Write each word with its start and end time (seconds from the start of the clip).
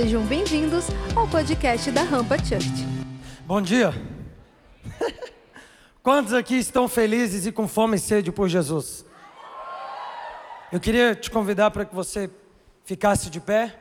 Sejam 0.00 0.24
bem-vindos 0.24 0.84
ao 1.16 1.26
podcast 1.26 1.90
da 1.90 2.04
Rampa 2.04 2.38
Church. 2.38 2.86
Bom 3.44 3.60
dia. 3.60 3.92
Quantos 6.04 6.32
aqui 6.32 6.54
estão 6.54 6.86
felizes 6.86 7.46
e 7.46 7.50
com 7.50 7.66
fome 7.66 7.96
e 7.96 7.98
sede 7.98 8.30
por 8.30 8.48
Jesus? 8.48 9.04
Eu 10.70 10.78
queria 10.78 11.16
te 11.16 11.28
convidar 11.32 11.72
para 11.72 11.84
que 11.84 11.92
você 11.92 12.30
ficasse 12.84 13.28
de 13.28 13.40
pé. 13.40 13.76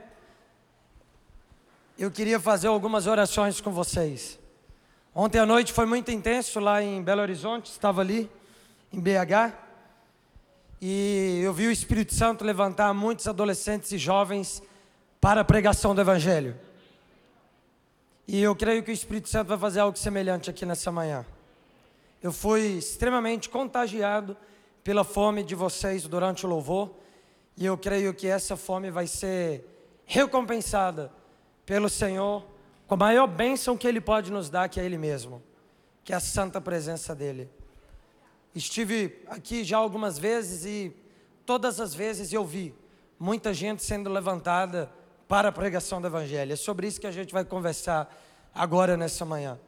Eu 1.99 2.09
queria 2.09 2.39
fazer 2.39 2.65
algumas 2.65 3.05
orações 3.05 3.61
com 3.61 3.71
vocês. 3.71 4.39
Ontem 5.13 5.37
à 5.37 5.45
noite 5.45 5.71
foi 5.71 5.85
muito 5.85 6.09
intenso 6.09 6.59
lá 6.59 6.81
em 6.81 6.99
Belo 6.99 7.21
Horizonte, 7.21 7.69
estava 7.69 8.01
ali 8.01 8.27
em 8.91 8.99
BH. 8.99 9.53
E 10.81 11.41
eu 11.43 11.53
vi 11.53 11.67
o 11.67 11.71
Espírito 11.71 12.15
Santo 12.15 12.43
levantar 12.43 12.91
muitos 12.91 13.27
adolescentes 13.27 13.91
e 13.91 13.99
jovens 13.99 14.63
para 15.19 15.41
a 15.41 15.45
pregação 15.45 15.93
do 15.93 16.01
Evangelho. 16.01 16.55
E 18.27 18.41
eu 18.41 18.55
creio 18.55 18.83
que 18.83 18.91
o 18.91 18.93
Espírito 18.93 19.29
Santo 19.29 19.47
vai 19.47 19.57
fazer 19.57 19.79
algo 19.79 19.97
semelhante 19.97 20.49
aqui 20.49 20.65
nessa 20.65 20.91
manhã. 20.91 21.25
Eu 22.21 22.31
fui 22.31 22.77
extremamente 22.77 23.49
contagiado 23.49 24.35
pela 24.83 25.03
fome 25.03 25.43
de 25.43 25.55
vocês 25.55 26.07
durante 26.07 26.45
o 26.45 26.49
louvor, 26.49 26.91
e 27.55 27.65
eu 27.65 27.77
creio 27.77 28.13
que 28.13 28.27
essa 28.27 28.55
fome 28.55 28.91
vai 28.91 29.07
ser 29.07 29.65
recompensada 30.05 31.11
pelo 31.65 31.89
Senhor 31.89 32.45
com 32.87 32.93
a 32.93 32.97
maior 32.97 33.27
bênção 33.27 33.77
que 33.77 33.87
Ele 33.87 33.99
pode 33.99 34.31
nos 34.31 34.49
dar, 34.49 34.69
que 34.69 34.79
é 34.79 34.85
Ele 34.85 34.97
mesmo, 34.97 35.43
que 36.03 36.13
é 36.13 36.15
a 36.15 36.19
santa 36.19 36.61
presença 36.61 37.13
dEle. 37.13 37.49
Estive 38.55 39.21
aqui 39.27 39.63
já 39.63 39.77
algumas 39.77 40.17
vezes 40.17 40.65
e 40.65 40.95
todas 41.45 41.79
as 41.79 41.93
vezes 41.93 42.31
eu 42.31 42.45
vi 42.45 42.73
muita 43.19 43.53
gente 43.53 43.83
sendo 43.83 44.09
levantada 44.09 44.89
para 45.27 45.49
a 45.49 45.51
pregação 45.51 45.99
do 45.99 46.07
Evangelho. 46.07 46.53
É 46.53 46.55
sobre 46.55 46.87
isso 46.87 47.01
que 47.01 47.07
a 47.07 47.11
gente 47.11 47.33
vai 47.33 47.43
conversar 47.43 48.09
agora 48.55 48.95
nessa 48.95 49.25
manhã. 49.25 49.59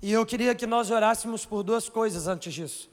E 0.00 0.12
eu 0.12 0.24
queria 0.24 0.54
que 0.54 0.66
nós 0.66 0.90
orássemos 0.90 1.44
por 1.44 1.62
duas 1.62 1.88
coisas 1.88 2.26
antes 2.26 2.54
disso. 2.54 2.90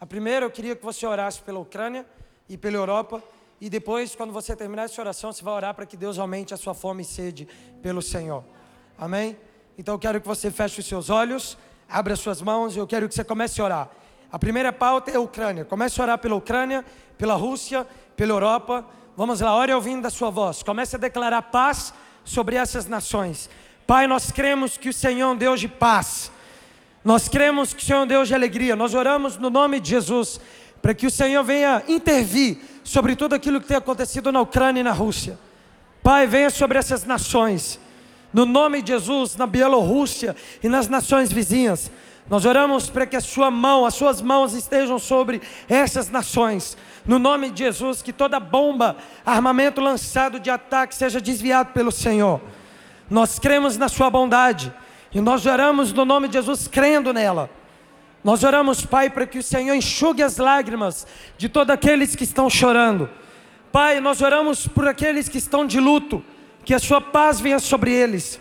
A 0.00 0.06
primeira, 0.06 0.46
eu 0.46 0.50
queria 0.50 0.74
que 0.74 0.82
você 0.82 1.06
orasse 1.06 1.42
pela 1.42 1.58
Ucrânia 1.58 2.06
e 2.48 2.56
pela 2.56 2.76
Europa. 2.76 3.22
E 3.60 3.68
depois, 3.68 4.14
quando 4.14 4.32
você 4.32 4.56
terminar 4.56 4.84
essa 4.84 5.00
oração, 5.00 5.32
você 5.32 5.44
vai 5.44 5.52
orar 5.52 5.74
para 5.74 5.84
que 5.84 5.96
Deus 5.96 6.18
aumente 6.18 6.54
a 6.54 6.56
sua 6.56 6.72
fome 6.72 7.02
e 7.02 7.04
sede 7.04 7.46
pelo 7.82 8.00
Senhor. 8.00 8.42
Amém? 8.98 9.36
Então 9.76 9.94
eu 9.94 9.98
quero 9.98 10.20
que 10.20 10.26
você 10.26 10.50
feche 10.50 10.80
os 10.80 10.86
seus 10.86 11.10
olhos, 11.10 11.58
abra 11.88 12.14
as 12.14 12.20
suas 12.20 12.40
mãos 12.40 12.74
e 12.74 12.78
eu 12.78 12.86
quero 12.86 13.08
que 13.08 13.14
você 13.14 13.24
comece 13.24 13.60
a 13.60 13.64
orar. 13.64 13.90
A 14.32 14.38
primeira 14.38 14.72
pauta 14.72 15.10
é 15.10 15.16
a 15.16 15.20
Ucrânia. 15.20 15.64
Comece 15.64 16.00
a 16.00 16.04
orar 16.04 16.18
pela 16.18 16.34
Ucrânia, 16.34 16.84
pela 17.18 17.34
Rússia, 17.34 17.86
pela 18.16 18.32
Europa 18.32 18.86
Vamos 19.16 19.40
lá, 19.40 19.54
ore 19.54 19.72
ouvindo 19.72 20.06
a 20.06 20.10
sua 20.10 20.30
voz. 20.30 20.62
Comece 20.62 20.96
a 20.96 20.98
declarar 20.98 21.42
paz 21.42 21.92
sobre 22.24 22.56
essas 22.56 22.86
nações. 22.86 23.50
Pai, 23.86 24.06
nós 24.06 24.30
cremos 24.30 24.76
que 24.76 24.88
o 24.88 24.92
Senhor 24.92 25.28
é 25.28 25.32
um 25.32 25.36
Deus 25.36 25.60
de 25.60 25.68
paz. 25.68 26.30
Nós 27.04 27.28
cremos 27.28 27.74
que 27.74 27.82
o 27.82 27.86
Senhor 27.86 28.00
é 28.00 28.02
um 28.02 28.06
Deus 28.06 28.28
de 28.28 28.34
alegria. 28.34 28.76
Nós 28.76 28.94
oramos 28.94 29.36
no 29.36 29.50
nome 29.50 29.80
de 29.80 29.90
Jesus 29.90 30.40
para 30.80 30.94
que 30.94 31.06
o 31.06 31.10
Senhor 31.10 31.42
venha 31.42 31.82
intervir 31.88 32.58
sobre 32.84 33.14
tudo 33.16 33.34
aquilo 33.34 33.60
que 33.60 33.66
tem 33.66 33.76
acontecido 33.76 34.32
na 34.32 34.40
Ucrânia 34.40 34.80
e 34.80 34.84
na 34.84 34.92
Rússia. 34.92 35.38
Pai, 36.02 36.26
venha 36.26 36.50
sobre 36.50 36.78
essas 36.78 37.04
nações. 37.04 37.78
No 38.32 38.46
nome 38.46 38.80
de 38.80 38.92
Jesus, 38.92 39.36
na 39.36 39.46
Bielorrússia 39.46 40.36
e 40.62 40.68
nas 40.68 40.88
nações 40.88 41.32
vizinhas. 41.32 41.90
Nós 42.30 42.44
oramos 42.44 42.88
para 42.88 43.06
que 43.06 43.16
a 43.16 43.20
sua 43.20 43.50
mão, 43.50 43.84
as 43.84 43.94
suas 43.94 44.22
mãos 44.22 44.54
estejam 44.54 45.00
sobre 45.00 45.42
essas 45.68 46.08
nações 46.08 46.76
no 47.04 47.18
nome 47.18 47.50
de 47.50 47.64
Jesus, 47.64 48.02
que 48.02 48.12
toda 48.12 48.38
bomba, 48.38 48.96
armamento 49.26 49.80
lançado 49.80 50.38
de 50.38 50.48
ataque 50.48 50.94
seja 50.94 51.20
desviado 51.20 51.72
pelo 51.72 51.90
Senhor. 51.90 52.40
Nós 53.10 53.40
cremos 53.40 53.76
na 53.76 53.88
Sua 53.88 54.08
bondade 54.08 54.72
e 55.12 55.20
nós 55.20 55.44
oramos 55.44 55.92
no 55.92 56.04
nome 56.04 56.28
de 56.28 56.34
Jesus, 56.34 56.68
crendo 56.68 57.12
nela. 57.12 57.50
Nós 58.22 58.44
oramos, 58.44 58.86
Pai, 58.86 59.10
para 59.10 59.26
que 59.26 59.38
o 59.38 59.42
Senhor 59.42 59.74
enxugue 59.74 60.22
as 60.22 60.36
lágrimas 60.36 61.08
de 61.36 61.48
todos 61.48 61.74
aqueles 61.74 62.14
que 62.14 62.22
estão 62.22 62.48
chorando. 62.48 63.10
Pai, 63.72 63.98
nós 63.98 64.22
oramos 64.22 64.68
por 64.68 64.86
aqueles 64.86 65.28
que 65.28 65.38
estão 65.38 65.66
de 65.66 65.80
luto, 65.80 66.22
que 66.64 66.74
a 66.74 66.78
Sua 66.78 67.00
paz 67.00 67.40
venha 67.40 67.58
sobre 67.58 67.92
eles. 67.92 68.38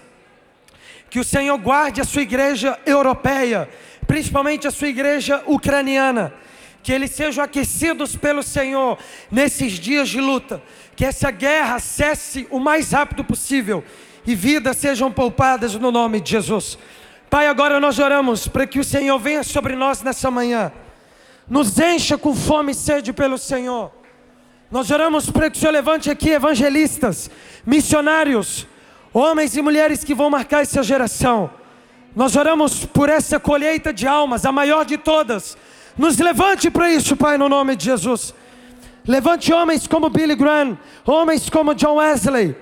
Que 1.10 1.20
o 1.20 1.24
Senhor 1.24 1.58
guarde 1.58 2.02
a 2.02 2.06
Sua 2.06 2.22
igreja 2.22 2.80
europeia, 2.86 3.70
principalmente 4.06 4.68
a 4.68 4.72
Sua 4.72 4.88
igreja 4.88 5.44
ucraniana 5.46 6.34
que 6.82 6.94
eles 6.94 7.12
sejam 7.12 7.44
aquecidos 7.44 8.16
pelo 8.16 8.42
Senhor 8.42 8.98
nesses 9.30 9.74
dias 9.74 10.10
de 10.10 10.20
luta, 10.20 10.62
que 10.96 11.06
essa 11.06 11.30
guerra 11.30 11.80
cesse 11.80 12.48
o 12.50 12.60
mais 12.60 12.92
rápido 12.92 13.24
possível 13.24 13.84
e 14.26 14.36
vidas 14.36 14.78
sejam 14.78 15.12
poupadas 15.12 15.76
no 15.76 15.92
nome 15.92 16.20
de 16.20 16.32
Jesus. 16.32 16.78
Pai, 17.30 17.48
agora 17.48 17.80
nós 17.80 18.00
oramos 18.00 18.48
para 18.48 18.66
que 18.66 18.80
o 18.80 18.84
Senhor 18.84 19.20
venha 19.20 19.44
sobre 19.44 19.76
nós 19.76 20.02
nessa 20.02 20.32
manhã, 20.32 20.72
nos 21.48 21.78
encha 21.80 22.18
com 22.18 22.34
fome 22.34 22.72
e 22.72 22.76
sede 22.76 23.14
pelo 23.14 23.38
Senhor. 23.38 23.92
Nós 24.72 24.90
oramos 24.92 25.30
para 25.30 25.50
que 25.50 25.58
o 25.58 25.60
Senhor 25.60 25.72
levante 25.72 26.10
aqui 26.10 26.30
evangelistas, 26.30 27.30
missionários, 27.66 28.68
homens 29.14 29.56
e 29.56 29.62
mulheres 29.62 30.04
que 30.04 30.16
vão 30.16 30.30
marcar 30.30 30.62
essa 30.62 30.84
geração. 30.84 31.50
Nós 32.16 32.36
oramos 32.36 32.86
por 32.86 33.10
essa 33.10 33.40
colheita 33.40 33.94
de 33.94 34.08
almas, 34.08 34.46
a 34.46 34.52
maior 34.52 34.86
de 34.86 34.98
todas 34.98 35.58
nos 36.00 36.18
levante 36.18 36.72
para 36.72 36.90
isso, 36.90 37.18
Pai, 37.18 37.38
no 37.38 37.50
nome 37.50 37.76
de 37.76 37.84
Jesus. 37.84 38.34
Levante 39.06 39.52
homens 39.52 39.86
como 39.86 40.10
Billy 40.10 40.34
Graham, 40.34 40.78
homens 41.06 41.50
como 41.50 41.76
John 41.76 41.96
Wesley. 41.96 42.56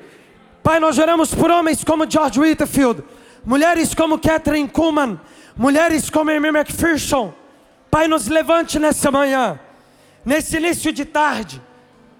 Pai, 0.63 0.80
nós 0.80 0.97
oramos 0.97 1.35
por 1.35 1.52
homens 1.52 1.84
como 1.84 2.09
George 2.09 2.40
Whitefield, 2.40 3.03
mulheres 3.46 3.94
como 3.94 4.18
Catherine 4.18 4.68
Kuhlman, 4.68 5.19
mulheres 5.56 6.09
como 6.09 6.31
Amy 6.31 6.47
McPherson. 6.47 7.31
Pai, 7.91 8.08
nos 8.08 8.28
levante 8.28 8.79
nessa 8.79 9.12
manhã, 9.12 9.59
nesse 10.25 10.58
início 10.58 10.91
de 10.91 11.06
tarde, 11.06 11.62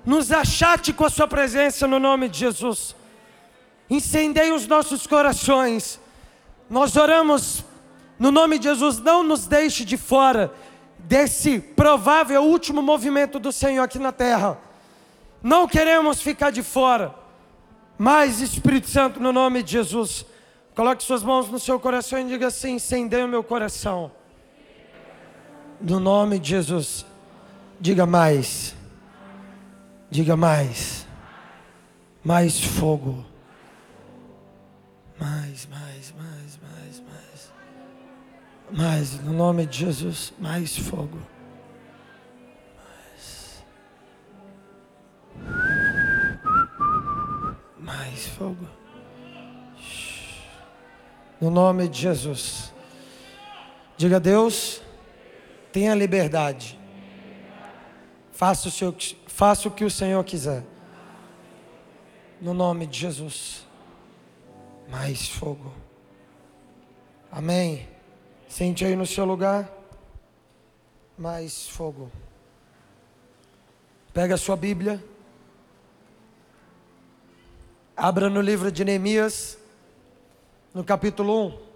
nos 0.06 0.32
achate 0.32 0.94
com 0.94 1.04
a 1.04 1.10
Sua 1.10 1.28
presença 1.28 1.88
no 1.88 2.00
nome 2.00 2.30
de 2.30 2.38
Jesus. 2.38 2.96
Incendeie 3.90 4.52
os 4.52 4.68
nossos 4.68 5.08
corações. 5.08 6.00
Nós 6.70 6.96
oramos 6.96 7.64
no 8.20 8.32
nome 8.32 8.58
de 8.58 8.66
Jesus, 8.66 9.00
não 9.00 9.24
nos 9.24 9.46
deixe 9.46 9.86
de 9.86 9.96
fora 9.96 10.52
desse 11.00 11.60
provável 11.60 12.44
último 12.44 12.82
movimento 12.82 13.40
do 13.40 13.52
Senhor 13.52 13.84
aqui 13.84 14.00
na 14.00 14.12
terra. 14.12 14.58
Não 15.42 15.68
queremos 15.68 16.22
ficar 16.22 16.50
de 16.50 16.64
fora, 16.64 17.14
mas 17.98 18.42
Espírito 18.42 18.90
Santo, 18.90 19.20
no 19.20 19.32
nome 19.32 19.62
de 19.62 19.72
Jesus, 19.72 20.26
coloque 20.76 21.04
suas 21.04 21.24
mãos 21.24 21.48
no 21.50 21.60
seu 21.60 21.80
coração 21.80 22.20
e 22.20 22.26
diga 22.26 22.48
assim: 22.48 22.74
incendeia 22.74 23.26
o 23.26 23.30
meu 23.30 23.44
coração. 23.44 24.12
No 25.80 26.00
nome 26.00 26.40
de 26.40 26.50
Jesus, 26.50 27.06
diga 27.80 28.08
mais, 28.08 28.76
diga 30.10 30.36
mais, 30.36 31.06
mais 32.24 32.60
fogo, 32.60 33.24
mais, 35.20 35.68
mais, 35.68 36.14
mais, 36.18 36.60
mais, 36.62 37.02
mais. 37.02 37.54
Mais, 38.70 39.20
no 39.24 39.34
nome 39.34 39.66
de 39.66 39.78
Jesus, 39.78 40.34
mais 40.38 40.78
fogo. 40.78 41.20
Mais. 42.76 43.64
Mais 47.80 48.28
fogo. 48.28 48.68
No 51.40 51.50
nome 51.50 51.88
de 51.88 52.02
Jesus. 52.02 52.74
Diga 53.96 54.18
a 54.18 54.20
Deus, 54.20 54.82
tenha 55.72 55.96
liberdade. 55.96 56.78
Faça 58.32 58.68
o, 58.68 58.72
seu, 58.72 58.96
faça 59.28 59.68
o 59.68 59.72
que 59.72 59.84
o 59.84 59.90
Senhor 59.90 60.24
quiser. 60.24 60.64
No 62.40 62.54
nome 62.54 62.86
de 62.86 63.00
Jesus. 63.00 63.67
Mais 64.90 65.28
fogo. 65.28 65.74
Amém. 67.32 67.88
Sente 68.48 68.86
aí 68.86 68.96
no 68.96 69.06
seu 69.06 69.26
lugar. 69.26 69.70
Mais 71.18 71.68
fogo. 71.68 72.10
Pega 74.14 74.36
a 74.36 74.38
sua 74.38 74.56
Bíblia. 74.56 75.04
Abra 77.96 78.30
no 78.30 78.40
livro 78.42 78.72
de 78.72 78.86
Neemias, 78.86 79.58
no 80.74 80.84
capítulo 80.84 81.48
1. 81.48 81.68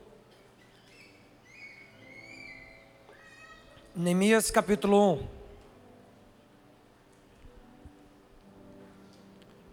Neemias 3.96 4.52
capítulo 4.52 5.14
1. 5.16 5.28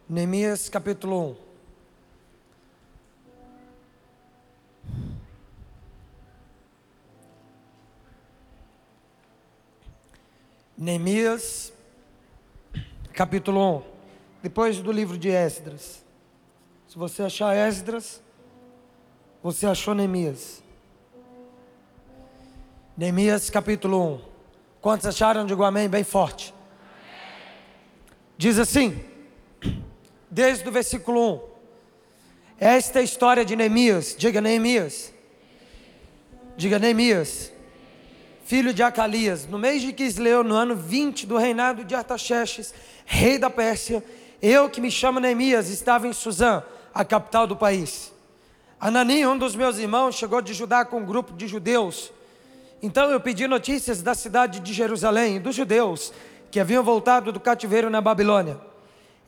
Neemias 0.09 0.69
capítulo 0.71 1.33
1. 1.33 1.48
Neemias, 10.79 11.73
capítulo 13.13 13.79
1, 13.79 13.83
depois 14.45 14.79
do 14.79 14.93
livro 14.93 15.19
de 15.19 15.29
Esdras. 15.29 16.05
Se 16.87 16.97
você 16.97 17.25
achar 17.25 17.53
Esdras, 17.57 18.23
você 19.43 19.67
achou 19.67 19.93
Neemias. 19.93 20.63
Neemias 22.97 23.51
capítulo 23.51 24.15
1. 24.15 24.21
Quantos 24.81 25.07
acharam? 25.07 25.45
Digo 25.45 25.65
amém, 25.65 25.89
bem 25.89 26.05
forte. 26.05 26.55
Diz 28.37 28.57
assim, 28.57 29.05
desde 30.31 30.69
o 30.69 30.71
versículo 30.71 31.35
1. 31.35 31.49
Esta 32.61 33.01
é 33.01 33.03
a 33.03 33.05
história 33.05 33.45
de 33.45 33.57
Neemias. 33.57 34.15
Diga 34.17 34.41
Neemias. 34.41 35.13
Diga 36.57 36.79
Neemias. 36.79 37.53
Filho 38.49 38.73
de 38.73 38.83
Acalias, 38.83 39.47
no 39.47 39.59
mês 39.59 39.83
de 39.83 39.93
Quisleu, 39.93 40.43
no 40.43 40.55
ano 40.55 40.75
20 40.75 41.27
do 41.27 41.37
reinado 41.37 41.85
de 41.85 41.95
Artaxerxes, 41.95 42.73
rei 43.05 43.37
da 43.37 43.51
Pérsia, 43.51 44.03
eu 44.41 44.71
que 44.71 44.81
me 44.81 44.91
chamo 44.91 45.21
Neemias, 45.21 45.69
estava 45.69 46.09
em 46.09 46.15
Suzã, 46.15 46.63
a 46.95 47.05
capital 47.05 47.47
do 47.47 47.55
país. 47.55 48.11
Anani, 48.81 49.27
um 49.27 49.37
dos 49.37 49.55
meus 49.55 49.77
irmãos, 49.77 50.15
chegou 50.15 50.41
de 50.41 50.55
Judá 50.55 50.83
com 50.83 51.01
um 51.01 51.05
grupo 51.05 51.35
de 51.35 51.47
judeus. 51.47 52.11
Então 52.83 53.11
eu 53.11 53.21
pedi 53.21 53.47
notícias 53.47 54.01
da 54.01 54.15
cidade 54.15 54.61
de 54.61 54.73
Jerusalém, 54.73 55.39
dos 55.39 55.55
judeus 55.55 56.11
que 56.51 56.59
haviam 56.59 56.83
voltado 56.83 57.31
do 57.31 57.39
cativeiro 57.39 57.91
na 57.91 58.01
Babilônia. 58.01 58.59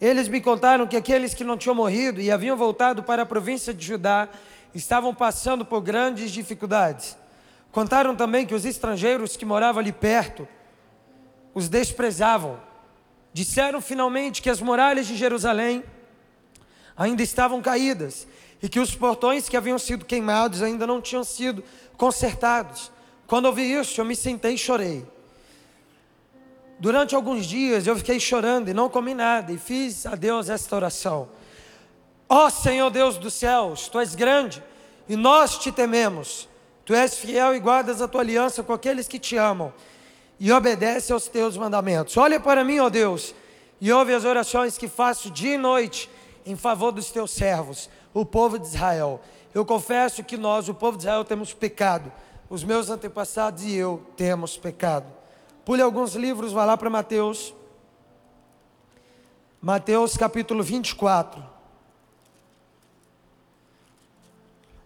Eles 0.01 0.29
me 0.29 0.41
contaram 0.41 0.87
que 0.87 0.97
aqueles 0.97 1.35
que 1.35 1.45
não 1.45 1.59
tinham 1.59 1.75
morrido 1.75 2.23
e 2.23 2.31
haviam 2.31 2.57
voltado 2.57 3.03
para 3.03 3.25
a 3.25 3.27
província 3.27 3.75
de 3.75 3.85
Judá 3.85 4.31
estavam 4.75 5.15
passando 5.15 5.63
por 5.63 5.83
grandes 5.83 6.31
dificuldades. 6.31 7.21
Contaram 7.73 8.17
também 8.17 8.45
que 8.45 8.55
os 8.55 8.65
estrangeiros 8.65 9.37
que 9.37 9.45
moravam 9.45 9.81
ali 9.81 9.93
perto 9.93 10.47
os 11.55 11.69
desprezavam. 11.69 12.61
Disseram 13.33 13.81
finalmente 13.81 14.43
que 14.43 14.51
as 14.51 14.61
muralhas 14.61 15.07
de 15.07 15.17
Jerusalém 15.17 15.85
ainda 16.97 17.23
estavam 17.23 17.63
caídas 17.63 18.27
e 18.63 18.69
que 18.69 18.81
os 18.81 18.95
portões 18.95 19.49
que 19.49 19.57
haviam 19.57 19.79
sido 19.79 20.05
queimados 20.05 20.63
ainda 20.63 20.87
não 20.87 21.01
tinham 21.01 21.25
sido 21.25 21.63
consertados. 21.97 22.91
Quando 23.27 23.47
ouvi 23.47 23.73
isso, 23.73 24.01
eu 24.01 24.05
me 24.05 24.17
sentei 24.17 24.55
e 24.55 24.59
chorei. 24.59 25.07
Durante 26.79 27.15
alguns 27.15 27.47
dias 27.47 27.87
eu 27.87 27.95
fiquei 27.97 28.19
chorando 28.19 28.69
e 28.69 28.75
não 28.75 28.89
comi 28.89 29.15
nada, 29.15 29.53
e 29.53 29.59
fiz 29.59 30.07
a 30.07 30.15
Deus 30.17 30.49
esta 30.49 30.75
oração: 30.75 31.29
Ó 32.29 32.47
oh, 32.47 32.51
Senhor 32.51 32.91
Deus 32.91 33.17
dos 33.19 33.35
céus, 33.35 33.89
tu 33.89 34.01
és 34.01 34.15
grande 34.15 34.63
e 35.09 35.15
nós 35.15 35.59
te 35.59 35.71
tememos. 35.71 36.50
Tu 36.91 36.95
és 36.97 37.17
fiel 37.17 37.55
e 37.55 37.61
guardas 37.61 38.03
a 38.03 38.09
tua 38.09 38.21
aliança 38.21 38.65
com 38.65 38.73
aqueles 38.73 39.07
que 39.07 39.21
te 39.21 39.37
amam 39.37 39.73
e 40.41 40.51
obedece 40.51 41.13
aos 41.13 41.29
teus 41.29 41.57
mandamentos. 41.57 42.17
Olha 42.17 42.41
para 42.41 42.65
mim, 42.65 42.81
ó 42.81 42.89
Deus, 42.89 43.33
e 43.81 43.93
ouve 43.93 44.13
as 44.13 44.25
orações 44.25 44.77
que 44.77 44.89
faço 44.89 45.31
dia 45.31 45.55
e 45.55 45.57
noite 45.57 46.11
em 46.45 46.57
favor 46.57 46.91
dos 46.91 47.13
teus 47.13 47.31
servos, 47.31 47.89
o 48.13 48.27
povo 48.27 48.59
de 48.59 48.67
Israel. 48.67 49.21
Eu 49.55 49.65
confesso 49.65 50.25
que 50.25 50.37
nós, 50.37 50.69
o 50.69 50.75
povo 50.75 50.97
de 50.97 51.05
Israel, 51.05 51.25
temos 51.25 51.55
pecado. 51.55 52.11
Os 52.49 52.65
meus 52.65 52.91
antepassados 52.91 53.63
e 53.63 53.73
eu 53.73 54.05
temos 54.17 54.57
pecado. 54.57 55.07
Pule 55.65 55.83
alguns 55.83 56.17
livros, 56.17 56.51
vá 56.51 56.65
lá 56.65 56.77
para 56.77 56.91
Mateus. 56.91 57.55
Mateus 59.63 60.17
capítulo 60.17 60.61
24. 60.61 61.41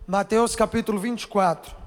Mateus 0.07 0.55
capítulo 0.55 0.99
24. 0.99 1.84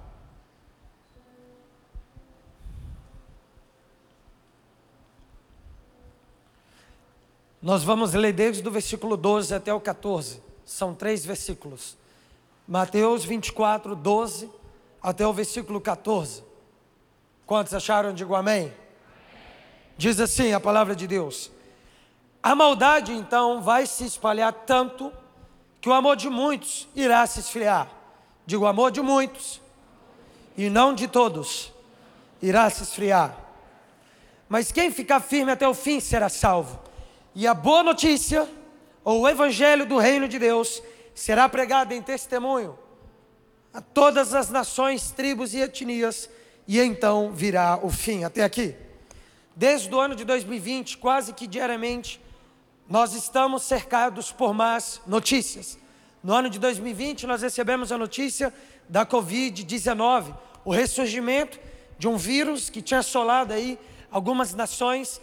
Nós 7.68 7.84
vamos 7.84 8.14
ler 8.14 8.32
desde 8.32 8.66
o 8.66 8.72
versículo 8.72 9.18
12 9.18 9.54
até 9.54 9.74
o 9.74 9.82
14. 9.82 10.42
São 10.66 10.96
três 10.96 11.26
versículos. 11.26 11.98
Mateus 12.66 13.26
24, 13.26 13.94
12 13.94 14.50
até 15.04 15.28
o 15.28 15.34
versículo 15.34 15.82
14. 15.82 16.46
Quantos 17.46 17.74
acharam? 17.74 18.14
Digo 18.14 18.36
amém. 18.36 18.74
Diz 19.98 20.18
assim 20.22 20.54
a 20.54 20.62
palavra 20.62 20.96
de 20.96 21.06
Deus: 21.08 21.52
A 22.42 22.56
maldade 22.56 23.12
então 23.12 23.62
vai 23.62 23.86
se 23.86 24.06
espalhar 24.06 24.54
tanto 24.66 25.12
que 25.82 25.90
o 25.90 25.94
amor 25.94 26.16
de 26.16 26.30
muitos 26.30 26.88
irá 26.96 27.28
se 27.28 27.42
esfriar. 27.42 27.92
Digo, 28.46 28.66
amor 28.66 28.92
de 28.92 29.02
muitos 29.02 29.60
e 30.56 30.70
não 30.70 30.94
de 30.94 31.06
todos 31.06 31.74
irá 32.42 32.70
se 32.70 32.84
esfriar. 32.84 33.38
Mas 34.48 34.72
quem 34.72 34.90
ficar 34.90 35.20
firme 35.20 35.52
até 35.52 35.68
o 35.68 35.74
fim 35.74 36.00
será 36.00 36.30
salvo. 36.30 36.87
E 37.40 37.46
a 37.46 37.54
boa 37.54 37.84
notícia, 37.84 38.50
ou 39.04 39.22
o 39.22 39.30
evangelho 39.30 39.86
do 39.86 40.00
reino 40.00 40.28
de 40.28 40.40
Deus, 40.40 40.82
será 41.14 41.48
pregado 41.48 41.94
em 41.94 42.02
testemunho 42.02 42.76
a 43.72 43.80
todas 43.80 44.34
as 44.34 44.50
nações, 44.50 45.12
tribos 45.12 45.54
e 45.54 45.60
etnias, 45.60 46.28
e 46.68 46.80
então 46.80 47.32
virá 47.32 47.80
o 47.84 47.92
fim. 47.92 48.24
Até 48.24 48.44
aqui. 48.44 48.76
Desde 49.56 49.94
o 49.94 50.00
ano 50.00 50.16
de 50.16 50.26
2020, 50.26 50.98
quase 50.98 51.32
que 51.32 51.46
diariamente, 51.46 52.20
nós 52.90 53.14
estamos 53.14 53.62
cercados 53.62 54.32
por 54.32 54.52
más 54.52 55.00
notícias. 55.06 55.78
No 56.24 56.34
ano 56.34 56.50
de 56.50 56.58
2020, 56.58 57.28
nós 57.28 57.44
recebemos 57.44 57.92
a 57.92 58.00
notícia 58.00 58.52
da 58.90 59.06
Covid-19, 59.06 60.36
o 60.66 60.72
ressurgimento 60.72 61.60
de 62.00 62.08
um 62.08 62.18
vírus 62.18 62.68
que 62.68 62.82
tinha 62.82 63.02
assolado 63.02 63.54
aí 63.54 63.78
algumas 64.10 64.56
nações 64.56 65.22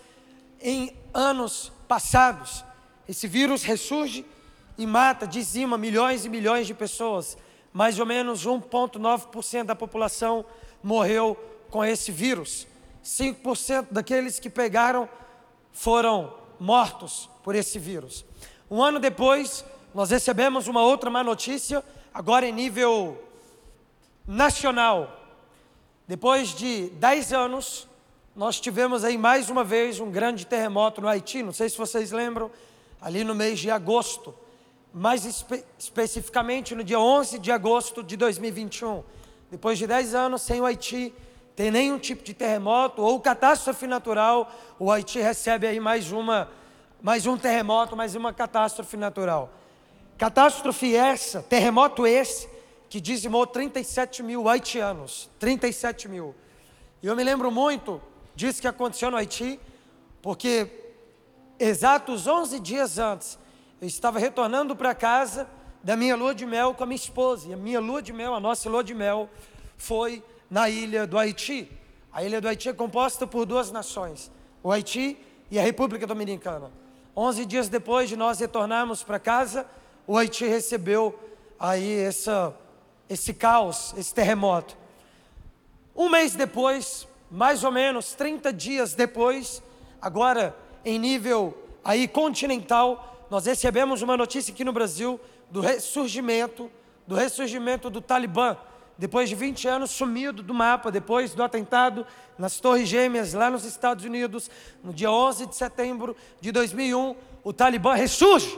em 0.60 0.96
anos 1.12 1.72
passados. 1.86 2.64
Esse 3.08 3.26
vírus 3.26 3.62
ressurge 3.62 4.24
e 4.76 4.86
mata, 4.86 5.26
dizima 5.26 5.78
milhões 5.78 6.24
e 6.24 6.28
milhões 6.28 6.66
de 6.66 6.74
pessoas. 6.74 7.36
Mais 7.72 7.98
ou 7.98 8.06
menos 8.06 8.46
1,9% 8.46 9.64
da 9.64 9.74
população 9.74 10.44
morreu 10.82 11.36
com 11.70 11.84
esse 11.84 12.12
vírus. 12.12 12.66
5% 13.04 13.88
daqueles 13.90 14.38
que 14.38 14.48
pegaram 14.48 15.08
foram 15.72 16.32
mortos 16.58 17.28
por 17.42 17.54
esse 17.54 17.78
vírus. 17.78 18.24
Um 18.70 18.82
ano 18.82 18.98
depois, 18.98 19.64
nós 19.94 20.10
recebemos 20.10 20.66
uma 20.66 20.82
outra 20.82 21.10
má 21.10 21.22
notícia, 21.22 21.84
agora 22.12 22.46
em 22.46 22.52
nível 22.52 23.22
nacional. 24.26 25.20
Depois 26.06 26.54
de 26.54 26.88
10 26.90 27.32
anos, 27.32 27.88
nós 28.34 28.58
tivemos 28.58 29.04
aí 29.04 29.16
mais 29.16 29.48
uma 29.48 29.62
vez 29.62 30.00
um 30.00 30.10
grande 30.10 30.44
terremoto 30.44 31.00
no 31.00 31.06
Haiti, 31.06 31.40
não 31.42 31.52
sei 31.52 31.68
se 31.68 31.78
vocês 31.78 32.10
lembram, 32.10 32.50
ali 33.00 33.22
no 33.22 33.32
mês 33.32 33.60
de 33.60 33.70
agosto, 33.70 34.34
mais 34.92 35.24
espe 35.24 35.64
especificamente 35.78 36.74
no 36.74 36.82
dia 36.82 36.98
11 36.98 37.38
de 37.38 37.52
agosto 37.52 38.02
de 38.02 38.16
2021. 38.16 39.04
Depois 39.50 39.78
de 39.78 39.86
10 39.86 40.14
anos 40.16 40.42
sem 40.42 40.60
o 40.60 40.66
Haiti, 40.66 41.14
tem 41.54 41.70
nenhum 41.70 41.96
tipo 41.96 42.24
de 42.24 42.34
terremoto 42.34 43.02
ou 43.02 43.20
catástrofe 43.20 43.86
natural, 43.86 44.52
o 44.80 44.90
Haiti 44.90 45.20
recebe 45.20 45.68
aí 45.68 45.78
mais 45.78 46.10
uma, 46.10 46.50
mais 47.00 47.26
um 47.26 47.36
terremoto, 47.36 47.96
mais 47.96 48.16
uma 48.16 48.32
catástrofe 48.32 48.96
natural. 48.96 49.48
Catástrofe 50.18 50.96
essa, 50.96 51.40
terremoto 51.40 52.04
esse, 52.04 52.48
que 52.88 53.00
dizimou 53.00 53.46
37 53.46 54.24
mil 54.24 54.48
haitianos, 54.48 55.30
37 55.38 56.08
mil. 56.08 56.34
E 57.00 57.06
eu 57.06 57.14
me 57.14 57.22
lembro 57.22 57.50
muito 57.52 58.00
disso 58.34 58.60
que 58.60 58.68
aconteceu 58.68 59.10
no 59.10 59.16
Haiti, 59.16 59.60
porque 60.20 60.70
exatos 61.58 62.26
11 62.26 62.58
dias 62.60 62.98
antes, 62.98 63.38
eu 63.80 63.86
estava 63.86 64.18
retornando 64.18 64.74
para 64.74 64.94
casa 64.94 65.48
da 65.82 65.96
minha 65.96 66.16
lua 66.16 66.34
de 66.34 66.46
mel 66.46 66.74
com 66.74 66.82
a 66.82 66.86
minha 66.86 66.96
esposa, 66.96 67.48
e 67.48 67.52
a 67.52 67.56
minha 67.56 67.80
lua 67.80 68.00
de 68.00 68.12
mel, 68.12 68.34
a 68.34 68.40
nossa 68.40 68.68
lua 68.70 68.82
de 68.82 68.94
mel, 68.94 69.28
foi 69.76 70.22
na 70.50 70.68
ilha 70.68 71.06
do 71.06 71.18
Haiti. 71.18 71.70
A 72.12 72.22
ilha 72.22 72.40
do 72.40 72.48
Haiti 72.48 72.68
é 72.68 72.72
composta 72.72 73.26
por 73.26 73.44
duas 73.44 73.70
nações, 73.70 74.30
o 74.62 74.70
Haiti 74.70 75.18
e 75.50 75.58
a 75.58 75.62
República 75.62 76.06
Dominicana. 76.06 76.70
Onze 77.14 77.44
dias 77.44 77.68
depois 77.68 78.08
de 78.08 78.16
nós 78.16 78.40
retornarmos 78.40 79.02
para 79.02 79.18
casa, 79.18 79.66
o 80.06 80.16
Haiti 80.16 80.46
recebeu 80.46 81.18
aí 81.58 82.00
essa, 82.00 82.54
esse 83.08 83.34
caos, 83.34 83.94
esse 83.96 84.12
terremoto. 84.12 84.76
Um 85.94 86.08
mês 86.08 86.34
depois, 86.34 87.06
mais 87.34 87.64
ou 87.64 87.72
menos 87.72 88.14
30 88.14 88.52
dias 88.52 88.94
depois, 88.94 89.60
agora 90.00 90.56
em 90.84 91.00
nível 91.00 91.52
aí 91.84 92.06
continental, 92.06 93.26
nós 93.28 93.44
recebemos 93.46 94.02
uma 94.02 94.16
notícia 94.16 94.54
aqui 94.54 94.62
no 94.62 94.72
Brasil 94.72 95.20
do 95.50 95.60
ressurgimento, 95.60 96.70
do 97.04 97.16
ressurgimento 97.16 97.90
do 97.90 98.00
Talibã, 98.00 98.56
depois 98.96 99.28
de 99.28 99.34
20 99.34 99.66
anos 99.66 99.90
sumido 99.90 100.44
do 100.44 100.54
mapa, 100.54 100.92
depois 100.92 101.34
do 101.34 101.42
atentado 101.42 102.06
nas 102.38 102.60
Torres 102.60 102.88
Gêmeas, 102.88 103.34
lá 103.34 103.50
nos 103.50 103.64
Estados 103.64 104.04
Unidos, 104.04 104.48
no 104.84 104.92
dia 104.92 105.10
11 105.10 105.46
de 105.46 105.56
setembro 105.56 106.16
de 106.40 106.52
2001, 106.52 107.16
o 107.42 107.52
Talibã 107.52 107.94
ressurge 107.94 108.56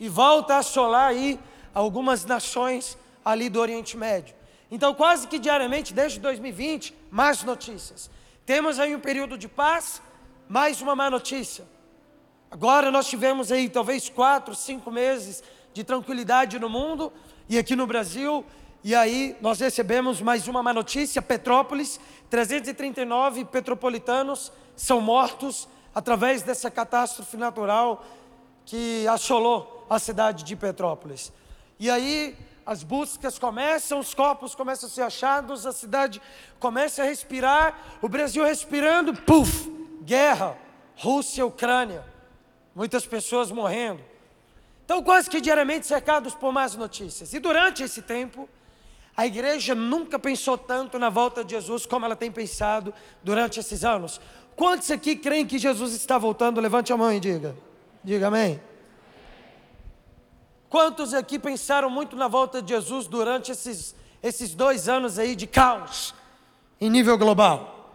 e 0.00 0.08
volta 0.08 0.54
a 0.54 0.58
assolar 0.58 1.10
aí 1.10 1.38
algumas 1.72 2.24
nações 2.24 2.98
ali 3.24 3.48
do 3.48 3.60
Oriente 3.60 3.96
Médio. 3.96 4.41
Então, 4.72 4.94
quase 4.94 5.28
que 5.28 5.38
diariamente, 5.38 5.92
desde 5.92 6.18
2020, 6.18 6.96
mais 7.10 7.42
notícias. 7.42 8.10
Temos 8.46 8.78
aí 8.78 8.96
um 8.96 9.00
período 9.00 9.36
de 9.36 9.46
paz, 9.46 10.00
mais 10.48 10.80
uma 10.80 10.96
má 10.96 11.10
notícia. 11.10 11.66
Agora 12.50 12.90
nós 12.90 13.06
tivemos 13.06 13.52
aí 13.52 13.68
talvez 13.68 14.08
quatro, 14.08 14.54
cinco 14.54 14.90
meses 14.90 15.44
de 15.74 15.84
tranquilidade 15.84 16.58
no 16.58 16.70
mundo 16.70 17.12
e 17.50 17.58
aqui 17.58 17.76
no 17.76 17.86
Brasil. 17.86 18.46
E 18.82 18.94
aí 18.94 19.36
nós 19.42 19.60
recebemos 19.60 20.22
mais 20.22 20.48
uma 20.48 20.62
má 20.62 20.72
notícia: 20.72 21.20
Petrópolis, 21.20 22.00
339 22.30 23.44
petropolitanos 23.44 24.50
são 24.74 25.02
mortos 25.02 25.68
através 25.94 26.40
dessa 26.40 26.70
catástrofe 26.70 27.36
natural 27.36 28.02
que 28.64 29.06
assolou 29.06 29.86
a 29.90 29.98
cidade 29.98 30.44
de 30.44 30.56
Petrópolis. 30.56 31.30
E 31.78 31.90
aí 31.90 32.34
as 32.64 32.82
buscas 32.82 33.38
começam, 33.38 33.98
os 33.98 34.14
corpos 34.14 34.54
começam 34.54 34.88
a 34.88 34.92
ser 34.92 35.02
achados, 35.02 35.66
a 35.66 35.72
cidade 35.72 36.20
começa 36.58 37.02
a 37.02 37.04
respirar, 37.04 37.78
o 38.00 38.08
Brasil 38.08 38.44
respirando, 38.44 39.14
puf, 39.14 39.70
guerra, 40.02 40.56
Rússia, 40.96 41.44
Ucrânia, 41.44 42.04
muitas 42.74 43.04
pessoas 43.04 43.50
morrendo. 43.50 44.02
Então, 44.84 45.02
quase 45.02 45.28
que 45.30 45.40
diariamente 45.40 45.86
cercados 45.86 46.34
por 46.34 46.52
más 46.52 46.74
notícias. 46.74 47.32
E 47.32 47.38
durante 47.38 47.82
esse 47.82 48.02
tempo, 48.02 48.48
a 49.16 49.26
igreja 49.26 49.74
nunca 49.74 50.18
pensou 50.18 50.56
tanto 50.56 50.98
na 50.98 51.08
volta 51.08 51.44
de 51.44 51.52
Jesus 51.52 51.86
como 51.86 52.04
ela 52.04 52.16
tem 52.16 52.30
pensado 52.30 52.92
durante 53.22 53.60
esses 53.60 53.84
anos. 53.84 54.20
Quantos 54.56 54.90
aqui 54.90 55.16
creem 55.16 55.46
que 55.46 55.58
Jesus 55.58 55.94
está 55.94 56.18
voltando? 56.18 56.60
Levante 56.60 56.92
a 56.92 56.96
mão 56.96 57.12
e 57.12 57.20
diga. 57.20 57.56
Diga 58.04 58.28
amém. 58.28 58.60
Quantos 60.72 61.12
aqui 61.12 61.38
pensaram 61.38 61.90
muito 61.90 62.16
na 62.16 62.28
volta 62.28 62.62
de 62.62 62.72
Jesus 62.72 63.06
durante 63.06 63.52
esses, 63.52 63.94
esses 64.22 64.54
dois 64.54 64.88
anos 64.88 65.18
aí 65.18 65.36
de 65.36 65.46
caos 65.46 66.14
em 66.80 66.88
nível 66.88 67.18
global? 67.18 67.90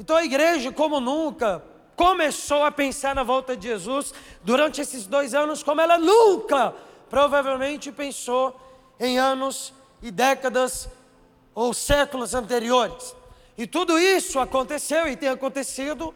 Então 0.00 0.16
a 0.16 0.24
igreja, 0.24 0.72
como 0.72 0.98
nunca, 0.98 1.62
começou 1.94 2.64
a 2.64 2.72
pensar 2.72 3.14
na 3.14 3.22
volta 3.22 3.56
de 3.56 3.68
Jesus 3.68 4.12
durante 4.42 4.80
esses 4.80 5.06
dois 5.06 5.32
anos, 5.32 5.62
como 5.62 5.80
ela 5.80 5.96
nunca, 5.96 6.74
provavelmente, 7.08 7.92
pensou 7.92 8.60
em 8.98 9.16
anos 9.16 9.72
e 10.02 10.10
décadas 10.10 10.88
ou 11.54 11.72
séculos 11.72 12.34
anteriores. 12.34 13.14
E 13.56 13.64
tudo 13.64 13.96
isso 13.96 14.40
aconteceu 14.40 15.06
e 15.06 15.14
tem 15.14 15.28
acontecido 15.28 16.12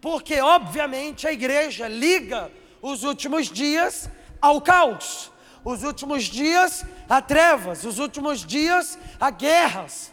porque, 0.00 0.40
obviamente, 0.40 1.28
a 1.28 1.32
igreja 1.32 1.86
liga 1.86 2.50
os 2.92 3.02
últimos 3.02 3.48
dias 3.48 4.08
ao 4.40 4.60
caos, 4.60 5.32
os 5.64 5.82
últimos 5.82 6.24
dias 6.24 6.84
a 7.08 7.20
trevas, 7.20 7.84
os 7.84 7.98
últimos 7.98 8.44
dias 8.44 8.96
a 9.20 9.30
guerras. 9.30 10.12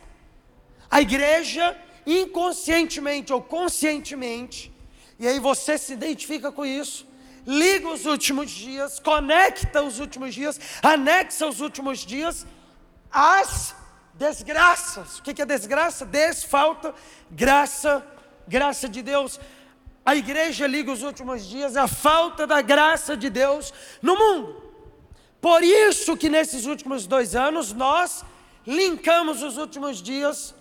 A 0.90 1.00
igreja, 1.00 1.78
inconscientemente 2.06 3.32
ou 3.32 3.42
conscientemente, 3.42 4.74
e 5.20 5.28
aí 5.28 5.40
você 5.40 5.78
se 5.78 5.94
identifica 5.94 6.52
com 6.52 6.66
isso, 6.66 7.08
liga 7.46 7.88
os 7.88 8.06
últimos 8.08 8.50
dias, 8.50 9.00
conecta 9.00 9.84
os 9.84 10.00
últimos 10.00 10.34
dias, 10.34 10.60
anexa 10.82 11.46
os 11.48 11.62
últimos 11.62 12.00
dias 12.00 12.46
às 13.12 13.76
desgraças. 14.16 15.20
O 15.20 15.24
que 15.24 15.42
é 15.42 15.46
desgraça? 15.46 16.06
Desfalta, 16.06 16.94
graça, 17.30 18.06
graça 18.48 18.90
de 18.90 19.04
Deus. 19.04 19.40
A 20.06 20.16
igreja 20.16 20.68
liga 20.68 20.92
os 20.92 21.02
últimos 21.02 21.46
dias 21.46 21.78
à 21.78 21.88
falta 21.88 22.46
da 22.46 22.62
graça 22.62 23.16
de 23.16 23.30
Deus 23.30 23.74
no 24.02 24.18
mundo. 24.18 24.62
Por 25.40 25.64
isso 25.64 26.18
que 26.18 26.30
nesses 26.30 26.66
últimos 26.66 27.08
dois 27.08 27.36
anos 27.36 27.72
nós 27.74 28.24
linkamos 28.66 29.42
os 29.42 29.58
últimos 29.58 30.02
dias 30.02 30.54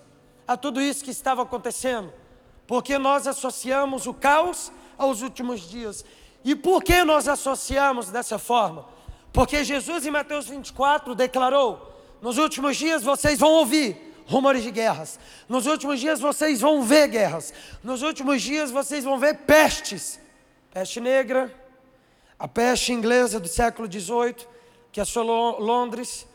a 0.47 0.57
tudo 0.57 0.81
isso 0.81 1.05
que 1.05 1.11
estava 1.11 1.43
acontecendo. 1.43 2.13
Porque 2.67 2.99
nós 2.99 3.27
associamos 3.27 4.07
o 4.07 4.15
caos 4.15 4.71
aos 4.97 5.23
últimos 5.23 5.69
dias. 5.69 6.05
E 6.45 6.55
por 6.55 6.83
que 6.83 7.05
nós 7.05 7.27
associamos 7.27 8.11
dessa 8.11 8.39
forma? 8.39 8.87
Porque 9.33 9.65
Jesus 9.65 10.07
em 10.07 10.11
Mateus 10.11 10.47
24 10.47 11.15
declarou: 11.15 11.97
Nos 12.21 12.39
últimos 12.39 12.77
dias 12.77 13.03
vocês 13.03 13.39
vão 13.39 13.51
ouvir 13.51 14.12
rumores 14.27 14.63
de 14.63 14.71
guerras. 14.71 15.19
Nos 15.49 15.67
últimos 15.67 16.01
dias 16.01 16.21
vocês 16.21 16.61
vão 16.61 16.83
ver 16.83 17.09
guerras. 17.09 17.53
Nos 17.83 18.03
últimos 18.03 18.43
dias 18.43 18.71
vocês 18.71 19.05
vão 19.05 19.19
ver 19.19 19.39
pestes. 19.39 20.21
Peste 20.73 21.01
negra, 21.01 21.53
a 22.39 22.49
peste 22.49 22.93
inglesa 22.93 23.39
do 23.39 23.49
século 23.49 23.91
XVIII, 23.91 24.37
que 24.91 25.01
assolou 25.01 25.61
Londres, 25.61 26.27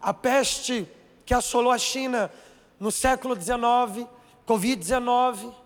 a 0.00 0.12
peste 0.12 0.88
que 1.24 1.34
assolou 1.34 1.72
a 1.72 1.78
China 1.78 2.30
no 2.78 2.92
século 2.92 3.34
XIX, 3.34 4.06
Covid-19 4.46 5.65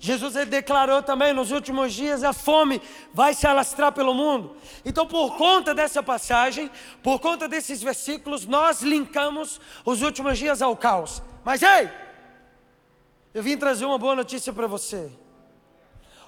Jesus 0.00 0.36
ele 0.36 0.46
declarou 0.46 1.02
também 1.02 1.32
nos 1.32 1.50
últimos 1.50 1.92
dias 1.92 2.22
a 2.22 2.32
fome 2.32 2.80
vai 3.12 3.34
se 3.34 3.46
alastrar 3.46 3.92
pelo 3.92 4.14
mundo. 4.14 4.56
Então, 4.84 5.06
por 5.06 5.36
conta 5.36 5.74
dessa 5.74 6.02
passagem, 6.02 6.70
por 7.02 7.18
conta 7.18 7.48
desses 7.48 7.82
versículos, 7.82 8.46
nós 8.46 8.80
linkamos 8.80 9.60
os 9.84 10.02
últimos 10.02 10.38
dias 10.38 10.62
ao 10.62 10.76
caos. 10.76 11.20
Mas 11.44 11.62
ei, 11.62 11.90
eu 13.34 13.42
vim 13.42 13.56
trazer 13.56 13.86
uma 13.86 13.98
boa 13.98 14.14
notícia 14.14 14.52
para 14.52 14.68
você. 14.68 15.10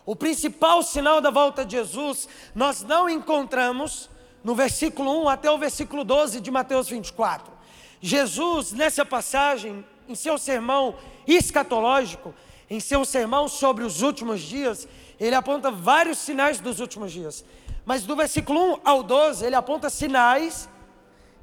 O 0.04 0.16
principal 0.16 0.82
sinal 0.82 1.20
da 1.20 1.30
volta 1.30 1.64
de 1.64 1.76
Jesus, 1.76 2.28
nós 2.54 2.82
não 2.82 3.08
encontramos 3.08 4.10
no 4.42 4.54
versículo 4.54 5.22
1 5.22 5.28
até 5.28 5.50
o 5.50 5.58
versículo 5.58 6.02
12 6.02 6.40
de 6.40 6.50
Mateus 6.50 6.88
24. 6.88 7.52
Jesus, 8.00 8.72
nessa 8.72 9.04
passagem, 9.04 9.84
em 10.08 10.14
seu 10.16 10.38
sermão 10.38 10.96
escatológico, 11.26 12.34
em 12.70 12.78
seu 12.78 13.04
sermão 13.04 13.48
sobre 13.48 13.82
os 13.82 14.00
últimos 14.00 14.40
dias, 14.40 14.86
ele 15.18 15.34
aponta 15.34 15.72
vários 15.72 16.18
sinais 16.18 16.60
dos 16.60 16.78
últimos 16.78 17.10
dias. 17.10 17.44
Mas 17.84 18.04
do 18.04 18.14
versículo 18.14 18.74
1 18.74 18.80
ao 18.84 19.02
12, 19.02 19.44
ele 19.44 19.56
aponta 19.56 19.90
sinais 19.90 20.68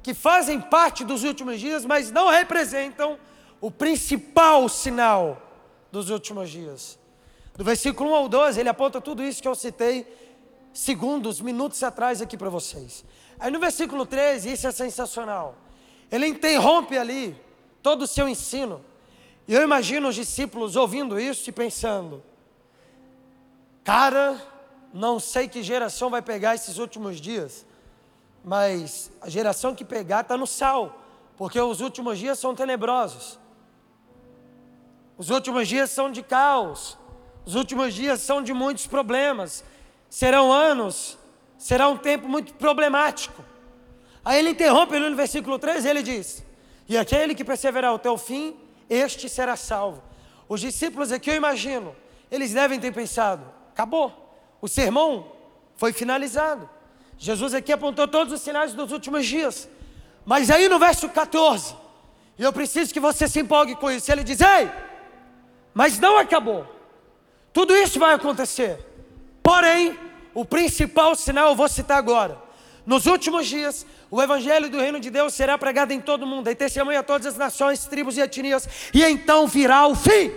que 0.02 0.14
fazem 0.14 0.58
parte 0.58 1.04
dos 1.04 1.24
últimos 1.24 1.60
dias, 1.60 1.84
mas 1.84 2.10
não 2.10 2.30
representam 2.30 3.18
o 3.60 3.70
principal 3.70 4.66
sinal 4.70 5.42
dos 5.92 6.08
últimos 6.08 6.48
dias. 6.48 6.98
Do 7.54 7.62
versículo 7.62 8.10
1 8.10 8.14
ao 8.14 8.28
12, 8.28 8.60
ele 8.60 8.68
aponta 8.70 8.98
tudo 8.98 9.22
isso 9.22 9.42
que 9.42 9.48
eu 9.48 9.54
citei 9.54 10.06
segundos, 10.72 11.40
minutos 11.42 11.82
atrás 11.82 12.22
aqui 12.22 12.38
para 12.38 12.48
vocês. 12.48 13.04
Aí 13.38 13.50
no 13.50 13.60
versículo 13.60 14.06
13, 14.06 14.52
isso 14.52 14.66
é 14.66 14.72
sensacional. 14.72 15.56
Ele 16.10 16.26
interrompe 16.26 16.96
ali 16.96 17.38
todo 17.82 18.02
o 18.02 18.06
seu 18.06 18.28
ensino 18.28 18.82
e 19.48 19.54
eu 19.54 19.62
imagino 19.62 20.08
os 20.08 20.14
discípulos 20.14 20.76
ouvindo 20.76 21.18
isso 21.18 21.48
e 21.48 21.52
pensando: 21.52 22.22
cara, 23.82 24.38
não 24.92 25.18
sei 25.18 25.48
que 25.48 25.62
geração 25.62 26.10
vai 26.10 26.20
pegar 26.20 26.54
esses 26.54 26.76
últimos 26.76 27.18
dias, 27.18 27.64
mas 28.44 29.10
a 29.22 29.30
geração 29.30 29.74
que 29.74 29.86
pegar 29.86 30.20
está 30.20 30.36
no 30.36 30.46
sal, 30.46 31.00
porque 31.34 31.58
os 31.58 31.80
últimos 31.80 32.18
dias 32.18 32.38
são 32.38 32.54
tenebrosos. 32.54 33.38
Os 35.16 35.30
últimos 35.30 35.66
dias 35.66 35.90
são 35.90 36.12
de 36.12 36.22
caos, 36.22 36.98
os 37.46 37.54
últimos 37.54 37.94
dias 37.94 38.20
são 38.20 38.42
de 38.42 38.52
muitos 38.52 38.86
problemas, 38.86 39.64
serão 40.10 40.52
anos, 40.52 41.16
será 41.56 41.88
um 41.88 41.96
tempo 41.96 42.28
muito 42.28 42.52
problemático. 42.52 43.42
Aí 44.22 44.38
ele 44.40 44.50
interrompe 44.50 44.94
ali 44.94 45.08
no 45.08 45.16
versículo 45.16 45.58
3 45.58 45.86
e 45.86 45.88
ele 45.88 46.02
diz: 46.02 46.44
E 46.86 46.98
aquele 46.98 47.34
que 47.34 47.42
perseverar 47.42 47.94
até 47.94 48.10
o 48.10 48.18
fim, 48.18 48.67
este 48.88 49.28
será 49.28 49.56
salvo. 49.56 50.02
Os 50.48 50.60
discípulos 50.60 51.12
aqui, 51.12 51.30
eu 51.30 51.34
imagino, 51.34 51.94
eles 52.30 52.52
devem 52.52 52.80
ter 52.80 52.92
pensado: 52.92 53.44
acabou, 53.72 54.34
o 54.60 54.68
sermão 54.68 55.32
foi 55.76 55.92
finalizado. 55.92 56.68
Jesus 57.16 57.52
aqui 57.54 57.72
apontou 57.72 58.06
todos 58.06 58.32
os 58.32 58.40
sinais 58.40 58.72
dos 58.72 58.92
últimos 58.92 59.26
dias. 59.26 59.68
Mas 60.24 60.50
aí 60.50 60.68
no 60.68 60.78
verso 60.78 61.08
14, 61.08 61.74
e 62.38 62.42
eu 62.42 62.52
preciso 62.52 62.92
que 62.92 63.00
você 63.00 63.26
se 63.26 63.40
empolgue 63.40 63.74
com 63.74 63.90
isso, 63.90 64.10
ele 64.10 64.22
diz: 64.22 64.40
Ei, 64.40 64.70
mas 65.74 65.98
não 65.98 66.18
acabou, 66.18 66.66
tudo 67.52 67.74
isso 67.74 67.98
vai 67.98 68.14
acontecer. 68.14 68.84
Porém, 69.42 69.98
o 70.34 70.44
principal 70.44 71.14
sinal 71.14 71.48
eu 71.48 71.56
vou 71.56 71.68
citar 71.68 71.98
agora. 71.98 72.47
Nos 72.88 73.04
últimos 73.04 73.46
dias, 73.46 73.84
o 74.10 74.22
evangelho 74.22 74.70
do 74.70 74.78
reino 74.78 74.98
de 74.98 75.10
Deus 75.10 75.34
será 75.34 75.58
pregado 75.58 75.92
em 75.92 76.00
todo 76.00 76.22
o 76.22 76.26
mundo, 76.26 76.48
e 76.48 76.54
testemunha 76.54 77.00
a 77.00 77.02
todas 77.02 77.26
as 77.26 77.36
nações, 77.36 77.84
tribos 77.84 78.16
e 78.16 78.22
etnias, 78.22 78.66
e 78.94 79.04
então 79.04 79.46
virá 79.46 79.86
o 79.86 79.94
fim. 79.94 80.32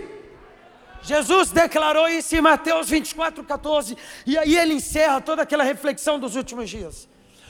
Jesus 1.00 1.50
declarou 1.50 2.06
isso 2.10 2.36
em 2.36 2.42
Mateus 2.42 2.90
24, 2.90 3.42
14, 3.42 3.96
e 4.26 4.36
aí 4.36 4.54
ele 4.54 4.74
encerra 4.74 5.18
toda 5.18 5.40
aquela 5.40 5.64
reflexão 5.64 6.18
dos 6.18 6.36
últimos 6.36 6.68
dias. 6.68 7.08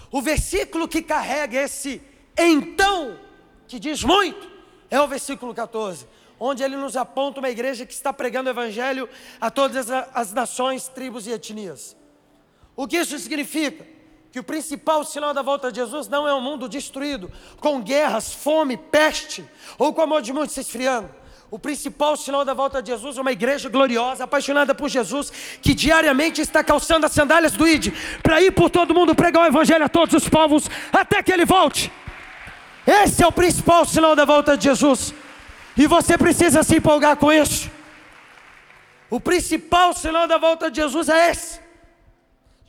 O 0.08 0.22
versículo 0.22 0.86
que 0.86 1.02
carrega 1.02 1.60
esse 1.60 2.00
então, 2.38 3.18
que 3.66 3.80
diz 3.80 4.04
muito, 4.04 4.48
é 4.88 5.00
o 5.00 5.08
versículo 5.08 5.52
14, 5.52 6.06
onde 6.38 6.62
ele 6.62 6.76
nos 6.76 6.96
aponta 6.96 7.40
uma 7.40 7.50
igreja 7.50 7.84
que 7.84 7.92
está 7.92 8.12
pregando 8.12 8.48
o 8.48 8.52
evangelho 8.52 9.08
a 9.40 9.50
todas 9.50 9.90
as 9.90 10.32
nações, 10.32 10.86
tribos 10.86 11.26
e 11.26 11.32
etnias. 11.32 11.96
O 12.76 12.86
que 12.86 12.98
isso 12.98 13.18
significa? 13.18 14.00
Que 14.32 14.40
o 14.40 14.42
principal 14.42 15.04
sinal 15.04 15.34
da 15.34 15.42
volta 15.42 15.70
de 15.70 15.78
Jesus 15.78 16.08
não 16.08 16.26
é 16.26 16.32
um 16.32 16.40
mundo 16.40 16.66
destruído, 16.66 17.30
com 17.60 17.82
guerras, 17.82 18.32
fome, 18.32 18.78
peste, 18.78 19.44
ou 19.78 19.92
com 19.92 20.00
o 20.00 20.04
amor 20.04 20.22
de 20.22 20.32
muitos 20.32 20.54
se 20.54 20.60
esfriando. 20.62 21.10
O 21.50 21.58
principal 21.58 22.16
sinal 22.16 22.42
da 22.42 22.54
volta 22.54 22.82
de 22.82 22.90
Jesus 22.90 23.18
é 23.18 23.20
uma 23.20 23.30
igreja 23.30 23.68
gloriosa, 23.68 24.24
apaixonada 24.24 24.74
por 24.74 24.88
Jesus, 24.88 25.30
que 25.60 25.74
diariamente 25.74 26.40
está 26.40 26.64
calçando 26.64 27.04
as 27.04 27.12
sandálias 27.12 27.52
do 27.52 27.68
ID 27.68 27.92
para 28.22 28.40
ir 28.40 28.52
por 28.52 28.70
todo 28.70 28.94
mundo 28.94 29.14
pregar 29.14 29.42
o 29.42 29.46
evangelho 29.46 29.84
a 29.84 29.88
todos 29.88 30.14
os 30.14 30.26
povos 30.30 30.64
até 30.90 31.22
que 31.22 31.30
ele 31.30 31.44
volte. 31.44 31.92
Esse 32.86 33.22
é 33.22 33.26
o 33.26 33.32
principal 33.32 33.84
sinal 33.84 34.16
da 34.16 34.24
volta 34.24 34.56
de 34.56 34.64
Jesus. 34.64 35.12
E 35.76 35.86
você 35.86 36.16
precisa 36.16 36.62
se 36.62 36.76
empolgar 36.76 37.18
com 37.18 37.30
isso. 37.30 37.70
O 39.10 39.20
principal 39.20 39.92
sinal 39.92 40.26
da 40.26 40.38
volta 40.38 40.70
de 40.70 40.80
Jesus 40.80 41.10
é 41.10 41.30
esse. 41.30 41.60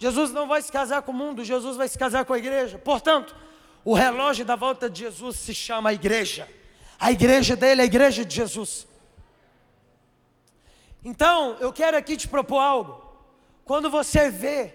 Jesus 0.03 0.33
não 0.33 0.49
vai 0.49 0.61
se 0.61 0.69
casar 0.69 1.01
com 1.01 1.13
o 1.13 1.15
mundo, 1.15 1.45
Jesus 1.45 1.77
vai 1.77 1.87
se 1.87 1.97
casar 1.97 2.25
com 2.25 2.33
a 2.33 2.37
igreja. 2.37 2.77
Portanto, 2.77 3.33
o 3.85 3.93
relógio 3.93 4.43
da 4.43 4.53
volta 4.53 4.89
de 4.89 4.99
Jesus 4.99 5.37
se 5.37 5.55
chama 5.55 5.91
a 5.91 5.93
igreja. 5.93 6.45
A 6.99 7.09
igreja 7.09 7.55
dele 7.55 7.79
é 7.79 7.83
a 7.83 7.85
igreja 7.85 8.25
de 8.25 8.35
Jesus. 8.35 8.85
Então, 11.05 11.55
eu 11.61 11.71
quero 11.71 11.95
aqui 11.95 12.17
te 12.17 12.27
propor 12.27 12.59
algo. 12.59 13.01
Quando 13.63 13.89
você 13.89 14.29
vê 14.29 14.73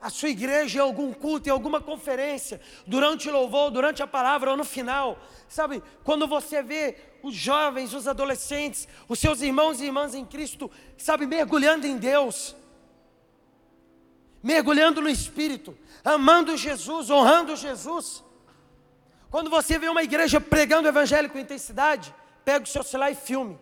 a 0.00 0.08
sua 0.08 0.28
igreja 0.28 0.78
em 0.78 0.82
algum 0.82 1.12
culto, 1.12 1.48
em 1.48 1.52
alguma 1.52 1.80
conferência, 1.80 2.60
durante 2.86 3.28
o 3.28 3.32
louvor, 3.32 3.72
durante 3.72 4.04
a 4.04 4.06
palavra 4.06 4.52
ou 4.52 4.56
no 4.56 4.64
final, 4.64 5.18
sabe? 5.48 5.82
Quando 6.04 6.28
você 6.28 6.62
vê 6.62 6.96
os 7.24 7.34
jovens, 7.34 7.92
os 7.92 8.06
adolescentes, 8.06 8.86
os 9.08 9.18
seus 9.18 9.40
irmãos 9.42 9.80
e 9.80 9.86
irmãs 9.86 10.14
em 10.14 10.24
Cristo, 10.24 10.70
sabe, 10.96 11.26
mergulhando 11.26 11.88
em 11.88 11.96
Deus, 11.96 12.54
mergulhando 14.42 15.00
no 15.00 15.08
Espírito, 15.08 15.76
amando 16.04 16.56
Jesus, 16.56 17.10
honrando 17.10 17.56
Jesus. 17.56 18.24
Quando 19.30 19.48
você 19.48 19.78
vê 19.78 19.88
uma 19.88 20.02
igreja 20.02 20.40
pregando 20.40 20.86
o 20.86 20.90
Evangelho 20.90 21.30
com 21.30 21.38
intensidade, 21.38 22.14
pega 22.44 22.64
o 22.64 22.68
seu 22.68 22.82
celular 22.82 23.10
e 23.10 23.14
filme. 23.14 23.58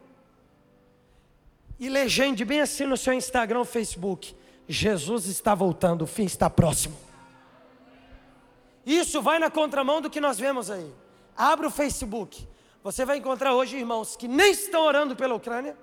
E 1.78 1.88
legende 1.88 2.44
bem 2.44 2.60
assim 2.60 2.86
no 2.86 2.96
seu 2.96 3.12
Instagram, 3.12 3.64
Facebook. 3.64 4.34
Jesus 4.66 5.26
está 5.26 5.54
voltando, 5.54 6.02
o 6.02 6.06
fim 6.06 6.24
está 6.24 6.50
próximo. 6.50 6.96
Isso 8.84 9.20
vai 9.20 9.38
na 9.38 9.50
contramão 9.50 10.00
do 10.00 10.08
que 10.10 10.20
nós 10.20 10.38
vemos 10.38 10.70
aí. 10.70 10.90
Abra 11.36 11.68
o 11.68 11.70
Facebook. 11.70 12.48
Você 12.82 13.04
vai 13.04 13.18
encontrar 13.18 13.54
hoje 13.54 13.76
irmãos 13.76 14.16
que 14.16 14.26
nem 14.26 14.50
estão 14.50 14.82
orando 14.82 15.14
pela 15.14 15.34
Ucrânia, 15.34 15.76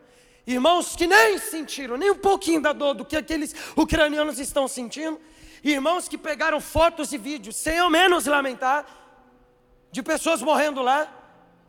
irmãos 0.46 0.96
que 0.96 1.08
nem 1.08 1.38
sentiram 1.38 1.98
nem 1.98 2.12
um 2.12 2.18
pouquinho 2.18 2.62
da 2.62 2.74
dor 2.74 2.94
do 2.94 3.06
que 3.06 3.18
aqueles 3.18 3.56
ucranianos 3.76 4.40
estão 4.40 4.68
sentindo, 4.68 5.20
irmãos 5.64 6.08
que 6.08 6.18
pegaram 6.18 6.62
fotos 6.62 7.12
e 7.12 7.18
vídeos, 7.18 7.56
sem 7.56 7.80
ao 7.80 7.90
menos 7.90 8.26
lamentar, 8.26 8.86
de 9.92 10.04
pessoas 10.04 10.42
morrendo 10.42 10.82
lá 10.82 11.12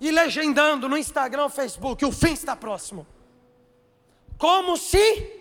e 0.01 0.11
legendando 0.11 0.89
no 0.89 0.97
Instagram 0.97 1.49
Facebook: 1.49 2.05
o 2.05 2.13
fim 2.13 2.33
está 2.33 2.55
próximo. 2.57 3.07
Como 4.39 4.77
se 4.77 5.37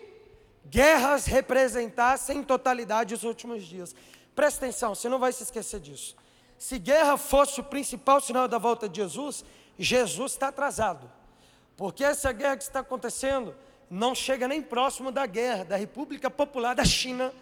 guerras 0.66 1.26
representassem 1.26 2.40
em 2.40 2.44
totalidade 2.44 3.14
os 3.14 3.24
últimos 3.24 3.64
dias. 3.64 3.96
Presta 4.34 4.66
atenção, 4.66 4.96
você 4.96 5.08
não 5.08 5.20
vai 5.20 5.32
se 5.32 5.44
esquecer 5.44 5.80
disso. 5.80 6.16
Se 6.58 6.80
guerra 6.80 7.18
fosse 7.18 7.60
o 7.60 7.64
principal 7.64 8.20
sinal 8.20 8.48
da 8.48 8.58
volta 8.58 8.88
de 8.90 9.02
Jesus, 9.02 9.46
Jesus 9.78 10.34
está 10.34 10.48
atrasado. 10.48 11.10
Porque 11.78 12.04
essa 12.04 12.32
guerra 12.32 12.58
que 12.58 12.64
está 12.64 12.80
acontecendo 12.80 13.56
não 13.90 14.16
chega 14.16 14.48
nem 14.48 14.62
próximo 14.62 15.12
da 15.12 15.26
guerra 15.26 15.66
da 15.66 15.76
República 15.76 16.30
Popular 16.30 16.74
da 16.74 16.86
China 16.86 17.34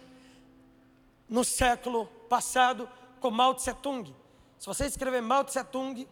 no 1.28 1.44
século 1.44 2.06
passado 2.28 2.88
com 3.20 3.30
Mao 3.30 3.54
Tse 3.54 3.72
Tung. 3.74 4.14
Se 4.58 4.66
você 4.66 4.86
escrever 4.86 5.22
Mao 5.22 5.44
Tse 5.44 5.62
Tung, 5.64 6.06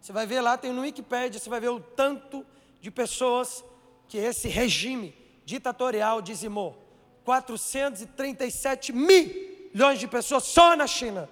você 0.00 0.12
vai 0.12 0.26
ver 0.26 0.40
lá, 0.40 0.56
tem 0.56 0.72
no 0.72 0.82
Wikipedia, 0.82 1.40
você 1.40 1.48
vai 1.48 1.60
ver 1.60 1.70
o 1.70 1.80
tanto 1.80 2.44
de 2.80 2.90
pessoas 2.90 3.64
que 4.08 4.18
esse 4.18 4.48
regime 4.48 5.14
ditatorial 5.44 6.20
dizimou. 6.20 6.76
437 7.24 8.92
milhões 8.92 9.98
de 9.98 10.06
pessoas 10.06 10.44
só 10.44 10.74
na 10.76 10.86
China 10.86 11.28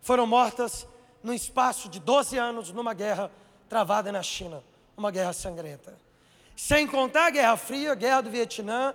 foram 0.00 0.26
mortas 0.26 0.86
no 1.22 1.34
espaço 1.34 1.88
de 1.88 2.00
12 2.00 2.38
anos 2.38 2.72
numa 2.72 2.94
guerra 2.94 3.30
travada 3.68 4.10
na 4.12 4.22
China, 4.22 4.62
uma 4.96 5.10
guerra 5.10 5.32
sangrenta. 5.32 5.96
Sem 6.56 6.86
contar 6.86 7.26
a 7.26 7.30
Guerra 7.30 7.56
Fria, 7.56 7.94
Guerra 7.94 8.22
do 8.22 8.30
Vietnã, 8.30 8.94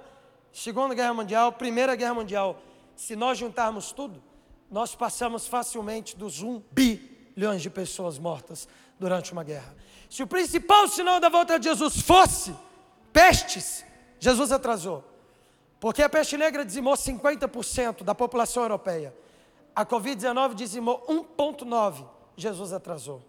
Segunda 0.52 0.96
Guerra 0.96 1.14
Mundial, 1.14 1.52
Primeira 1.52 1.96
Guerra 1.96 2.16
Mundial. 2.16 2.60
Se 2.96 3.16
nós 3.16 3.38
juntarmos 3.38 3.92
tudo, 3.92 4.22
nós 4.70 4.96
passamos 4.96 5.48
facilmente 5.48 6.18
dos 6.18 6.42
1 6.42 6.62
bilhões 6.72 7.62
de 7.62 7.70
pessoas 7.70 8.18
mortas 8.18 8.68
durante 9.00 9.32
uma 9.32 9.44
guerra. 9.44 9.76
Se 10.10 10.24
o 10.24 10.28
principal 10.28 10.88
sinal 10.88 11.20
da 11.20 11.30
volta 11.30 11.60
de 11.60 11.70
Jesus 11.70 12.02
fosse 12.02 12.56
pestes, 13.14 13.86
Jesus 14.20 14.52
atrasou. 14.52 15.04
Porque 15.80 16.04
a 16.04 16.10
peste 16.10 16.38
negra 16.38 16.66
dizimou 16.66 16.94
50% 16.94 18.04
da 18.04 18.14
população 18.14 18.64
europeia. 18.64 19.14
A 19.76 19.86
Covid-19 19.86 20.54
dizimou 20.54 21.04
1,9%. 21.08 22.06
Jesus 22.38 22.74
atrasou. 22.74 23.22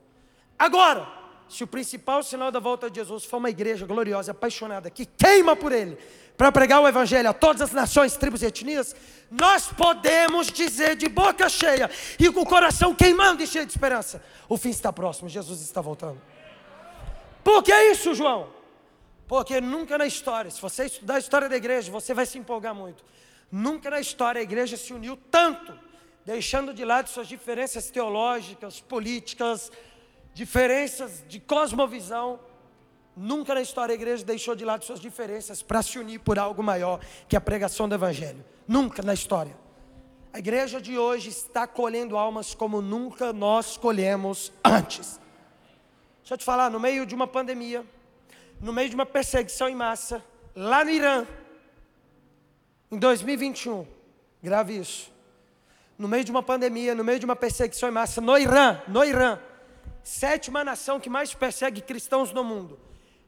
Agora, 0.59 1.22
se 1.53 1.63
o 1.63 1.67
principal 1.67 2.23
sinal 2.23 2.51
da 2.51 2.59
volta 2.59 2.91
de 2.91 2.99
Jesus 2.99 3.25
for 3.25 3.37
uma 3.37 3.51
igreja 3.51 3.85
gloriosa, 3.85 4.33
apaixonada, 4.33 4.89
que 4.89 5.05
queima 5.05 5.55
por 5.55 5.71
Ele, 5.71 5.99
para 6.37 6.51
pregar 6.51 6.81
o 6.81 6.89
Evangelho 6.89 7.29
a 7.29 7.35
todas 7.35 7.61
as 7.61 7.73
nações, 7.73 8.17
tribos 8.17 8.43
e 8.43 8.47
etnias, 8.47 8.97
nós 9.31 9.69
podemos 9.69 10.47
dizer 10.47 10.97
de 10.97 11.09
boca 11.09 11.49
cheia 11.51 11.91
e 12.19 12.31
com 12.33 12.41
o 12.41 12.47
coração 12.47 12.95
queimando 12.95 13.43
e 13.43 13.47
cheio 13.47 13.67
de 13.67 13.73
esperança: 13.73 14.23
o 14.49 14.57
fim 14.57 14.71
está 14.71 14.91
próximo, 14.91 15.29
Jesus 15.29 15.61
está 15.61 15.83
voltando. 15.83 16.21
Por 17.45 17.63
que 17.63 17.75
isso, 17.91 18.15
João? 18.15 18.49
Porque 19.29 19.61
nunca 19.61 19.99
na 19.99 20.07
história, 20.07 20.51
se 20.51 20.61
você 20.61 20.87
estudar 20.87 21.17
a 21.17 21.19
história 21.19 21.49
da 21.49 21.57
igreja, 21.57 21.93
você 21.93 22.15
vai 22.15 22.25
se 22.25 22.39
empolgar 22.39 22.75
muito. 22.75 23.05
Nunca 23.51 23.91
na 23.91 24.01
história 24.01 24.39
a 24.39 24.43
igreja 24.43 24.79
se 24.79 24.95
uniu 24.95 25.19
tanto, 25.31 25.79
deixando 26.25 26.73
de 26.73 26.83
lado 26.85 27.11
suas 27.11 27.29
diferenças 27.29 27.91
teológicas, 27.91 28.81
políticas, 28.81 29.71
diferenças 30.35 31.25
de 31.29 31.39
cosmovisão. 31.41 32.41
Nunca 33.17 33.55
na 33.55 33.61
história 33.61 33.93
a 33.93 33.95
igreja 33.95 34.25
deixou 34.25 34.55
de 34.55 34.65
lado 34.65 34.85
suas 34.85 35.01
diferenças 35.01 35.63
para 35.63 35.83
se 35.83 35.99
unir 35.99 36.19
por 36.21 36.39
algo 36.39 36.63
maior 36.63 37.01
que 37.29 37.37
a 37.37 37.41
pregação 37.41 37.89
do 37.89 37.95
Evangelho. 37.95 38.45
Nunca 38.67 39.03
na 39.03 39.13
história. 39.13 39.57
A 40.33 40.39
igreja 40.39 40.81
de 40.81 40.97
hoje 40.97 41.29
está 41.29 41.67
colhendo 41.67 42.17
almas 42.17 42.55
como 42.55 42.81
nunca 42.81 43.33
nós 43.35 43.77
colhemos 43.77 44.51
antes. 44.65 45.21
Deixa 46.21 46.35
eu 46.35 46.39
te 46.39 46.45
falar, 46.45 46.71
no 46.71 46.81
meio 46.81 47.05
de 47.05 47.15
uma 47.15 47.27
pandemia, 47.27 47.85
no 48.59 48.73
meio 48.73 48.89
de 48.89 48.95
uma 48.95 49.05
perseguição 49.05 49.69
em 49.69 49.75
massa, 49.75 50.25
lá 50.57 50.83
no 50.85 50.91
Irã, 50.91 51.27
em 52.91 52.99
2021, 52.99 53.87
grave 54.43 54.79
isso. 54.79 55.13
No 55.99 56.09
meio 56.09 56.25
de 56.25 56.31
uma 56.31 56.43
pandemia, 56.43 56.95
no 56.95 57.05
meio 57.05 57.19
de 57.19 57.27
uma 57.27 57.37
perseguição 57.37 57.89
em 57.89 57.93
massa, 57.93 58.21
no 58.21 58.39
Irã, 58.39 58.81
no 58.89 59.05
Irã, 59.05 59.39
sétima 60.03 60.65
nação 60.65 61.01
que 61.01 61.11
mais 61.11 61.33
persegue 61.35 61.81
cristãos 61.81 62.33
no 62.33 62.43
mundo. 62.43 62.79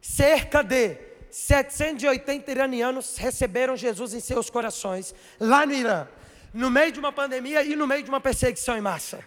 Cerca 0.01 0.63
de 0.63 0.99
780 1.31 2.51
iranianos 2.51 3.17
receberam 3.17 3.77
Jesus 3.77 4.15
em 4.15 4.21
seus 4.21 4.49
corações, 4.51 5.15
lá 5.41 5.67
no 5.67 5.73
Irã, 5.73 6.07
no 6.53 6.71
meio 6.71 6.93
de 6.93 7.01
uma 7.01 7.11
pandemia 7.11 7.63
e 7.65 7.75
no 7.75 7.87
meio 7.87 8.03
de 8.03 8.09
uma 8.09 8.21
perseguição 8.21 8.77
em 8.77 8.81
massa. 8.81 9.25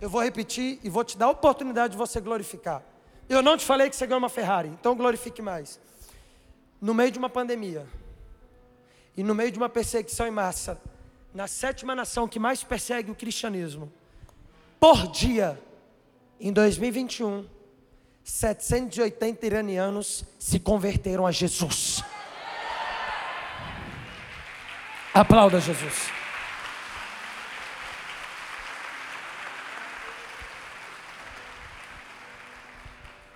Eu 0.00 0.10
vou 0.10 0.22
repetir 0.22 0.78
e 0.82 0.90
vou 0.90 1.02
te 1.02 1.16
dar 1.16 1.26
a 1.26 1.30
oportunidade 1.30 1.92
de 1.92 1.96
você 1.96 2.20
glorificar. 2.20 2.82
Eu 3.28 3.42
não 3.42 3.56
te 3.56 3.64
falei 3.64 3.88
que 3.88 3.96
você 3.96 4.06
ganhou 4.06 4.18
uma 4.18 4.28
Ferrari, 4.28 4.68
então 4.68 4.94
glorifique 4.94 5.40
mais. 5.40 5.80
No 6.80 6.92
meio 6.92 7.10
de 7.10 7.18
uma 7.18 7.30
pandemia 7.30 7.86
e 9.16 9.22
no 9.22 9.34
meio 9.34 9.50
de 9.50 9.56
uma 9.56 9.68
perseguição 9.68 10.26
em 10.26 10.30
massa, 10.30 10.78
na 11.32 11.46
sétima 11.46 11.94
nação 11.94 12.28
que 12.28 12.38
mais 12.38 12.62
persegue 12.62 13.10
o 13.10 13.14
cristianismo, 13.14 13.90
por 14.78 15.06
dia, 15.08 15.58
em 16.40 16.52
2021, 16.52 17.46
780 18.22 19.46
iranianos 19.46 20.24
se 20.38 20.58
converteram 20.58 21.26
a 21.26 21.32
Jesus. 21.32 22.02
Aplauda 25.14 25.60
Jesus. 25.60 26.10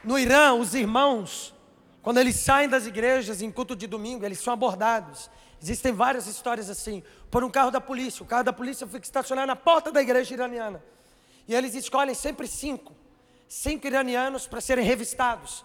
No 0.02 0.18
Irã, 0.18 0.54
os 0.54 0.74
irmãos, 0.74 1.54
quando 2.02 2.18
eles 2.18 2.36
saem 2.36 2.68
das 2.68 2.86
igrejas 2.86 3.42
em 3.42 3.50
culto 3.50 3.76
de 3.76 3.86
domingo, 3.86 4.24
eles 4.24 4.40
são 4.40 4.52
abordados. 4.52 5.30
Existem 5.62 5.92
várias 5.92 6.26
histórias 6.26 6.70
assim, 6.70 7.02
por 7.30 7.44
um 7.44 7.50
carro 7.50 7.70
da 7.70 7.80
polícia. 7.80 8.22
O 8.22 8.26
carro 8.26 8.42
da 8.42 8.52
polícia 8.52 8.86
fica 8.86 9.04
estacionado 9.04 9.46
na 9.46 9.56
porta 9.56 9.92
da 9.92 10.02
igreja 10.02 10.34
iraniana. 10.34 10.82
E 11.50 11.54
eles 11.54 11.74
escolhem 11.74 12.14
sempre 12.14 12.46
cinco, 12.46 12.94
cinco 13.48 13.84
iranianos 13.84 14.46
para 14.46 14.60
serem 14.60 14.84
revistados. 14.84 15.64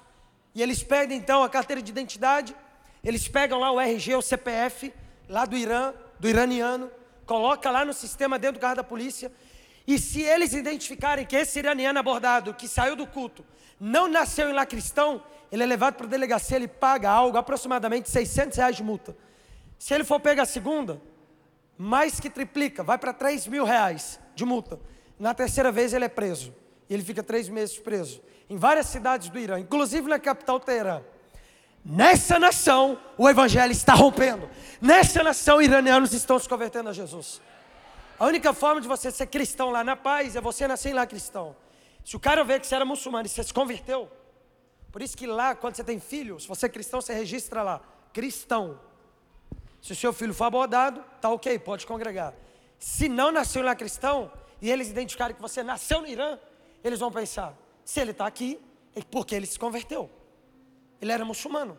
E 0.56 0.64
eles 0.64 0.82
pedem 0.82 1.16
então 1.16 1.44
a 1.44 1.48
carteira 1.48 1.80
de 1.80 1.92
identidade, 1.92 2.56
eles 3.04 3.28
pegam 3.28 3.60
lá 3.60 3.72
o 3.72 3.80
RG, 3.80 4.16
o 4.16 4.22
CPF, 4.22 4.92
lá 5.30 5.46
do 5.46 5.56
Irã, 5.56 5.94
do 6.20 6.28
iraniano, 6.28 6.90
coloca 7.28 7.70
lá 7.70 7.86
no 7.86 7.94
sistema 7.94 8.40
dentro 8.40 8.58
do 8.58 8.62
carro 8.62 8.78
da 8.78 8.84
polícia. 8.84 9.32
E 9.86 10.00
se 10.00 10.24
eles 10.24 10.54
identificarem 10.54 11.24
que 11.24 11.36
esse 11.36 11.60
iraniano 11.60 12.00
abordado, 12.00 12.52
que 12.56 12.68
saiu 12.68 12.96
do 12.96 13.06
culto, 13.06 13.46
não 13.80 14.08
nasceu 14.08 14.50
em 14.50 14.54
lá 14.54 14.66
cristão, 14.66 15.22
ele 15.52 15.62
é 15.62 15.68
levado 15.68 15.98
para 15.98 16.08
a 16.08 16.10
delegacia, 16.10 16.58
ele 16.58 16.68
paga 16.68 17.12
algo, 17.12 17.38
aproximadamente 17.38 18.10
600 18.10 18.58
reais 18.58 18.76
de 18.76 18.82
multa. 18.82 19.16
Se 19.78 19.94
ele 19.94 20.04
for 20.04 20.20
pegar 20.20 20.42
a 20.42 20.48
segunda, 20.48 21.00
mais 21.78 22.20
que 22.20 22.32
triplica, 22.32 22.82
vai 22.82 22.98
para 22.98 23.14
3 23.14 23.46
mil 23.46 23.64
reais 23.64 24.20
de 24.34 24.44
multa. 24.44 24.80
Na 25.20 25.34
terceira 25.34 25.72
vez 25.72 25.94
ele 25.94 26.06
é 26.06 26.10
preso. 26.10 26.54
E 26.90 26.94
ele 26.94 27.04
fica 27.04 27.24
três 27.24 27.50
meses 27.50 27.78
preso. 27.78 28.22
Em 28.50 28.58
várias 28.58 28.88
cidades 28.88 29.30
do 29.30 29.40
Irã, 29.40 29.60
inclusive 29.60 30.08
na 30.08 30.20
capital 30.20 30.60
Teherã. 30.60 31.02
Nessa 31.84 32.40
nação, 32.40 33.00
o 33.18 33.30
evangelho 33.30 33.72
está 33.72 33.94
rompendo. 33.94 34.50
Nessa 34.82 35.24
nação, 35.24 35.62
iranianos 35.62 36.14
estão 36.14 36.40
se 36.40 36.50
convertendo 36.50 36.90
a 36.90 36.94
Jesus. 36.94 37.42
A 38.18 38.26
única 38.26 38.54
forma 38.54 38.82
de 38.82 38.88
você 38.88 39.12
ser 39.12 39.28
cristão 39.28 39.70
lá 39.70 39.84
na 39.84 39.96
paz 39.96 40.36
é 40.36 40.42
você 40.42 40.68
nascer 40.68 40.94
lá 40.94 41.06
cristão. 41.06 41.56
Se 42.04 42.16
o 42.16 42.20
cara 42.20 42.44
vê 42.44 42.60
que 42.60 42.66
você 42.66 42.76
era 42.76 42.86
muçulmano 42.86 43.26
e 43.26 43.30
você 43.30 43.44
se 43.44 43.54
converteu, 43.54 44.10
por 44.92 45.02
isso 45.02 45.18
que 45.18 45.28
lá, 45.28 45.54
quando 45.54 45.76
você 45.76 45.84
tem 45.84 46.00
filho, 46.00 46.40
se 46.40 46.48
você 46.48 46.68
é 46.68 46.70
cristão, 46.70 47.02
você 47.02 47.14
registra 47.14 47.62
lá, 47.62 47.82
cristão. 48.14 48.80
Se 49.82 49.92
o 49.92 49.96
seu 49.96 50.14
filho 50.14 50.34
for 50.34 50.46
abordado, 50.46 51.04
tá 51.20 51.30
ok, 51.30 51.60
pode 51.60 51.86
congregar. 51.86 52.34
Se 52.80 53.10
não 53.10 53.32
nasceu 53.32 53.62
lá 53.62 53.76
cristão, 53.76 54.32
e 54.66 54.72
eles 54.72 54.90
identificarem 54.90 55.36
que 55.36 55.42
você 55.44 55.62
nasceu 55.62 56.02
no 56.02 56.08
Irã, 56.08 56.40
eles 56.84 57.00
vão 57.00 57.12
pensar: 57.12 57.56
se 57.84 58.00
ele 58.00 58.10
está 58.10 58.26
aqui, 58.26 58.60
é 58.96 59.02
porque 59.04 59.36
ele 59.36 59.46
se 59.46 59.60
converteu. 59.60 60.10
Ele 61.00 61.12
era 61.12 61.24
muçulmano. 61.24 61.78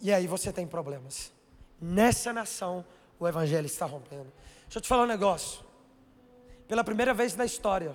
E 0.00 0.10
aí 0.10 0.26
você 0.26 0.50
tem 0.50 0.66
problemas. 0.66 1.30
Nessa 1.78 2.32
nação, 2.32 2.82
o 3.18 3.28
evangelho 3.28 3.66
está 3.66 3.84
rompendo. 3.84 4.32
Deixa 4.62 4.78
eu 4.78 4.80
te 4.80 4.88
falar 4.88 5.02
um 5.02 5.06
negócio. 5.06 5.62
Pela 6.66 6.82
primeira 6.82 7.12
vez 7.12 7.36
na 7.36 7.44
história, 7.44 7.94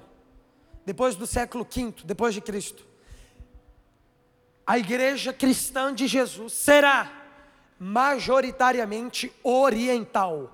depois 0.86 1.16
do 1.16 1.26
século 1.26 1.64
V, 1.64 1.96
depois 2.04 2.32
de 2.32 2.42
Cristo, 2.42 2.86
a 4.68 4.78
igreja 4.78 5.34
cristã 5.34 5.92
de 5.92 6.06
Jesus 6.06 6.54
será 6.54 7.12
majoritariamente 7.80 9.34
oriental. 9.42 10.52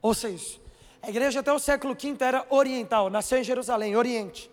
Ou 0.00 0.14
seja, 0.14 0.64
a 1.06 1.08
igreja 1.08 1.38
até 1.38 1.52
o 1.52 1.58
século 1.60 1.94
V 1.94 2.16
era 2.18 2.44
oriental, 2.50 3.08
nasceu 3.08 3.38
em 3.38 3.44
Jerusalém, 3.44 3.94
Oriente. 3.94 4.50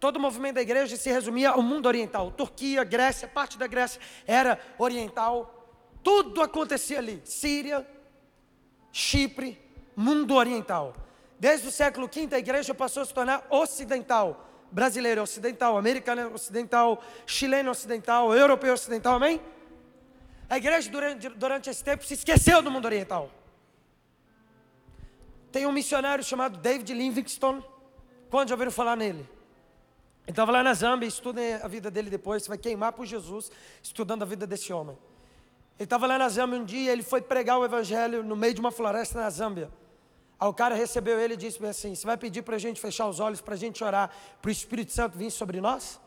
Todo 0.00 0.16
o 0.16 0.20
movimento 0.20 0.56
da 0.56 0.62
igreja 0.62 0.96
se 0.96 1.08
resumia 1.08 1.50
ao 1.50 1.62
mundo 1.62 1.86
oriental. 1.86 2.32
Turquia, 2.32 2.82
Grécia, 2.82 3.28
parte 3.28 3.56
da 3.56 3.68
Grécia 3.68 4.00
era 4.26 4.58
oriental. 4.76 5.70
Tudo 6.02 6.42
acontecia 6.42 6.98
ali. 6.98 7.22
Síria, 7.24 7.86
Chipre, 8.90 9.56
mundo 9.94 10.34
oriental. 10.34 10.96
Desde 11.38 11.68
o 11.68 11.70
século 11.70 12.10
V 12.12 12.34
a 12.34 12.38
igreja 12.40 12.74
passou 12.74 13.04
a 13.04 13.06
se 13.06 13.14
tornar 13.14 13.46
ocidental. 13.48 14.50
Brasileiro 14.72 15.22
ocidental, 15.22 15.78
americano 15.78 16.34
ocidental, 16.34 17.00
chileno 17.24 17.70
ocidental, 17.70 18.34
europeu 18.34 18.74
ocidental, 18.74 19.14
amém? 19.14 19.40
A 20.50 20.56
igreja 20.56 20.90
durante, 20.90 21.28
durante 21.28 21.70
esse 21.70 21.84
tempo 21.84 22.04
se 22.04 22.14
esqueceu 22.14 22.60
do 22.60 22.68
mundo 22.68 22.86
oriental. 22.86 23.30
Tem 25.54 25.66
um 25.66 25.70
missionário 25.70 26.24
chamado 26.24 26.58
David 26.58 26.92
Livingstone. 26.92 27.64
Quando 28.28 28.48
já 28.48 28.56
ouviram 28.56 28.72
falar 28.72 28.96
nele? 28.96 29.20
Ele 29.20 30.30
estava 30.30 30.50
lá 30.50 30.64
na 30.64 30.74
Zâmbia, 30.74 31.06
estudem 31.06 31.54
a 31.54 31.68
vida 31.68 31.92
dele 31.92 32.10
depois, 32.10 32.42
você 32.42 32.48
vai 32.48 32.58
queimar 32.58 32.92
por 32.92 33.06
Jesus, 33.06 33.52
estudando 33.80 34.24
a 34.24 34.26
vida 34.26 34.48
desse 34.48 34.72
homem. 34.72 34.98
Ele 35.78 35.84
estava 35.84 36.08
lá 36.08 36.18
na 36.18 36.28
Zâmbia 36.28 36.58
um 36.58 36.64
dia, 36.64 36.90
ele 36.90 37.04
foi 37.04 37.22
pregar 37.22 37.56
o 37.60 37.64
evangelho 37.64 38.24
no 38.24 38.34
meio 38.34 38.52
de 38.52 38.58
uma 38.58 38.72
floresta 38.72 39.20
na 39.20 39.30
Zâmbia. 39.30 39.70
Aí 40.40 40.48
o 40.48 40.52
cara 40.52 40.74
recebeu 40.74 41.20
ele 41.20 41.34
e 41.34 41.36
disse 41.36 41.64
assim: 41.64 41.94
Você 41.94 42.04
vai 42.04 42.16
pedir 42.16 42.42
para 42.42 42.56
a 42.56 42.58
gente 42.58 42.80
fechar 42.80 43.06
os 43.06 43.20
olhos, 43.20 43.40
para 43.40 43.54
a 43.54 43.56
gente 43.56 43.84
orar, 43.84 44.10
para 44.42 44.48
o 44.48 44.50
Espírito 44.50 44.90
Santo 44.90 45.16
vir 45.16 45.30
sobre 45.30 45.60
nós? 45.60 46.00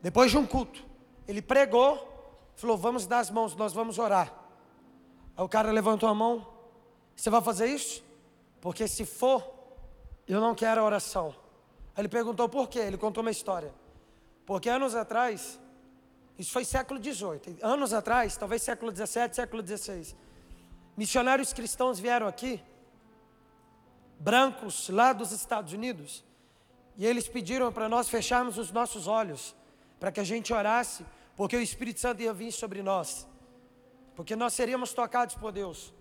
Depois 0.00 0.30
de 0.30 0.38
um 0.38 0.46
culto, 0.46 0.82
ele 1.28 1.42
pregou, 1.42 2.48
falou: 2.56 2.78
Vamos 2.78 3.06
dar 3.06 3.18
as 3.18 3.28
mãos, 3.28 3.54
nós 3.54 3.74
vamos 3.74 3.98
orar. 3.98 4.32
Aí 5.36 5.44
o 5.44 5.48
cara 5.48 5.70
levantou 5.70 6.08
a 6.08 6.14
mão, 6.14 6.51
você 7.16 7.30
vai 7.30 7.40
fazer 7.40 7.66
isso? 7.66 8.02
Porque 8.60 8.86
se 8.88 9.04
for, 9.04 9.52
eu 10.26 10.40
não 10.40 10.54
quero 10.54 10.80
a 10.80 10.84
oração. 10.84 11.34
Aí 11.94 12.02
ele 12.02 12.08
perguntou 12.08 12.48
por 12.48 12.68
quê? 12.68 12.78
Ele 12.80 12.96
contou 12.96 13.22
uma 13.22 13.30
história. 13.30 13.72
Porque 14.46 14.68
anos 14.68 14.94
atrás, 14.94 15.58
isso 16.38 16.52
foi 16.52 16.64
século 16.64 17.02
XVIII, 17.02 17.58
anos 17.62 17.92
atrás, 17.92 18.36
talvez 18.36 18.62
século 18.62 18.90
XVII, 18.94 19.32
século 19.32 19.66
XVI, 19.66 20.16
missionários 20.96 21.52
cristãos 21.52 21.98
vieram 21.98 22.26
aqui, 22.26 22.62
brancos 24.18 24.88
lá 24.88 25.12
dos 25.12 25.32
Estados 25.32 25.72
Unidos, 25.72 26.24
e 26.96 27.06
eles 27.06 27.28
pediram 27.28 27.72
para 27.72 27.88
nós 27.88 28.08
fecharmos 28.08 28.58
os 28.58 28.70
nossos 28.70 29.06
olhos, 29.06 29.54
para 30.00 30.10
que 30.10 30.20
a 30.20 30.24
gente 30.24 30.52
orasse, 30.52 31.04
porque 31.36 31.56
o 31.56 31.60
Espírito 31.60 32.00
Santo 32.00 32.22
ia 32.22 32.32
vir 32.32 32.52
sobre 32.52 32.82
nós, 32.82 33.26
porque 34.14 34.34
nós 34.34 34.52
seríamos 34.52 34.92
tocados 34.92 35.34
por 35.34 35.52
Deus. 35.52 35.92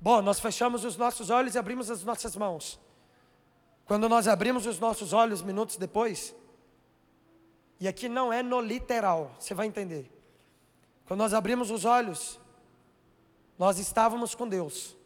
Bom, 0.00 0.22
nós 0.22 0.38
fechamos 0.38 0.84
os 0.84 0.96
nossos 0.96 1.30
olhos 1.30 1.54
e 1.54 1.58
abrimos 1.58 1.90
as 1.90 2.04
nossas 2.04 2.36
mãos. 2.36 2.78
Quando 3.84 4.08
nós 4.08 4.28
abrimos 4.28 4.66
os 4.66 4.78
nossos 4.78 5.12
olhos 5.12 5.42
minutos 5.42 5.76
depois, 5.76 6.34
e 7.80 7.88
aqui 7.88 8.08
não 8.08 8.32
é 8.32 8.42
no 8.42 8.60
literal, 8.60 9.30
você 9.38 9.54
vai 9.54 9.66
entender. 9.66 10.10
Quando 11.06 11.20
nós 11.20 11.32
abrimos 11.32 11.70
os 11.70 11.84
olhos, 11.84 12.38
nós 13.58 13.78
estávamos 13.78 14.34
com 14.34 14.46
Deus. 14.46 14.96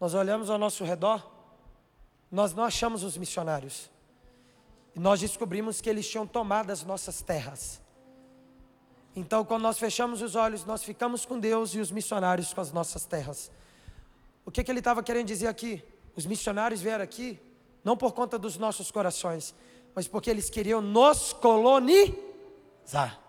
Nós 0.00 0.14
olhamos 0.14 0.50
ao 0.50 0.58
nosso 0.58 0.84
redor, 0.84 1.26
nós 2.30 2.54
não 2.54 2.64
achamos 2.64 3.02
os 3.02 3.16
missionários. 3.16 3.90
E 4.94 5.00
nós 5.00 5.20
descobrimos 5.20 5.80
que 5.80 5.90
eles 5.90 6.08
tinham 6.08 6.26
tomado 6.26 6.70
as 6.70 6.82
nossas 6.84 7.20
terras. 7.22 7.82
Então, 9.14 9.44
quando 9.44 9.62
nós 9.62 9.78
fechamos 9.78 10.20
os 10.22 10.34
olhos, 10.34 10.64
nós 10.64 10.84
ficamos 10.84 11.24
com 11.24 11.38
Deus 11.38 11.74
e 11.74 11.80
os 11.80 11.90
missionários 11.90 12.52
com 12.52 12.60
as 12.60 12.70
nossas 12.70 13.04
terras. 13.04 13.50
O 14.46 14.50
que, 14.50 14.62
que 14.62 14.70
ele 14.70 14.78
estava 14.78 15.02
querendo 15.02 15.26
dizer 15.26 15.48
aqui? 15.48 15.82
Os 16.14 16.24
missionários 16.24 16.80
vieram 16.80 17.02
aqui, 17.02 17.38
não 17.84 17.96
por 17.96 18.12
conta 18.12 18.38
dos 18.38 18.56
nossos 18.56 18.90
corações, 18.92 19.54
mas 19.94 20.06
porque 20.06 20.30
eles 20.30 20.48
queriam 20.48 20.80
nos 20.80 21.32
colonizar. 21.32 23.20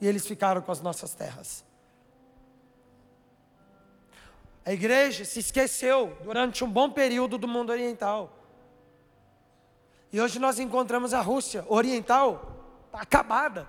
E 0.00 0.06
eles 0.06 0.26
ficaram 0.26 0.60
com 0.60 0.70
as 0.70 0.80
nossas 0.80 1.14
terras. 1.14 1.64
A 4.64 4.72
igreja 4.72 5.24
se 5.24 5.40
esqueceu 5.40 6.16
durante 6.22 6.62
um 6.62 6.70
bom 6.70 6.90
período 6.90 7.38
do 7.38 7.48
mundo 7.48 7.70
oriental. 7.70 8.36
E 10.12 10.20
hoje 10.20 10.38
nós 10.38 10.58
encontramos 10.58 11.14
a 11.14 11.20
Rússia 11.20 11.64
oriental, 11.68 12.82
está 12.86 13.00
acabada. 13.00 13.66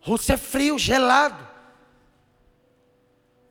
Rússia 0.00 0.34
é 0.34 0.36
frio, 0.38 0.78
gelado. 0.78 1.46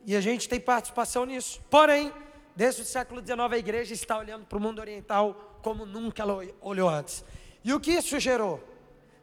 E 0.04 0.16
a 0.16 0.20
gente 0.20 0.48
tem 0.48 0.58
participação 0.60 1.24
nisso. 1.24 1.60
Porém, 1.70 2.12
Desde 2.58 2.82
o 2.82 2.84
século 2.84 3.24
XIX, 3.24 3.38
a 3.52 3.56
igreja 3.56 3.94
está 3.94 4.18
olhando 4.18 4.44
para 4.44 4.58
o 4.58 4.60
mundo 4.60 4.80
oriental 4.80 5.60
como 5.62 5.86
nunca 5.86 6.24
ela 6.24 6.44
olhou 6.60 6.88
antes. 6.88 7.24
E 7.62 7.72
o 7.72 7.78
que 7.78 7.92
isso 7.92 8.18
gerou? 8.18 8.60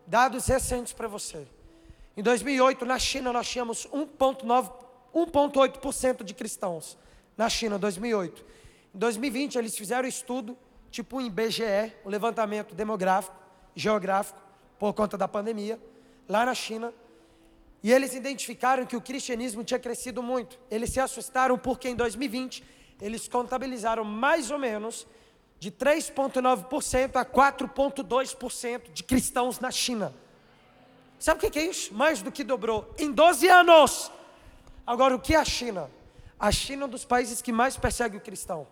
Dados 0.07 0.47
recentes 0.47 0.93
para 0.93 1.09
você. 1.09 1.45
Em 2.15 2.23
2008, 2.23 2.85
na 2.85 2.97
China, 2.97 3.33
nós 3.33 3.49
tínhamos 3.49 3.85
1,8% 3.87 6.23
de 6.23 6.33
cristãos. 6.33 6.97
Na 7.35 7.49
China, 7.49 7.77
2008. 7.77 8.45
Em 8.95 8.97
2020, 8.97 9.57
eles 9.57 9.77
fizeram 9.77 10.07
estudo, 10.07 10.57
tipo 10.89 11.17
um 11.17 11.21
IBGE, 11.21 11.91
o 12.05 12.07
um 12.07 12.11
levantamento 12.11 12.73
demográfico, 12.73 13.35
geográfico, 13.75 14.39
por 14.79 14.93
conta 14.93 15.17
da 15.17 15.27
pandemia, 15.27 15.77
lá 16.25 16.45
na 16.45 16.55
China. 16.55 16.93
E 17.83 17.91
eles 17.91 18.13
identificaram 18.13 18.85
que 18.85 18.95
o 18.95 19.01
cristianismo 19.01 19.61
tinha 19.61 19.77
crescido 19.77 20.23
muito. 20.23 20.57
Eles 20.71 20.91
se 20.91 21.01
assustaram 21.01 21.57
porque 21.57 21.89
em 21.89 21.97
2020 21.97 22.84
eles 23.01 23.27
contabilizaram 23.27 24.03
mais 24.03 24.51
ou 24.51 24.57
menos 24.57 25.07
de 25.59 25.71
3,9% 25.71 27.15
a 27.15 27.25
4,2% 27.25 28.91
de 28.91 29.03
cristãos 29.03 29.59
na 29.59 29.71
China. 29.71 30.13
Sabe 31.19 31.45
o 31.45 31.51
que 31.51 31.59
é 31.59 31.65
isso? 31.65 31.93
Mais 31.93 32.21
do 32.21 32.31
que 32.31 32.43
dobrou 32.43 32.93
em 32.97 33.11
12 33.11 33.47
anos. 33.47 34.11
Agora, 34.85 35.15
o 35.15 35.19
que 35.19 35.33
é 35.33 35.37
a 35.37 35.45
China? 35.45 35.89
A 36.39 36.51
China 36.51 36.83
é 36.83 36.85
um 36.85 36.89
dos 36.89 37.05
países 37.05 37.41
que 37.41 37.51
mais 37.51 37.77
persegue 37.77 38.17
o 38.17 38.21
cristão. 38.21 38.67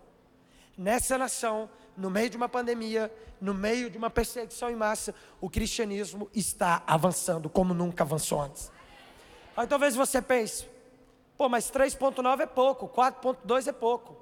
Nessa 0.78 1.18
nação, 1.18 1.70
no 1.96 2.10
meio 2.10 2.30
de 2.30 2.38
uma 2.38 2.50
pandemia, 2.50 3.12
no 3.40 3.54
meio 3.54 3.90
de 3.90 3.98
uma 3.98 4.10
perseguição 4.10 4.70
em 4.70 4.76
massa, 4.76 5.16
o 5.40 5.50
cristianismo 5.50 6.30
está 6.34 6.84
avançando 6.86 7.50
como 7.50 7.74
nunca 7.74 8.04
avançou 8.04 8.42
antes. 8.42 8.72
Aí 9.56 9.68
talvez 9.68 9.96
você 9.96 10.22
pense, 10.22 10.68
Pô, 11.44 11.50
mas 11.50 11.70
3,9 11.70 12.40
é 12.40 12.46
pouco, 12.46 12.88
4,2 12.88 13.68
é 13.68 13.74
pouco. 13.74 14.16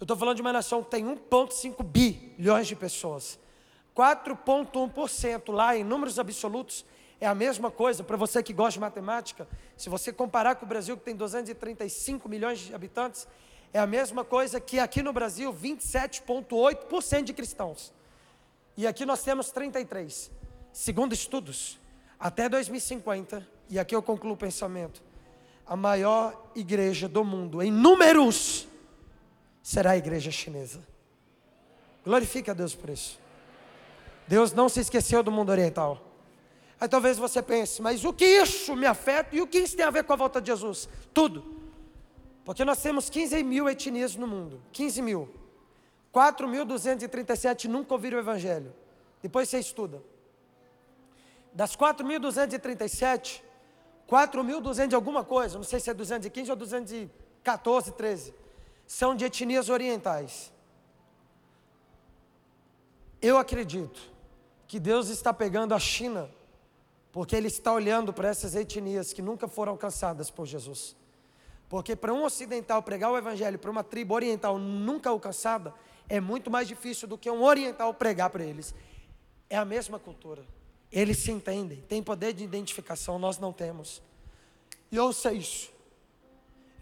Eu 0.00 0.04
estou 0.04 0.16
falando 0.16 0.36
de 0.36 0.40
uma 0.40 0.50
nação 0.50 0.82
que 0.82 0.90
tem 0.90 1.04
1,5 1.04 1.84
bilhões 1.84 2.66
de 2.66 2.74
pessoas. 2.74 3.38
4,1% 3.94 5.52
lá 5.52 5.76
em 5.76 5.84
números 5.84 6.18
absolutos 6.18 6.86
é 7.20 7.26
a 7.26 7.34
mesma 7.34 7.70
coisa. 7.70 8.02
Para 8.02 8.16
você 8.16 8.42
que 8.42 8.54
gosta 8.54 8.72
de 8.72 8.80
matemática, 8.80 9.46
se 9.76 9.90
você 9.90 10.10
comparar 10.10 10.54
com 10.54 10.64
o 10.64 10.68
Brasil, 10.70 10.96
que 10.96 11.04
tem 11.04 11.14
235 11.14 12.30
milhões 12.30 12.60
de 12.60 12.74
habitantes, 12.74 13.28
é 13.74 13.78
a 13.78 13.86
mesma 13.86 14.24
coisa 14.24 14.58
que 14.58 14.78
aqui 14.78 15.02
no 15.02 15.12
Brasil 15.12 15.52
27,8% 15.52 17.24
de 17.24 17.34
cristãos. 17.34 17.92
E 18.74 18.86
aqui 18.86 19.04
nós 19.04 19.22
temos 19.22 19.50
33. 19.50 20.30
Segundo 20.72 21.12
estudos, 21.12 21.78
até 22.18 22.48
2050, 22.48 23.46
e 23.68 23.78
aqui 23.78 23.94
eu 23.94 24.02
concluo 24.02 24.32
o 24.32 24.36
pensamento, 24.38 25.04
a 25.66 25.76
maior 25.76 26.50
igreja 26.54 27.08
do 27.08 27.24
mundo 27.24 27.62
em 27.62 27.70
números 27.70 28.68
será 29.62 29.92
a 29.92 29.96
igreja 29.96 30.30
chinesa. 30.30 30.80
Glorifique 32.04 32.50
a 32.50 32.54
Deus 32.54 32.74
por 32.74 32.90
isso. 32.90 33.18
Deus 34.28 34.52
não 34.52 34.68
se 34.68 34.80
esqueceu 34.80 35.22
do 35.22 35.30
mundo 35.30 35.50
oriental. 35.50 36.00
Aí 36.80 36.88
talvez 36.88 37.16
você 37.16 37.42
pense, 37.42 37.80
mas 37.80 38.04
o 38.04 38.12
que 38.12 38.24
isso 38.24 38.76
me 38.76 38.86
afeta 38.86 39.34
e 39.34 39.40
o 39.40 39.46
que 39.46 39.58
isso 39.58 39.76
tem 39.76 39.84
a 39.84 39.90
ver 39.90 40.04
com 40.04 40.12
a 40.12 40.16
volta 40.16 40.40
de 40.40 40.48
Jesus? 40.48 40.88
Tudo. 41.12 41.44
Porque 42.44 42.64
nós 42.64 42.80
temos 42.80 43.10
15 43.10 43.42
mil 43.42 43.68
etnias 43.68 44.14
no 44.14 44.26
mundo. 44.26 44.60
15 44.72 45.02
mil. 45.02 45.28
4.237 46.14 47.64
nunca 47.64 47.92
ouviram 47.92 48.18
o 48.18 48.20
Evangelho. 48.20 48.72
Depois 49.20 49.48
você 49.48 49.58
estuda. 49.58 50.02
Das 51.52 51.74
4.237, 51.76 53.42
4.200 54.08 54.88
de 54.88 54.94
alguma 54.94 55.24
coisa, 55.24 55.56
não 55.56 55.64
sei 55.64 55.80
se 55.80 55.90
é 55.90 55.94
215 55.94 56.50
ou 56.50 56.56
214, 56.56 57.92
13, 57.92 58.34
são 58.86 59.14
de 59.14 59.24
etnias 59.24 59.68
orientais. 59.68 60.52
Eu 63.20 63.36
acredito 63.38 64.00
que 64.68 64.78
Deus 64.78 65.08
está 65.08 65.32
pegando 65.32 65.74
a 65.74 65.78
China, 65.78 66.30
porque 67.10 67.34
Ele 67.34 67.48
está 67.48 67.72
olhando 67.72 68.12
para 68.12 68.28
essas 68.28 68.54
etnias 68.54 69.12
que 69.12 69.22
nunca 69.22 69.48
foram 69.48 69.72
alcançadas 69.72 70.30
por 70.30 70.46
Jesus. 70.46 70.94
Porque 71.68 71.96
para 71.96 72.12
um 72.12 72.24
ocidental 72.24 72.82
pregar 72.82 73.10
o 73.10 73.18
Evangelho 73.18 73.58
para 73.58 73.70
uma 73.70 73.82
tribo 73.82 74.14
oriental 74.14 74.58
nunca 74.58 75.10
alcançada, 75.10 75.74
é 76.08 76.20
muito 76.20 76.50
mais 76.50 76.68
difícil 76.68 77.08
do 77.08 77.18
que 77.18 77.28
um 77.28 77.42
oriental 77.42 77.92
pregar 77.92 78.30
para 78.30 78.44
eles. 78.44 78.74
É 79.50 79.56
a 79.56 79.64
mesma 79.64 79.98
cultura. 79.98 80.44
Eles 80.96 81.18
se 81.18 81.30
entendem, 81.30 81.82
têm 81.82 82.02
poder 82.02 82.32
de 82.32 82.42
identificação, 82.42 83.18
nós 83.18 83.38
não 83.38 83.52
temos. 83.52 84.00
E 84.90 84.98
ouça 84.98 85.30
isso. 85.30 85.70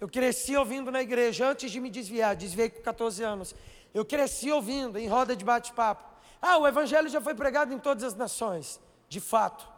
Eu 0.01 0.09
cresci 0.09 0.57
ouvindo 0.57 0.89
na 0.93 1.03
igreja 1.03 1.49
antes 1.51 1.69
de 1.73 1.81
me 1.81 1.91
desviar, 1.91 2.37
desviei 2.37 2.71
com 2.71 2.81
14 2.81 3.25
anos. 3.25 3.57
Eu 3.93 4.05
cresci 4.05 4.53
ouvindo 4.53 5.01
em 5.01 5.09
roda 5.09 5.35
de 5.35 5.45
bate-papo. 5.45 6.09
Ah, 6.41 6.59
o 6.59 6.69
evangelho 6.69 7.09
já 7.09 7.21
foi 7.21 7.35
pregado 7.35 7.75
em 7.75 7.79
todas 7.81 8.05
as 8.05 8.15
nações. 8.15 8.81
De 9.09 9.19
fato. 9.19 9.69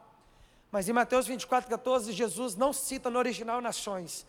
Mas 0.71 0.87
em 0.87 0.93
Mateus 0.93 1.27
24, 1.27 1.71
14, 1.71 2.13
Jesus 2.13 2.57
não 2.57 2.75
cita 2.75 3.09
no 3.09 3.19
original 3.19 3.63
nações. 3.63 4.27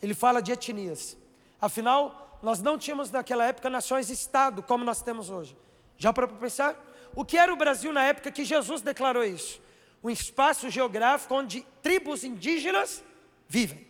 Ele 0.00 0.14
fala 0.14 0.40
de 0.40 0.52
etnias. 0.52 1.16
Afinal, 1.60 2.38
nós 2.44 2.62
não 2.62 2.78
tínhamos 2.78 3.10
naquela 3.10 3.44
época 3.44 3.68
nações-estado 3.68 4.62
como 4.62 4.84
nós 4.84 5.02
temos 5.02 5.30
hoje. 5.30 5.56
Já 5.96 6.12
para 6.12 6.28
pensar? 6.28 6.87
O 7.14 7.24
que 7.24 7.36
era 7.36 7.52
o 7.52 7.56
Brasil 7.56 7.92
na 7.92 8.04
época 8.04 8.30
que 8.30 8.44
Jesus 8.44 8.80
declarou 8.80 9.24
isso? 9.24 9.60
Um 10.02 10.10
espaço 10.10 10.70
geográfico 10.70 11.34
onde 11.34 11.66
tribos 11.82 12.22
indígenas 12.24 13.02
vivem. 13.48 13.86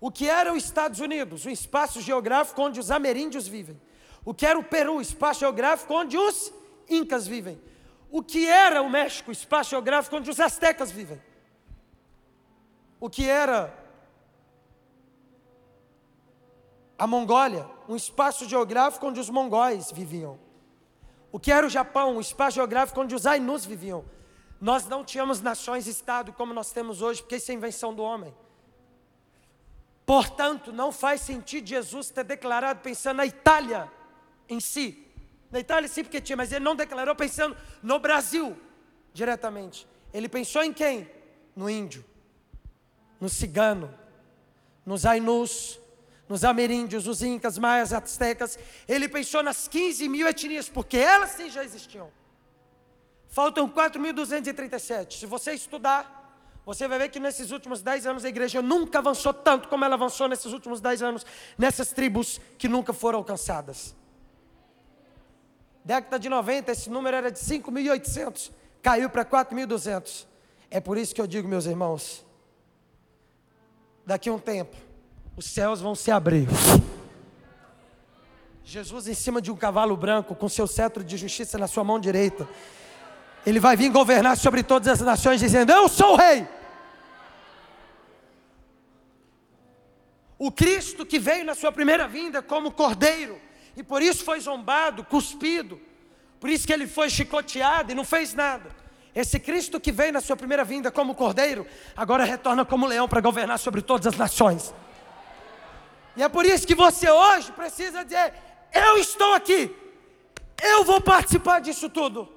O 0.00 0.10
que 0.10 0.28
era 0.28 0.52
os 0.52 0.64
Estados 0.64 1.00
Unidos? 1.00 1.46
Um 1.46 1.50
espaço 1.50 2.00
geográfico 2.00 2.60
onde 2.60 2.80
os 2.80 2.90
ameríndios 2.90 3.46
vivem. 3.46 3.80
O 4.24 4.34
que 4.34 4.44
era 4.44 4.58
o 4.58 4.64
Peru? 4.64 5.00
Espaço 5.00 5.40
geográfico 5.40 5.94
onde 5.94 6.16
os 6.16 6.52
incas 6.88 7.26
vivem. 7.26 7.60
O 8.10 8.22
que 8.22 8.48
era 8.48 8.82
o 8.82 8.90
México? 8.90 9.30
Espaço 9.30 9.70
geográfico 9.70 10.16
onde 10.16 10.30
os 10.30 10.40
astecas 10.40 10.90
vivem. 10.90 11.20
O 12.98 13.08
que 13.08 13.28
era 13.28 13.72
a 16.98 17.06
Mongólia? 17.06 17.68
Um 17.88 17.94
espaço 17.94 18.48
geográfico 18.48 19.06
onde 19.06 19.20
os 19.20 19.30
mongóis 19.30 19.92
viviam. 19.92 20.45
O 21.32 21.38
que 21.38 21.52
era 21.52 21.66
o 21.66 21.70
Japão? 21.70 22.16
Um 22.16 22.20
espaço 22.20 22.56
geográfico 22.56 23.00
onde 23.00 23.14
os 23.14 23.26
Ainus 23.26 23.64
viviam. 23.64 24.04
Nós 24.60 24.86
não 24.86 25.04
tínhamos 25.04 25.40
nações-estado 25.40 26.32
como 26.32 26.54
nós 26.54 26.72
temos 26.72 27.02
hoje, 27.02 27.22
porque 27.22 27.36
isso 27.36 27.50
é 27.50 27.54
invenção 27.54 27.94
do 27.94 28.02
homem. 28.02 28.34
Portanto, 30.06 30.72
não 30.72 30.92
faz 30.92 31.20
sentido 31.20 31.66
Jesus 31.66 32.10
ter 32.10 32.24
declarado 32.24 32.80
pensando 32.80 33.16
na 33.18 33.26
Itália 33.26 33.90
em 34.48 34.60
si. 34.60 35.04
Na 35.50 35.58
Itália 35.58 35.88
sim, 35.88 36.02
porque 36.02 36.20
tinha, 36.20 36.36
mas 36.36 36.52
ele 36.52 36.64
não 36.64 36.76
declarou 36.76 37.14
pensando 37.14 37.56
no 37.82 37.98
Brasil 37.98 38.56
diretamente. 39.12 39.86
Ele 40.12 40.28
pensou 40.28 40.62
em 40.62 40.72
quem? 40.72 41.10
No 41.54 41.68
índio, 41.68 42.04
no 43.20 43.28
cigano, 43.28 43.92
nos 44.84 45.04
ainus, 45.04 45.80
nos 46.28 46.44
ameríndios, 46.44 47.06
os 47.06 47.22
incas, 47.22 47.58
maias, 47.58 47.92
astecas. 47.92 48.58
Ele 48.88 49.08
pensou 49.08 49.42
nas 49.42 49.68
15 49.68 50.08
mil 50.08 50.26
etnias, 50.26 50.68
porque 50.68 50.96
elas 50.96 51.30
sim 51.30 51.50
já 51.50 51.64
existiam. 51.64 52.10
Faltam 53.28 53.68
4.237. 53.68 55.18
Se 55.18 55.26
você 55.26 55.52
estudar, 55.52 56.16
você 56.64 56.88
vai 56.88 56.98
ver 56.98 57.10
que 57.10 57.20
nesses 57.20 57.50
últimos 57.50 57.82
10 57.82 58.06
anos 58.06 58.24
a 58.24 58.28
igreja 58.28 58.60
nunca 58.60 58.98
avançou 58.98 59.32
tanto 59.32 59.68
como 59.68 59.84
ela 59.84 59.94
avançou 59.94 60.26
nesses 60.26 60.52
últimos 60.52 60.80
10 60.80 61.02
anos, 61.02 61.26
nessas 61.56 61.90
tribos 61.90 62.40
que 62.58 62.68
nunca 62.68 62.92
foram 62.92 63.18
alcançadas. 63.18 63.94
Década 65.84 66.18
de 66.18 66.28
90, 66.28 66.72
esse 66.72 66.90
número 66.90 67.16
era 67.16 67.30
de 67.30 67.38
5.800, 67.38 68.50
caiu 68.82 69.08
para 69.08 69.24
4.200. 69.24 70.26
É 70.68 70.80
por 70.80 70.98
isso 70.98 71.14
que 71.14 71.20
eu 71.20 71.26
digo, 71.28 71.46
meus 71.46 71.66
irmãos, 71.66 72.26
daqui 74.04 74.28
a 74.28 74.32
um 74.32 74.38
tempo, 74.38 74.76
os 75.36 75.44
céus 75.44 75.80
vão 75.80 75.94
se 75.94 76.10
abrir. 76.10 76.48
Jesus 78.64 79.06
em 79.06 79.14
cima 79.14 79.40
de 79.40 79.52
um 79.52 79.56
cavalo 79.56 79.96
branco, 79.96 80.34
com 80.34 80.48
seu 80.48 80.66
cetro 80.66 81.04
de 81.04 81.16
justiça 81.16 81.58
na 81.58 81.68
sua 81.68 81.84
mão 81.84 82.00
direita. 82.00 82.48
Ele 83.44 83.60
vai 83.60 83.76
vir 83.76 83.90
governar 83.90 84.36
sobre 84.36 84.62
todas 84.62 84.88
as 84.88 85.00
nações, 85.00 85.38
dizendo: 85.38 85.70
Eu 85.70 85.88
sou 85.88 86.14
o 86.14 86.16
rei. 86.16 86.48
O 90.38 90.50
Cristo 90.50 91.06
que 91.06 91.18
veio 91.18 91.44
na 91.44 91.54
sua 91.54 91.70
primeira 91.70 92.08
vinda 92.08 92.42
como 92.42 92.72
cordeiro, 92.72 93.40
e 93.76 93.82
por 93.82 94.02
isso 94.02 94.24
foi 94.24 94.40
zombado, 94.40 95.04
cuspido, 95.04 95.80
por 96.40 96.50
isso 96.50 96.66
que 96.66 96.72
ele 96.72 96.86
foi 96.86 97.08
chicoteado 97.08 97.92
e 97.92 97.94
não 97.94 98.04
fez 98.04 98.34
nada. 98.34 98.70
Esse 99.14 99.38
Cristo 99.38 99.80
que 99.80 99.92
veio 99.92 100.12
na 100.12 100.20
sua 100.20 100.36
primeira 100.36 100.64
vinda 100.64 100.90
como 100.90 101.14
cordeiro, 101.14 101.66
agora 101.96 102.24
retorna 102.24 102.64
como 102.64 102.86
leão 102.86 103.08
para 103.08 103.20
governar 103.20 103.58
sobre 103.58 103.80
todas 103.80 104.06
as 104.06 104.16
nações. 104.16 104.74
E 106.16 106.22
é 106.22 106.28
por 106.28 106.46
isso 106.46 106.66
que 106.66 106.74
você 106.74 107.10
hoje 107.10 107.52
precisa 107.52 108.04
dizer: 108.04 108.32
Eu 108.72 108.96
estou 108.96 109.34
aqui, 109.34 109.74
eu 110.62 110.84
vou 110.84 111.00
participar 111.00 111.60
disso 111.60 111.90
tudo. 111.90 112.28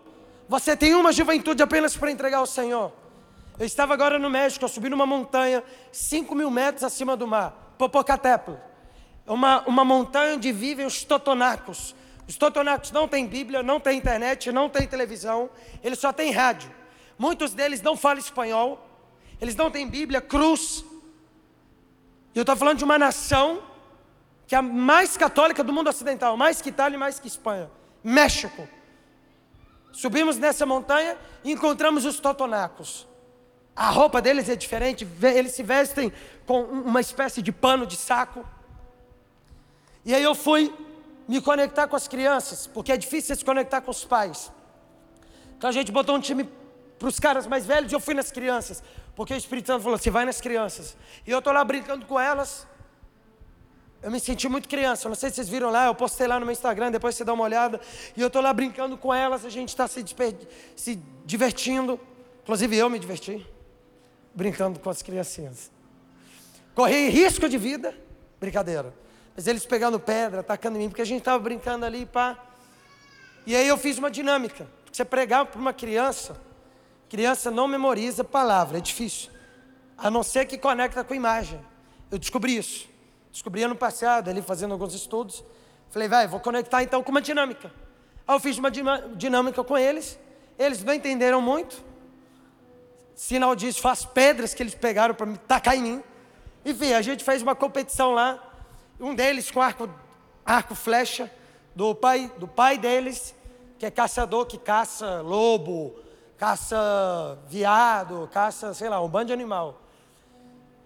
Você 0.47 0.75
tem 0.75 0.95
uma 0.95 1.11
juventude 1.11 1.61
apenas 1.63 1.95
para 1.95 2.11
entregar 2.11 2.39
ao 2.39 2.45
Senhor. 2.45 2.91
Eu 3.57 3.65
estava 3.65 3.93
agora 3.93 4.17
no 4.17 4.29
México, 4.29 4.65
eu 4.65 4.69
subi 4.69 4.89
numa 4.89 5.05
montanha, 5.05 5.63
5 5.91 6.33
mil 6.33 6.49
metros 6.49 6.83
acima 6.83 7.15
do 7.15 7.27
mar, 7.27 7.75
Popocatépetl. 7.77 8.57
Uma, 9.27 9.61
uma 9.67 9.85
montanha 9.85 10.35
onde 10.35 10.51
vivem 10.51 10.85
os 10.85 11.03
totonacos. 11.03 11.95
Os 12.27 12.35
totonacos 12.35 12.91
não 12.91 13.07
têm 13.07 13.27
Bíblia, 13.27 13.61
não 13.61 13.79
têm 13.79 13.97
internet, 13.97 14.51
não 14.51 14.69
têm 14.69 14.87
televisão, 14.87 15.49
eles 15.83 15.99
só 15.99 16.11
têm 16.11 16.31
rádio. 16.31 16.71
Muitos 17.17 17.53
deles 17.53 17.81
não 17.81 17.95
falam 17.95 18.19
espanhol, 18.19 18.87
eles 19.41 19.55
não 19.55 19.69
têm 19.69 19.87
Bíblia, 19.87 20.21
cruz. 20.21 20.83
E 22.33 22.39
eu 22.39 22.41
estou 22.41 22.55
falando 22.55 22.77
de 22.77 22.83
uma 22.83 22.97
nação 22.97 23.68
que 24.49 24.55
é 24.55 24.57
a 24.57 24.63
mais 24.63 25.15
católica 25.15 25.63
do 25.63 25.71
mundo 25.71 25.91
ocidental, 25.91 26.35
mais 26.35 26.59
que 26.59 26.69
Itália 26.69 26.95
e 26.95 26.99
mais 26.99 27.19
que 27.19 27.27
Espanha. 27.27 27.69
México. 28.03 28.67
Subimos 29.91 30.39
nessa 30.39 30.65
montanha 30.65 31.15
e 31.43 31.51
encontramos 31.51 32.03
os 32.03 32.19
totonacos. 32.19 33.07
A 33.75 33.91
roupa 33.91 34.19
deles 34.19 34.49
é 34.49 34.55
diferente, 34.55 35.07
eles 35.21 35.51
se 35.51 35.61
vestem 35.61 36.11
com 36.47 36.63
uma 36.63 36.99
espécie 36.99 37.43
de 37.43 37.51
pano 37.51 37.85
de 37.85 37.95
saco. 37.95 38.43
E 40.03 40.15
aí 40.15 40.23
eu 40.23 40.33
fui 40.33 40.73
me 41.27 41.39
conectar 41.39 41.87
com 41.87 41.95
as 41.95 42.07
crianças, 42.07 42.65
porque 42.65 42.91
é 42.91 42.97
difícil 42.97 43.35
se 43.35 43.45
conectar 43.45 43.81
com 43.81 43.91
os 43.91 44.03
pais. 44.03 44.51
Então 45.55 45.69
a 45.69 45.73
gente 45.73 45.91
botou 45.91 46.15
um 46.15 46.19
time 46.19 46.49
para 46.97 47.07
os 47.07 47.19
caras 47.19 47.45
mais 47.45 47.67
velhos 47.67 47.91
e 47.91 47.95
eu 47.95 47.99
fui 47.99 48.15
nas 48.15 48.31
crianças, 48.31 48.81
porque 49.15 49.31
o 49.31 49.37
Espírito 49.37 49.67
Santo 49.67 49.83
falou: 49.83 49.99
você 49.99 50.09
vai 50.09 50.25
nas 50.25 50.41
crianças. 50.41 50.97
E 51.27 51.29
eu 51.29 51.37
estou 51.37 51.53
lá 51.53 51.63
brincando 51.63 52.03
com 52.07 52.19
elas. 52.19 52.67
Eu 54.01 54.09
me 54.09 54.19
senti 54.19 54.47
muito 54.47 54.69
criança, 54.69 55.09
não 55.09 55.15
sei 55.15 55.29
se 55.29 55.35
vocês 55.35 55.49
viram 55.49 55.69
lá, 55.69 55.87
eu 55.87 55.95
postei 55.95 56.25
lá 56.25 56.39
no 56.39 56.45
meu 56.45 56.53
Instagram, 56.53 56.89
depois 56.89 57.15
você 57.15 57.25
dá 57.25 57.33
uma 57.33 57.43
olhada. 57.43 57.81
E 58.15 58.21
eu 58.21 58.27
estou 58.27 58.41
lá 58.41 58.53
brincando 58.53 58.97
com 58.97 59.13
elas, 59.13 59.43
a 59.43 59.49
gente 59.49 59.69
está 59.69 59.87
se, 59.87 60.03
se 60.75 60.99
divertindo. 61.25 61.99
Inclusive 62.43 62.77
eu 62.77 62.89
me 62.89 62.97
diverti 62.97 63.45
brincando 64.33 64.79
com 64.79 64.89
as 64.89 65.01
criancinhas. 65.01 65.69
Corri 66.73 67.09
risco 67.09 67.49
de 67.49 67.57
vida, 67.57 67.93
brincadeira. 68.39 68.93
Mas 69.35 69.47
eles 69.47 69.65
pegando 69.65 69.99
pedra, 69.99 70.39
atacando 70.39 70.77
em 70.77 70.81
mim, 70.81 70.89
porque 70.89 71.01
a 71.01 71.05
gente 71.05 71.19
estava 71.19 71.39
brincando 71.39 71.85
ali, 71.85 72.05
pá. 72.05 72.37
E 73.45 73.55
aí 73.55 73.67
eu 73.67 73.77
fiz 73.77 73.97
uma 73.97 74.09
dinâmica. 74.09 74.65
Você 74.91 75.03
pregar 75.03 75.45
para 75.45 75.59
uma 75.59 75.73
criança, 75.73 76.39
criança 77.09 77.51
não 77.51 77.67
memoriza 77.67 78.23
palavra, 78.23 78.77
é 78.77 78.81
difícil. 78.81 79.29
A 79.97 80.09
não 80.09 80.23
ser 80.23 80.45
que 80.45 80.57
conecta 80.57 81.03
com 81.03 81.13
imagem. 81.13 81.59
Eu 82.09 82.17
descobri 82.17 82.55
isso. 82.55 82.87
Descobri 83.31 83.63
ano 83.63 83.75
passado, 83.75 84.29
ali 84.29 84.41
fazendo 84.41 84.71
alguns 84.71 84.93
estudos. 84.93 85.43
Falei, 85.89 86.07
vai, 86.07 86.27
vou 86.27 86.39
conectar 86.39 86.83
então 86.83 87.03
com 87.03 87.11
uma 87.11 87.21
dinâmica. 87.21 87.71
Aí 88.27 88.35
eu 88.35 88.39
fiz 88.39 88.57
uma 88.57 88.69
dinâmica 89.15 89.63
com 89.63 89.77
eles. 89.77 90.19
Eles 90.57 90.83
não 90.83 90.93
entenderam 90.93 91.41
muito. 91.41 91.83
Sinal 93.15 93.55
disso, 93.55 93.81
faz 93.81 94.05
pedras 94.05 94.53
que 94.53 94.63
eles 94.63 94.75
pegaram 94.75 95.13
para 95.13 95.27
tacar 95.47 95.75
em 95.75 95.81
mim. 95.81 96.03
Enfim, 96.65 96.93
a 96.93 97.01
gente 97.01 97.23
fez 97.23 97.41
uma 97.41 97.55
competição 97.55 98.11
lá. 98.11 98.41
Um 98.99 99.15
deles 99.15 99.49
com 99.49 99.61
arco, 99.61 99.89
arco 100.45 100.75
flecha 100.75 101.31
do 101.75 101.95
pai, 101.95 102.31
do 102.37 102.47
pai 102.47 102.77
deles, 102.77 103.35
que 103.77 103.85
é 103.85 103.91
caçador 103.91 104.45
que 104.45 104.57
caça 104.57 105.21
lobo, 105.21 105.95
caça 106.37 107.39
viado, 107.47 108.29
caça, 108.31 108.73
sei 108.73 108.89
lá, 108.89 109.01
um 109.01 109.07
bando 109.07 109.27
de 109.27 109.33
animal. 109.33 109.81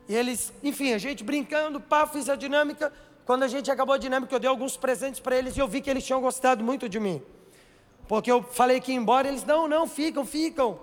E 0.08 0.16
eles, 0.16 0.54
enfim, 0.62 0.94
a 0.94 0.98
gente 0.98 1.24
brincando, 1.24 1.80
pá, 1.80 2.06
fiz 2.06 2.30
a 2.30 2.36
dinâmica. 2.36 2.92
Quando 3.26 3.44
a 3.44 3.48
gente 3.48 3.72
acabou 3.72 3.96
a 3.96 3.98
dinâmica, 3.98 4.36
eu 4.36 4.40
dei 4.40 4.50
alguns 4.50 4.76
presentes 4.76 5.20
para 5.20 5.38
eles 5.38 5.56
e 5.56 5.60
eu 5.60 5.68
vi 5.68 5.82
que 5.82 5.90
eles 5.90 6.06
tinham 6.06 6.20
gostado 6.20 6.64
muito 6.64 6.90
de 6.90 7.00
mim. 7.00 7.22
Porque 8.08 8.30
eu 8.30 8.44
falei 8.44 8.82
que 8.82 8.92
ia 8.92 8.98
embora, 8.98 9.28
eles, 9.28 9.46
não, 9.46 9.68
não, 9.68 9.88
ficam, 9.88 10.26
ficam. 10.26 10.78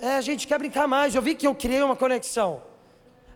É, 0.00 0.16
a 0.16 0.20
gente 0.20 0.46
quer 0.46 0.58
brincar 0.58 0.86
mais. 0.86 1.14
Eu 1.14 1.22
vi 1.22 1.34
que 1.34 1.46
eu 1.46 1.54
criei 1.54 1.82
uma 1.82 1.96
conexão. 1.96 2.62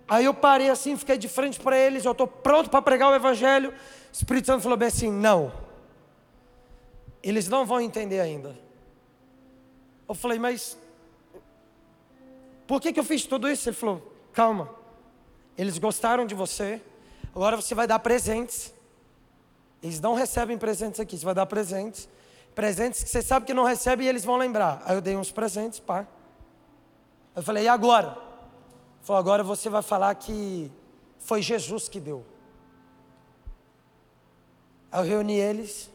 Aí 0.07 0.25
eu 0.25 0.35
parei 0.35 0.71
assim, 0.71 0.97
fiquei 0.97 1.19
de 1.19 1.29
frente 1.29 1.59
para 1.59 1.77
eles, 1.77 2.05
eu 2.05 2.12
estou 2.12 2.27
pronto 2.27 2.71
para 2.71 2.83
pregar 2.83 3.11
o 3.11 3.15
Evangelho. 3.15 3.71
O 3.71 4.12
Espírito 4.12 4.47
Santo 4.47 4.62
falou 4.62 4.77
bem 4.77 4.88
assim: 4.88 5.11
não. 5.11 5.53
Eles 7.23 7.49
não 7.49 7.65
vão 7.65 7.81
entender 7.81 8.21
ainda. 8.21 8.57
Eu 10.09 10.15
falei, 10.15 10.38
mas 10.38 10.77
por 12.67 12.81
que, 12.81 12.93
que 12.93 13.01
eu 13.01 13.05
fiz 13.05 13.25
tudo 13.25 13.49
isso? 13.49 13.69
Ele 13.69 13.77
falou, 13.77 14.15
calma. 14.33 14.82
Eles 15.57 15.79
gostaram 15.79 16.27
de 16.27 16.35
você, 16.35 16.81
agora 17.35 17.57
você 17.57 17.75
vai 17.75 17.87
dar 17.87 17.99
presentes. 17.99 18.73
Eles 19.83 20.01
não 20.01 20.15
recebem 20.15 20.57
presentes 20.57 21.01
aqui, 21.01 21.19
você 21.19 21.25
vai 21.25 21.35
dar 21.35 21.47
presentes. 21.47 22.09
Presentes 22.55 23.03
que 23.03 23.11
você 23.11 23.23
sabe 23.23 23.47
que 23.47 23.55
não 23.55 23.65
recebe 23.65 24.05
e 24.05 24.09
eles 24.09 24.25
vão 24.25 24.37
lembrar. 24.37 24.83
Aí 24.85 24.95
eu 24.95 25.01
dei 25.01 25.17
uns 25.17 25.33
presentes, 25.33 25.81
pá. 25.81 26.07
Eu 27.35 27.43
falei, 27.43 27.65
e 27.65 27.69
agora? 27.69 28.09
Ele 28.09 29.03
falou, 29.03 29.19
agora 29.19 29.43
você 29.43 29.69
vai 29.69 29.83
falar 29.83 30.15
que 30.15 30.71
foi 31.19 31.41
Jesus 31.41 31.88
que 31.88 31.99
deu. 31.99 32.25
Aí 34.91 35.01
eu 35.01 35.05
reuni 35.05 35.37
eles. 35.37 35.91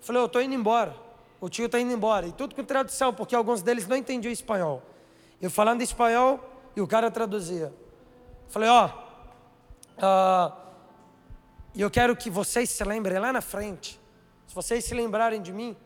Falei, 0.00 0.22
eu 0.22 0.26
estou 0.26 0.40
indo 0.40 0.54
embora. 0.54 0.94
O 1.40 1.48
tio 1.48 1.66
está 1.66 1.78
indo 1.78 1.92
embora. 1.92 2.26
E 2.26 2.32
tudo 2.32 2.54
com 2.54 2.64
tradução, 2.64 3.12
porque 3.12 3.34
alguns 3.36 3.60
deles 3.60 3.86
não 3.86 3.96
entendiam 3.96 4.32
espanhol. 4.32 4.82
Eu 5.40 5.50
falando 5.50 5.82
espanhol 5.82 6.40
e 6.74 6.80
o 6.80 6.86
cara 6.86 7.10
traduzia. 7.10 7.72
Falei, 8.54 8.68
ó, 8.68 8.88
oh, 9.98 10.06
uh, 10.06 10.52
eu 11.76 11.90
quero 11.90 12.16
que 12.16 12.30
vocês 12.30 12.70
se 12.70 12.84
lembrem 12.84 13.18
lá 13.18 13.32
na 13.32 13.40
frente 13.40 14.00
se 14.54 14.54
vocês 14.54 14.84
se 14.84 14.94
lembrarem 14.94 15.42
de 15.42 15.52
mim, 15.52 15.76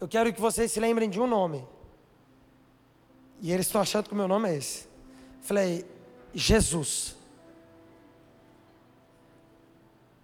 eu 0.00 0.08
quero 0.08 0.32
que 0.32 0.40
vocês 0.40 0.72
se 0.72 0.80
lembrem 0.80 1.10
de 1.10 1.20
um 1.20 1.26
nome. 1.26 1.62
E 3.38 3.52
eles 3.52 3.66
estão 3.66 3.82
achando 3.82 4.08
que 4.08 4.14
o 4.14 4.16
meu 4.16 4.26
nome 4.26 4.48
é 4.48 4.56
esse. 4.56 4.88
Falei, 5.42 5.84
Jesus. 6.32 7.14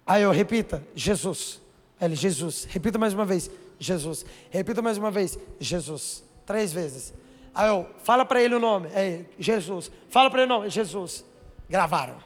Aí 0.03 0.23
eu 0.23 0.31
repita, 0.31 0.83
Jesus. 0.95 1.61
Ele, 2.01 2.15
Jesus. 2.15 2.65
Repita 2.65 2.97
mais 2.97 3.13
uma 3.13 3.23
vez, 3.23 3.51
Jesus. 3.77 4.25
Repita 4.49 4.81
mais 4.81 4.97
uma 4.97 5.11
vez, 5.11 5.37
Jesus. 5.59 6.23
Três 6.43 6.73
vezes. 6.73 7.13
Aí 7.53 7.69
eu, 7.69 7.87
fala 8.03 8.25
para 8.25 8.41
ele 8.41 8.55
o 8.55 8.59
nome, 8.59 8.87
é 8.95 9.25
Jesus. 9.37 9.91
Fala 10.09 10.31
para 10.31 10.41
ele 10.41 10.51
o 10.51 10.55
nome, 10.55 10.69
Jesus. 10.71 11.23
Gravaram. 11.71 12.17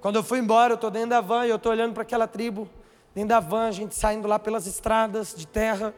Quando 0.00 0.16
eu 0.16 0.22
fui 0.24 0.40
embora, 0.40 0.72
eu 0.72 0.74
estou 0.74 0.90
dentro 0.90 1.10
da 1.10 1.20
van 1.20 1.46
e 1.46 1.50
eu 1.50 1.56
estou 1.56 1.70
olhando 1.70 1.94
para 1.94 2.02
aquela 2.02 2.26
tribo 2.26 2.68
dentro 3.14 3.28
da 3.28 3.38
van, 3.38 3.68
a 3.68 3.70
gente 3.70 3.94
saindo 3.94 4.26
lá 4.26 4.36
pelas 4.36 4.66
estradas 4.66 5.32
de 5.32 5.46
terra. 5.46 5.94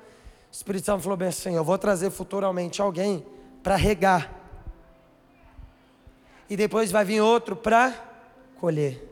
O 0.52 0.52
Espírito 0.54 0.84
Santo 0.84 1.02
falou 1.02 1.16
bem 1.16 1.28
assim: 1.28 1.54
Eu 1.54 1.64
vou 1.64 1.78
trazer 1.78 2.10
futuramente 2.10 2.82
alguém 2.82 3.24
para 3.62 3.76
regar. 3.76 4.30
E 6.50 6.54
depois 6.54 6.90
vai 6.90 7.02
vir 7.02 7.22
outro 7.22 7.56
para 7.56 7.94
colher. 8.60 9.02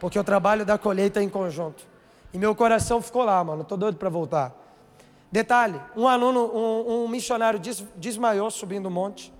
Porque 0.00 0.18
o 0.18 0.24
trabalho 0.24 0.66
da 0.66 0.76
colheita 0.76 1.20
é 1.20 1.22
em 1.22 1.28
conjunto. 1.28 1.86
E 2.34 2.38
meu 2.38 2.52
coração 2.52 3.00
ficou 3.00 3.22
lá, 3.22 3.44
mano. 3.44 3.62
Estou 3.62 3.78
doido 3.78 3.96
para 3.96 4.08
voltar. 4.08 4.52
Detalhe: 5.30 5.80
um 5.96 6.08
aluno, 6.08 6.50
um, 6.52 7.04
um 7.04 7.08
missionário 7.08 7.60
des, 7.60 7.84
desmaiou 7.94 8.50
subindo 8.50 8.86
o 8.86 8.90
monte, 8.90 9.32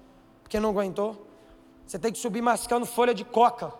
porque 0.45 0.61
não 0.61 0.71
aguentou. 0.71 1.26
Você 1.87 1.99
tem 1.99 2.13
que 2.13 2.19
subir 2.19 2.43
mascando 2.43 2.85
folha 2.85 3.15
de 3.15 3.25
coca 3.25 3.73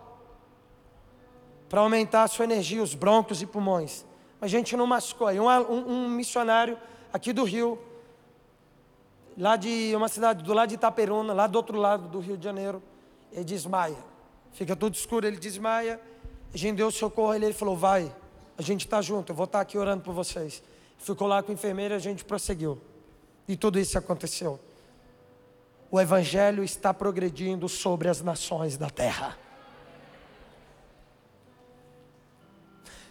para 1.67 1.81
aumentar 1.81 2.23
a 2.23 2.27
sua 2.27 2.45
energia, 2.45 2.81
os 2.81 2.95
broncos 2.95 3.41
e 3.41 3.45
pulmões. 3.45 4.05
Mas 4.39 4.53
a 4.53 4.57
gente 4.57 4.77
não 4.77 4.87
machucou. 4.87 5.27
Aí 5.27 5.39
um, 5.39 5.49
um, 5.49 5.89
um, 5.89 6.09
missionário 6.09 6.77
aqui 7.11 7.33
do 7.33 7.43
Rio, 7.43 7.77
lá 9.37 9.55
de 9.55 9.93
uma 9.95 10.07
cidade 10.07 10.43
do 10.43 10.53
lado 10.53 10.69
de 10.69 10.75
Itaperuna, 10.75 11.33
lá 11.33 11.47
do 11.47 11.55
outro 11.57 11.77
lado 11.77 12.07
do 12.07 12.19
Rio 12.19 12.37
de 12.37 12.43
Janeiro, 12.43 12.81
ele 13.31 13.43
desmaia. 13.43 13.97
Fica 14.53 14.75
tudo 14.75 14.95
escuro, 14.95 15.27
ele 15.27 15.37
desmaia. 15.37 15.99
A 16.53 16.57
gente 16.57 16.77
deu 16.77 16.89
socorro, 16.89 17.33
ele, 17.33 17.45
ele 17.45 17.53
falou: 17.53 17.75
Vai, 17.75 18.15
a 18.57 18.61
gente 18.61 18.85
está 18.85 19.01
junto, 19.01 19.31
eu 19.31 19.35
vou 19.35 19.45
estar 19.45 19.59
tá 19.59 19.61
aqui 19.63 19.77
orando 19.77 20.03
por 20.03 20.13
vocês. 20.13 20.63
Ficou 20.97 21.27
lá 21.27 21.43
com 21.43 21.51
a 21.51 21.53
enfermeira 21.53 21.95
a 21.95 21.99
gente 21.99 22.23
prosseguiu. 22.23 22.79
E 23.47 23.55
tudo 23.55 23.77
isso 23.79 23.97
aconteceu. 23.97 24.59
O 25.89 25.99
Evangelho 25.99 26.63
está 26.63 26.93
progredindo 26.93 27.69
sobre 27.69 28.09
as 28.09 28.21
nações 28.21 28.77
da 28.77 28.89
terra. 28.89 29.37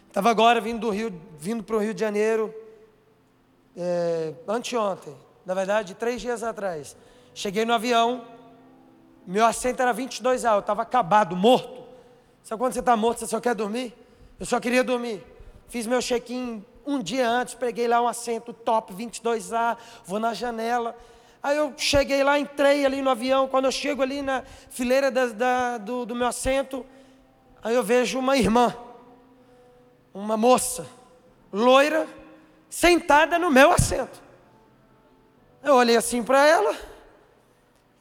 Estava 0.09 0.31
agora 0.31 0.61
vindo 0.61 0.81
do 0.81 0.91
Rio, 0.91 1.13
vindo 1.39 1.63
para 1.63 1.77
o 1.77 1.79
Rio 1.79 1.95
de 1.95 2.01
Janeiro, 2.01 2.55
é, 3.77 4.33
anteontem, 4.49 5.15
na 5.45 5.53
verdade, 5.53 5.95
três 5.95 6.21
dias 6.21 6.43
atrás. 6.43 6.97
Cheguei 7.35 7.65
no 7.65 7.73
avião, 7.73 8.25
meu 9.27 9.45
assento 9.45 9.83
era 9.83 9.93
22A, 9.93 10.55
eu 10.55 10.61
estava 10.61 10.83
acabado, 10.83 11.37
morto. 11.37 11.85
Sabe 12.43 12.59
quando 12.61 12.73
você 12.73 12.81
está 12.81 12.97
morto, 12.97 13.19
você 13.19 13.27
só 13.27 13.41
quer 13.41 13.55
dormir? 13.55 13.95
Eu 14.39 14.47
só 14.47 14.61
queria 14.61 14.85
dormir. 14.85 15.23
Fiz 15.69 15.87
meu 15.87 16.01
check-in 16.01 16.65
um 16.87 17.03
dia 17.03 17.29
antes, 17.29 17.55
peguei 17.55 17.89
lá 17.89 18.01
um 18.01 18.07
assento 18.07 18.53
top 18.53 18.95
22A, 18.95 19.77
vou 20.05 20.21
na 20.21 20.33
janela. 20.33 20.97
Aí 21.47 21.59
eu 21.59 21.73
cheguei 21.77 22.25
lá, 22.25 22.41
entrei 22.41 22.85
ali 22.85 23.01
no 23.01 23.09
avião. 23.09 23.47
Quando 23.47 23.67
eu 23.67 23.71
chego 23.71 24.03
ali 24.03 24.21
na 24.21 24.43
fileira 24.69 25.13
da, 25.13 25.27
da, 25.27 25.79
do, 25.79 26.05
do 26.05 26.13
meu 26.13 26.27
assento, 26.27 26.85
aí 27.63 27.73
eu 27.73 27.85
vejo 27.85 28.19
uma 28.19 28.37
irmã 28.37 28.77
uma 30.13 30.37
moça 30.37 30.85
loira 31.53 32.09
sentada 32.69 33.39
no 33.39 33.49
meu 33.49 33.71
assento. 33.71 34.21
Eu 35.63 35.77
olhei 35.77 35.97
assim 35.97 36.21
para 36.21 36.45
ela, 36.45 36.75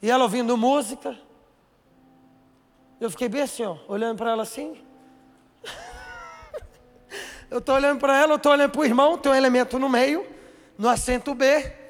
e 0.02 0.10
ela 0.10 0.24
ouvindo 0.24 0.56
música. 0.56 1.16
Eu 3.00 3.12
fiquei 3.12 3.28
bem 3.28 3.42
assim, 3.42 3.62
ó, 3.62 3.76
olhando 3.86 4.18
para 4.18 4.32
ela 4.32 4.42
assim. 4.42 4.76
eu 7.48 7.58
estou 7.58 7.76
olhando 7.76 8.00
para 8.00 8.18
ela, 8.18 8.32
eu 8.32 8.38
estou 8.38 8.50
olhando 8.50 8.72
para 8.72 8.80
o 8.80 8.84
irmão, 8.84 9.16
tem 9.16 9.30
um 9.30 9.36
elemento 9.36 9.78
no 9.78 9.88
meio, 9.88 10.26
no 10.76 10.88
assento 10.88 11.32
B. 11.32 11.85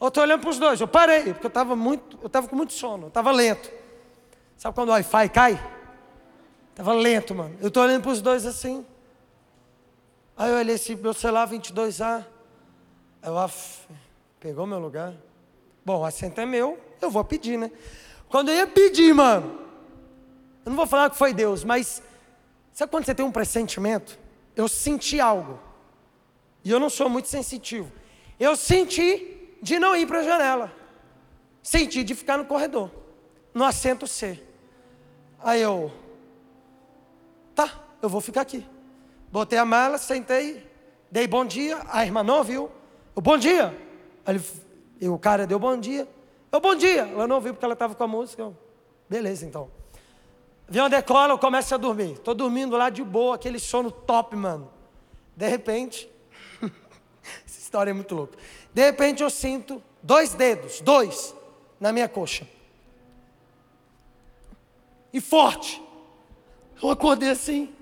Eu 0.00 0.08
estou 0.08 0.22
olhando 0.22 0.40
para 0.40 0.50
os 0.50 0.58
dois. 0.58 0.80
Eu 0.80 0.88
parei, 0.88 1.32
porque 1.32 1.46
eu 1.46 1.48
estava 1.48 1.74
muito, 1.74 2.18
eu 2.20 2.26
estava 2.26 2.46
com 2.48 2.56
muito 2.56 2.72
sono, 2.72 3.04
eu 3.04 3.08
estava 3.08 3.30
lento. 3.32 3.70
Sabe 4.56 4.74
quando 4.74 4.88
o 4.88 4.92
Wi-Fi 4.92 5.28
cai? 5.28 5.72
Estava 6.70 6.92
lento, 6.92 7.34
mano. 7.34 7.56
Eu 7.60 7.68
estou 7.68 7.82
olhando 7.82 8.02
para 8.02 8.12
os 8.12 8.20
dois 8.20 8.44
assim. 8.44 8.84
Aí 10.36 10.50
eu 10.50 10.58
olhei 10.58 10.74
assim, 10.74 10.94
meu 10.94 11.14
celular 11.14 11.48
22A. 11.48 12.24
Eu, 13.22 13.38
af, 13.38 13.86
pegou 14.38 14.66
meu 14.66 14.78
lugar. 14.78 15.14
Bom, 15.84 16.00
o 16.00 16.04
assento 16.04 16.40
é 16.40 16.46
meu, 16.46 16.78
eu 17.00 17.10
vou 17.10 17.24
pedir, 17.24 17.58
né? 17.58 17.70
Quando 18.28 18.48
eu 18.48 18.56
ia 18.56 18.66
pedir, 18.66 19.14
mano, 19.14 19.60
eu 20.64 20.70
não 20.70 20.76
vou 20.76 20.86
falar 20.86 21.10
que 21.10 21.16
foi 21.16 21.32
Deus, 21.32 21.62
mas 21.62 22.02
sabe 22.72 22.90
quando 22.90 23.04
você 23.04 23.14
tem 23.14 23.24
um 23.24 23.30
pressentimento? 23.30 24.18
Eu 24.54 24.68
senti 24.68 25.20
algo. 25.20 25.58
E 26.64 26.70
eu 26.70 26.80
não 26.80 26.90
sou 26.90 27.08
muito 27.08 27.28
sensitivo. 27.28 27.90
Eu 28.38 28.56
senti 28.56 29.35
de 29.62 29.78
não 29.78 29.96
ir 29.96 30.06
para 30.06 30.20
a 30.20 30.22
janela. 30.22 30.72
Senti 31.62 32.04
de 32.04 32.14
ficar 32.14 32.38
no 32.38 32.44
corredor, 32.44 32.90
no 33.52 33.64
assento 33.64 34.06
C. 34.06 34.42
Aí 35.42 35.60
eu, 35.60 35.92
tá, 37.54 37.82
eu 38.00 38.08
vou 38.08 38.20
ficar 38.20 38.42
aqui. 38.42 38.64
Botei 39.32 39.58
a 39.58 39.64
mala, 39.64 39.98
sentei, 39.98 40.64
dei 41.10 41.26
bom 41.26 41.44
dia. 41.44 41.80
A 41.88 42.04
irmã 42.04 42.22
não 42.22 42.42
viu. 42.42 42.70
O 43.14 43.20
bom 43.20 43.36
dia. 43.36 43.76
E 45.00 45.08
o 45.08 45.18
cara 45.18 45.46
deu 45.46 45.58
bom 45.58 45.76
dia. 45.76 46.08
Eu, 46.50 46.60
bom 46.60 46.74
dia. 46.74 47.02
Ela 47.02 47.26
não 47.26 47.40
viu 47.40 47.52
porque 47.52 47.64
ela 47.64 47.74
estava 47.74 47.94
com 47.94 48.04
a 48.04 48.08
música. 48.08 48.42
Eu, 48.42 48.56
Beleza, 49.08 49.46
então. 49.46 49.70
Avião 50.68 50.88
decola, 50.88 51.32
eu 51.32 51.38
começo 51.38 51.74
a 51.74 51.78
dormir. 51.78 52.12
Estou 52.12 52.34
dormindo 52.34 52.76
lá 52.76 52.90
de 52.90 53.04
boa, 53.04 53.36
aquele 53.36 53.58
sono 53.58 53.90
top, 53.90 54.34
mano. 54.34 54.70
De 55.36 55.48
repente, 55.48 56.10
essa 57.46 57.60
história 57.60 57.90
é 57.90 57.94
muito 57.94 58.14
louca. 58.14 58.36
De 58.76 58.82
repente 58.82 59.22
eu 59.22 59.30
sinto 59.30 59.82
dois 60.02 60.34
dedos, 60.34 60.82
dois, 60.82 61.34
na 61.80 61.94
minha 61.94 62.06
coxa. 62.06 62.46
E 65.10 65.18
forte. 65.18 65.82
Eu 66.82 66.90
acordei 66.90 67.30
assim. 67.30 67.74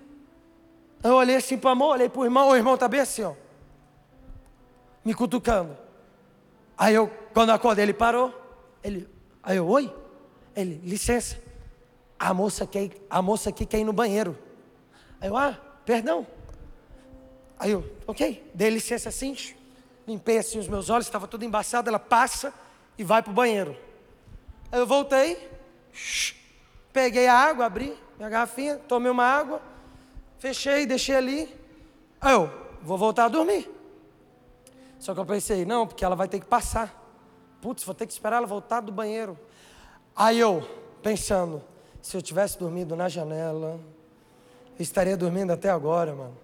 Eu 1.03 1.15
olhei 1.15 1.35
assim 1.35 1.59
para 1.59 1.71
o 1.71 1.73
amor, 1.73 1.95
olhei 1.95 2.09
para 2.09 2.21
o 2.21 2.25
irmão, 2.25 2.49
o 2.49 2.55
irmão 2.55 2.75
está 2.75 2.87
bem 2.87 3.01
assim, 3.01 3.25
ó. 3.25 3.35
Me 5.05 5.13
cutucando. 5.13 5.77
Aí 6.79 6.95
eu, 6.95 7.09
quando 7.33 7.49
eu 7.49 7.57
acordei, 7.57 7.87
ele 7.87 7.93
parou. 7.93 8.33
Ele, 8.81 9.09
aí 9.43 9.57
eu, 9.57 9.67
oi? 9.67 9.93
Ele, 10.55 10.81
licença. 10.85 11.43
A 12.17 12.33
moça 12.33 12.69
quer, 12.69 12.93
a 13.11 13.21
moça 13.21 13.51
aqui 13.51 13.67
quer 13.67 13.81
ir 13.81 13.85
no 13.85 13.93
banheiro. 13.93 14.39
Aí 15.21 15.29
eu, 15.29 15.37
ah, 15.37 15.59
perdão. 15.85 16.25
Aí 17.59 17.73
eu, 17.73 17.85
ok, 18.07 18.49
dei 18.55 18.71
licença 18.71 19.09
assim, 19.09 19.35
limpei 20.07 20.39
assim 20.39 20.59
os 20.59 20.69
meus 20.69 20.91
olhos, 20.91 21.07
estava 21.07 21.27
tudo 21.27 21.45
embaçado. 21.45 21.89
Ela 21.89 21.99
passa 21.99 22.53
e 22.99 23.05
vai 23.05 23.23
para 23.23 23.31
o 23.31 23.35
banheiro. 23.35 23.77
Aí 24.71 24.79
eu 24.79 24.87
voltei, 24.87 25.51
peguei 26.93 27.27
a 27.27 27.35
água, 27.35 27.67
abri 27.67 27.97
minha 28.17 28.29
garrafinha, 28.29 28.77
tomei 28.77 29.11
uma 29.11 29.25
água, 29.25 29.61
fechei, 30.39 30.87
deixei 30.87 31.17
ali. 31.17 31.55
Aí 32.21 32.33
eu, 32.33 32.51
vou 32.83 32.97
voltar 32.97 33.25
a 33.25 33.29
dormir. 33.29 33.71
Só 34.99 35.13
que 35.15 35.21
eu 35.21 35.27
pensei, 35.27 35.65
não, 35.65 35.87
porque 35.87 36.05
ela 36.05 36.17
vai 36.17 36.29
ter 36.29 36.41
que 36.41 36.47
passar. 36.47 37.03
Putz, 37.61 37.85
vou 37.85 37.95
ter 37.95 38.07
que 38.07 38.13
esperar 38.13 38.37
ela 38.37 38.47
voltar 38.47 38.81
do 38.81 38.93
banheiro. 38.93 39.39
Aí 40.15 40.39
eu, 40.39 40.67
pensando, 41.03 41.63
se 42.01 42.17
eu 42.17 42.23
tivesse 42.23 42.59
dormido 42.59 42.95
na 42.95 43.09
janela, 43.09 43.81
estaria 44.79 45.17
dormindo 45.17 45.53
até 45.53 45.71
agora, 45.71 46.15
mano. 46.15 46.37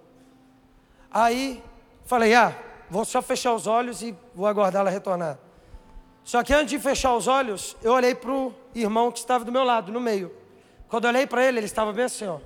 Aí, 1.09 1.63
falei, 2.05 2.33
ah, 2.33 2.55
vou 2.91 3.05
só 3.05 3.21
fechar 3.21 3.53
os 3.53 3.67
olhos 3.67 4.01
e 4.01 4.13
vou 4.35 4.45
aguardar 4.45 4.81
ela 4.81 4.89
retornar. 4.89 5.39
Só 6.25 6.43
que 6.43 6.53
antes 6.53 6.71
de 6.71 6.77
fechar 6.77 7.15
os 7.15 7.25
olhos, 7.25 7.77
eu 7.81 7.93
olhei 7.93 8.13
para 8.13 8.29
o 8.29 8.53
irmão 8.75 9.09
que 9.09 9.19
estava 9.19 9.45
do 9.45 9.51
meu 9.51 9.63
lado, 9.63 9.93
no 9.93 9.99
meio. 10.01 10.29
Quando 10.89 11.05
eu 11.05 11.09
olhei 11.09 11.25
para 11.25 11.41
ele, 11.45 11.59
ele 11.59 11.65
estava 11.65 11.93
bem 11.93 12.03
assim, 12.03 12.27
ó. 12.27 12.39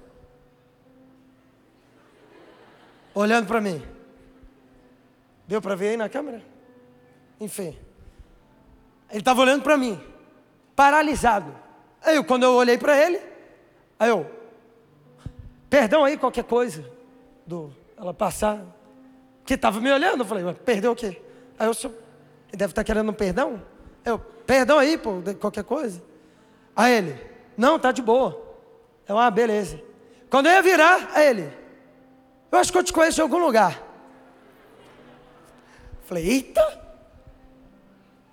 Olhando 3.16 3.48
para 3.48 3.60
mim. 3.60 3.84
Deu 5.48 5.60
para 5.60 5.74
ver 5.74 5.90
aí 5.90 5.98
na 5.98 6.08
câmera? 6.08 6.44
Enfim. 7.42 7.76
Ele 9.10 9.20
estava 9.20 9.42
olhando 9.42 9.64
para 9.64 9.76
mim, 9.76 10.00
paralisado. 10.76 11.56
Aí 12.04 12.24
quando 12.24 12.44
eu 12.44 12.54
olhei 12.54 12.78
para 12.78 12.96
ele, 12.96 13.20
aí 14.00 14.10
eu, 14.10 14.30
perdão 15.72 16.04
aí 16.04 16.18
qualquer 16.18 16.44
coisa, 16.44 16.88
do 17.48 17.74
ela 17.98 18.14
passar, 18.14 18.64
que 19.46 19.54
estava 19.54 19.80
me 19.80 19.92
olhando, 19.92 20.22
eu 20.22 20.26
falei, 20.26 20.44
perdeu 20.66 20.92
o 20.92 20.96
quê? 20.96 21.22
Aí 21.58 21.68
eu, 21.68 21.74
ele 22.50 22.58
deve 22.58 22.72
estar 22.72 22.84
querendo 22.84 23.10
um 23.10 23.14
perdão? 23.14 23.62
Eu, 24.04 24.18
perdão 24.20 24.80
aí 24.80 24.98
por 24.98 25.22
qualquer 25.36 25.64
coisa. 25.64 26.02
Aí 26.76 26.94
ele, 26.94 27.20
não, 27.56 27.78
tá 27.78 27.92
de 27.92 28.02
boa. 28.02 28.42
Eu, 29.08 29.18
ah, 29.20 29.30
beleza. 29.30 29.80
Quando 30.30 30.48
eu 30.48 30.54
ia 30.54 30.62
virar, 30.62 31.12
a 31.14 31.24
ele, 31.24 31.54
eu 32.52 32.58
acho 32.58 32.72
que 32.72 32.78
eu 32.78 32.84
te 32.84 32.92
conheço 32.92 33.22
em 33.22 33.24
algum 33.24 33.38
lugar. 33.38 33.82
Falei, 36.04 36.28
eita! 36.28 36.84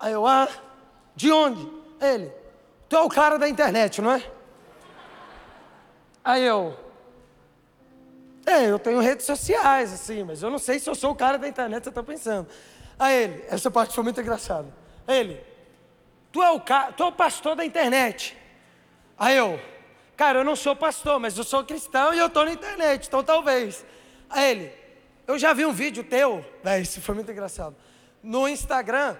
Aí 0.01 0.13
eu, 0.13 0.27
ah, 0.27 0.49
de 1.15 1.31
onde? 1.31 1.69
Ele, 2.01 2.33
tu 2.89 2.97
é 2.97 3.01
o 3.01 3.09
cara 3.09 3.39
da 3.39 3.49
internet, 3.49 4.01
não 4.01 4.13
é? 4.13 4.31
Aí 6.25 6.43
eu, 6.43 6.77
é, 8.47 8.71
eu 8.71 8.79
tenho 8.79 9.01
redes 9.01 9.25
sociais, 9.25 9.93
assim, 9.93 10.25
mas 10.25 10.43
eu 10.43 10.51
não 10.51 10.59
sei 10.59 10.79
se 10.79 10.89
eu 10.89 10.95
sou 10.95 11.13
o 11.13 11.15
cara 11.15 11.39
da 11.39 11.49
internet, 11.49 11.85
você 11.85 11.89
está 11.89 12.03
pensando. 12.03 12.49
Aí 12.99 13.23
ele, 13.25 13.45
essa 13.49 13.71
parte 13.71 13.95
foi 13.95 14.05
muito 14.05 14.21
engraçada. 14.21 14.69
Aí 15.07 15.19
ele, 15.19 15.41
tu 16.31 16.43
é 16.43 16.51
o, 16.51 16.61
ca... 16.61 16.93
tu 16.93 17.03
é 17.03 17.07
o 17.07 17.13
pastor 17.13 17.55
da 17.55 17.65
internet. 17.65 18.37
Aí 19.19 19.37
eu, 19.37 19.61
cara, 20.17 20.41
eu 20.41 20.45
não 20.45 20.57
sou 20.57 20.75
pastor, 20.75 21.21
mas 21.21 21.37
eu 21.39 21.45
sou 21.45 21.65
cristão 21.65 22.13
e 22.13 22.19
eu 22.19 22.27
estou 22.27 22.45
na 22.45 22.53
internet, 22.53 23.07
então 23.07 23.23
talvez. 23.23 23.85
Aí 24.29 24.51
ele, 24.51 24.73
eu 25.27 25.39
já 25.39 25.53
vi 25.53 25.65
um 25.65 25.73
vídeo 25.73 26.03
teu, 26.03 26.45
véio, 26.65 26.83
isso 26.83 27.01
foi 27.01 27.15
muito 27.15 27.31
engraçado. 27.31 27.77
No 28.23 28.49
Instagram, 28.49 29.17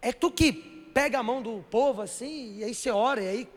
é 0.00 0.12
tu 0.12 0.30
que 0.30 0.52
pega 0.94 1.18
a 1.18 1.22
mão 1.22 1.42
do 1.42 1.64
povo 1.70 2.02
assim, 2.02 2.58
e 2.58 2.64
aí 2.64 2.74
você 2.74 2.90
ora, 2.90 3.22
e 3.22 3.28
aí 3.28 3.48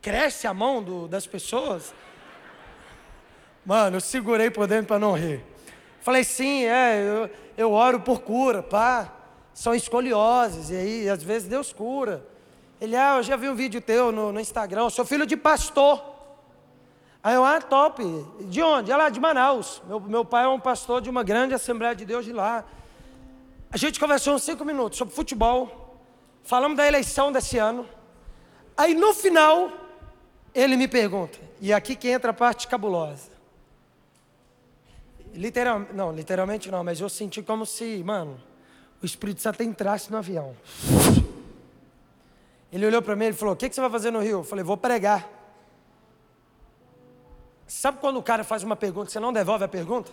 cresce 0.00 0.46
a 0.46 0.54
mão 0.54 0.82
do, 0.82 1.08
das 1.08 1.26
pessoas. 1.26 1.92
Mano, 3.64 3.96
eu 3.96 4.00
segurei 4.00 4.50
por 4.50 4.66
dentro 4.66 4.86
para 4.86 4.98
não 4.98 5.12
rir. 5.12 5.44
Falei, 6.00 6.24
sim, 6.24 6.64
é, 6.64 7.02
eu, 7.02 7.30
eu 7.56 7.72
oro 7.72 8.00
por 8.00 8.20
cura, 8.20 8.62
pá. 8.62 9.12
São 9.52 9.74
escolioses, 9.74 10.70
e 10.70 10.76
aí 10.76 11.08
às 11.08 11.22
vezes 11.22 11.48
Deus 11.48 11.72
cura. 11.72 12.26
Ele, 12.80 12.96
ah, 12.96 13.16
eu 13.18 13.22
já 13.22 13.36
vi 13.36 13.48
um 13.48 13.54
vídeo 13.54 13.80
teu 13.80 14.10
no, 14.10 14.32
no 14.32 14.40
Instagram, 14.40 14.82
eu 14.82 14.90
sou 14.90 15.04
filho 15.04 15.26
de 15.26 15.36
pastor. 15.36 16.02
Aí 17.22 17.34
eu, 17.34 17.44
ah, 17.44 17.60
top. 17.60 18.02
De 18.40 18.62
onde? 18.62 18.90
É 18.90 18.96
lá, 18.96 19.10
de 19.10 19.20
Manaus. 19.20 19.82
Meu, 19.86 20.00
meu 20.00 20.24
pai 20.24 20.44
é 20.44 20.48
um 20.48 20.58
pastor 20.58 21.02
de 21.02 21.10
uma 21.10 21.22
grande 21.22 21.52
Assembleia 21.52 21.94
de 21.94 22.06
Deus 22.06 22.24
de 22.24 22.32
lá. 22.32 22.64
A 23.70 23.76
gente 23.76 24.00
conversou 24.00 24.34
uns 24.34 24.42
cinco 24.42 24.64
minutos 24.64 24.96
sobre 24.96 25.14
futebol. 25.14 25.98
Falamos 26.42 26.78
da 26.78 26.88
eleição 26.88 27.30
desse 27.30 27.58
ano. 27.58 27.86
Aí 28.74 28.94
no 28.94 29.12
final, 29.12 29.70
ele 30.54 30.76
me 30.76 30.88
pergunta, 30.88 31.38
e 31.60 31.72
aqui 31.72 31.94
que 31.94 32.08
entra 32.08 32.30
a 32.30 32.34
parte 32.34 32.66
cabulosa. 32.66 33.29
Literalmente, 35.32 35.92
não, 35.92 36.12
literalmente 36.12 36.70
não, 36.70 36.82
mas 36.82 37.00
eu 37.00 37.08
senti 37.08 37.42
como 37.42 37.64
se, 37.64 38.02
mano, 38.04 38.40
o 39.02 39.06
Espírito 39.06 39.40
Santo 39.40 39.62
entrasse 39.62 40.10
no 40.10 40.18
avião. 40.18 40.56
Ele 42.72 42.86
olhou 42.86 43.02
para 43.02 43.16
mim 43.16 43.26
e 43.26 43.32
falou: 43.32 43.54
O 43.54 43.56
que, 43.56 43.68
que 43.68 43.74
você 43.74 43.80
vai 43.80 43.90
fazer 43.90 44.10
no 44.10 44.20
Rio? 44.20 44.38
Eu 44.38 44.44
falei: 44.44 44.64
Vou 44.64 44.76
pregar. 44.76 45.28
Sabe 47.66 47.98
quando 47.98 48.16
o 48.16 48.22
cara 48.22 48.42
faz 48.42 48.62
uma 48.62 48.74
pergunta 48.76 49.08
e 49.08 49.12
você 49.12 49.20
não 49.20 49.32
devolve 49.32 49.64
a 49.64 49.68
pergunta? 49.68 50.10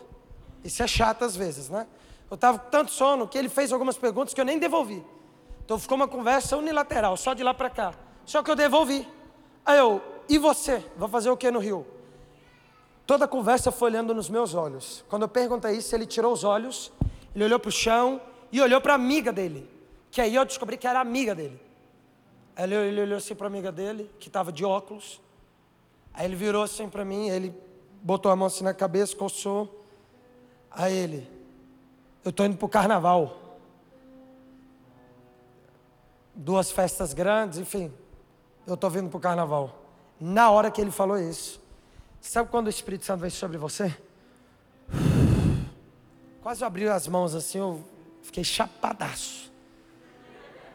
Isso 0.64 0.82
é 0.84 0.88
chato 0.88 1.26
às 1.26 1.36
vezes, 1.36 1.70
né? 1.70 1.88
Eu 2.30 2.36
estava 2.36 2.60
com 2.60 2.70
tanto 2.70 2.92
sono 2.92 3.28
que 3.28 3.38
ele 3.38 3.50
fez 3.50 3.72
algumas 3.72 3.98
perguntas 3.98 4.34
que 4.34 4.42
eu 4.42 4.46
nem 4.46 4.60
devolvi. 4.60 5.04
Então 5.66 5.80
ficou 5.80 5.96
uma 5.96 6.08
conversa 6.08 6.56
unilateral, 6.56 7.18
só 7.18 7.34
de 7.34 7.44
lá 7.44 7.54
para 7.54 7.70
cá. 7.70 7.94
Só 8.26 8.44
que 8.44 8.52
eu 8.52 8.56
devolvi. 8.56 9.08
Aí 9.66 9.80
eu, 9.80 10.02
e 10.30 10.38
você? 10.38 10.84
Vai 10.96 11.10
fazer 11.10 11.30
o 11.30 11.38
que 11.38 11.50
no 11.50 11.60
Rio? 11.60 11.86
Toda 13.08 13.24
a 13.24 13.28
conversa 13.28 13.72
foi 13.72 13.90
olhando 13.90 14.14
nos 14.14 14.30
meus 14.30 14.54
olhos. 14.54 15.06
Quando 15.08 15.22
eu 15.22 15.30
perguntei 15.30 15.78
isso, 15.78 15.96
ele 15.96 16.06
tirou 16.06 16.34
os 16.34 16.44
olhos, 16.44 16.92
ele 17.34 17.46
olhou 17.46 17.58
para 17.58 17.70
o 17.70 17.72
chão 17.72 18.22
e 18.52 18.60
olhou 18.60 18.82
para 18.82 18.92
a 18.92 18.96
amiga 18.96 19.32
dele. 19.32 19.68
Que 20.12 20.20
aí 20.20 20.36
eu 20.36 20.44
descobri 20.44 20.76
que 20.76 20.86
era 20.86 21.00
amiga 21.00 21.34
dele. 21.34 21.58
Ele, 22.58 22.76
ele 22.76 23.02
olhou 23.02 23.18
assim 23.18 23.34
para 23.34 23.48
a 23.48 23.48
amiga 23.48 23.72
dele, 23.72 24.12
que 24.20 24.28
estava 24.28 24.52
de 24.52 24.66
óculos. 24.66 25.22
Aí 26.14 26.26
ele 26.26 26.36
virou 26.36 26.62
assim 26.62 26.90
para 26.90 27.06
mim, 27.06 27.30
ele 27.30 27.56
botou 28.04 28.30
a 28.30 28.36
mão 28.36 28.48
assim 28.48 28.66
na 28.66 28.74
cabeça, 28.74 29.16
coçou. 29.16 29.86
Aí 30.70 30.94
ele, 30.94 31.32
eu 32.26 32.30
estou 32.30 32.46
indo 32.46 32.58
para 32.58 32.66
o 32.66 32.70
carnaval. 32.70 33.58
Duas 36.36 36.72
festas 36.72 37.14
grandes, 37.14 37.58
enfim. 37.58 37.90
Eu 38.66 38.74
estou 38.74 38.90
vindo 38.90 39.10
para 39.10 39.18
o 39.18 39.22
carnaval. 39.22 39.74
Na 40.20 40.52
hora 40.52 40.70
que 40.70 40.82
ele 40.82 40.92
falou 40.92 41.18
isso, 41.18 41.66
Sabe 42.28 42.50
quando 42.50 42.68
o 42.68 42.70
Espírito 42.70 43.06
Santo 43.06 43.22
vem 43.22 43.30
sobre 43.30 43.58
você? 43.58 43.96
Quase 46.42 46.62
abriu 46.62 46.92
as 46.92 47.08
mãos 47.08 47.34
assim, 47.34 47.58
eu 47.58 47.82
fiquei 48.22 48.44
chapadaço. 48.44 49.50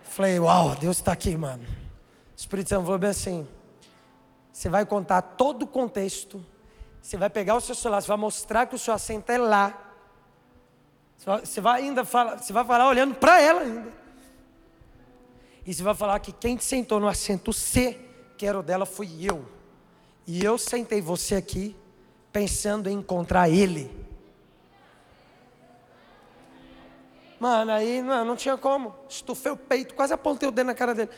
Falei, 0.02 0.40
uau, 0.40 0.74
Deus 0.74 0.96
está 0.96 1.12
aqui, 1.12 1.36
mano. 1.36 1.62
O 1.62 2.34
Espírito 2.34 2.70
Santo 2.70 2.84
falou 2.84 2.98
bem 2.98 3.10
assim: 3.10 3.46
você 4.50 4.70
vai 4.70 4.86
contar 4.86 5.20
todo 5.20 5.64
o 5.64 5.66
contexto, 5.66 6.42
você 7.02 7.18
vai 7.18 7.28
pegar 7.28 7.54
o 7.54 7.60
seu 7.60 7.74
celular, 7.74 8.00
você 8.00 8.08
vai 8.08 8.16
mostrar 8.16 8.66
que 8.66 8.74
o 8.74 8.78
seu 8.78 8.94
assento 8.94 9.28
é 9.30 9.36
lá. 9.36 9.92
Você 11.18 11.60
vai 11.60 11.82
ainda 11.82 12.02
falar, 12.02 12.38
você 12.38 12.52
vai 12.52 12.64
falar 12.64 12.88
olhando 12.88 13.14
para 13.14 13.38
ela 13.42 13.60
ainda. 13.60 13.92
E 15.66 15.74
você 15.74 15.82
vai 15.82 15.94
falar 15.94 16.18
que 16.18 16.32
quem 16.32 16.56
te 16.56 16.64
sentou 16.64 16.98
no 16.98 17.06
assento 17.06 17.52
C, 17.52 18.00
que 18.38 18.46
era 18.46 18.58
o 18.58 18.62
dela, 18.62 18.86
fui 18.86 19.08
eu. 19.22 19.61
E 20.26 20.44
eu 20.44 20.56
sentei 20.56 21.00
você 21.00 21.34
aqui 21.34 21.76
pensando 22.32 22.88
em 22.88 22.94
encontrar 22.94 23.48
Ele. 23.48 23.90
Mano, 27.38 27.72
aí 27.72 28.00
não, 28.02 28.24
não 28.24 28.36
tinha 28.36 28.56
como. 28.56 28.94
Estufei 29.08 29.50
o 29.50 29.56
peito, 29.56 29.94
quase 29.94 30.14
apontei 30.14 30.48
o 30.48 30.52
dedo 30.52 30.66
na 30.66 30.74
cara 30.74 30.94
dele. 30.94 31.10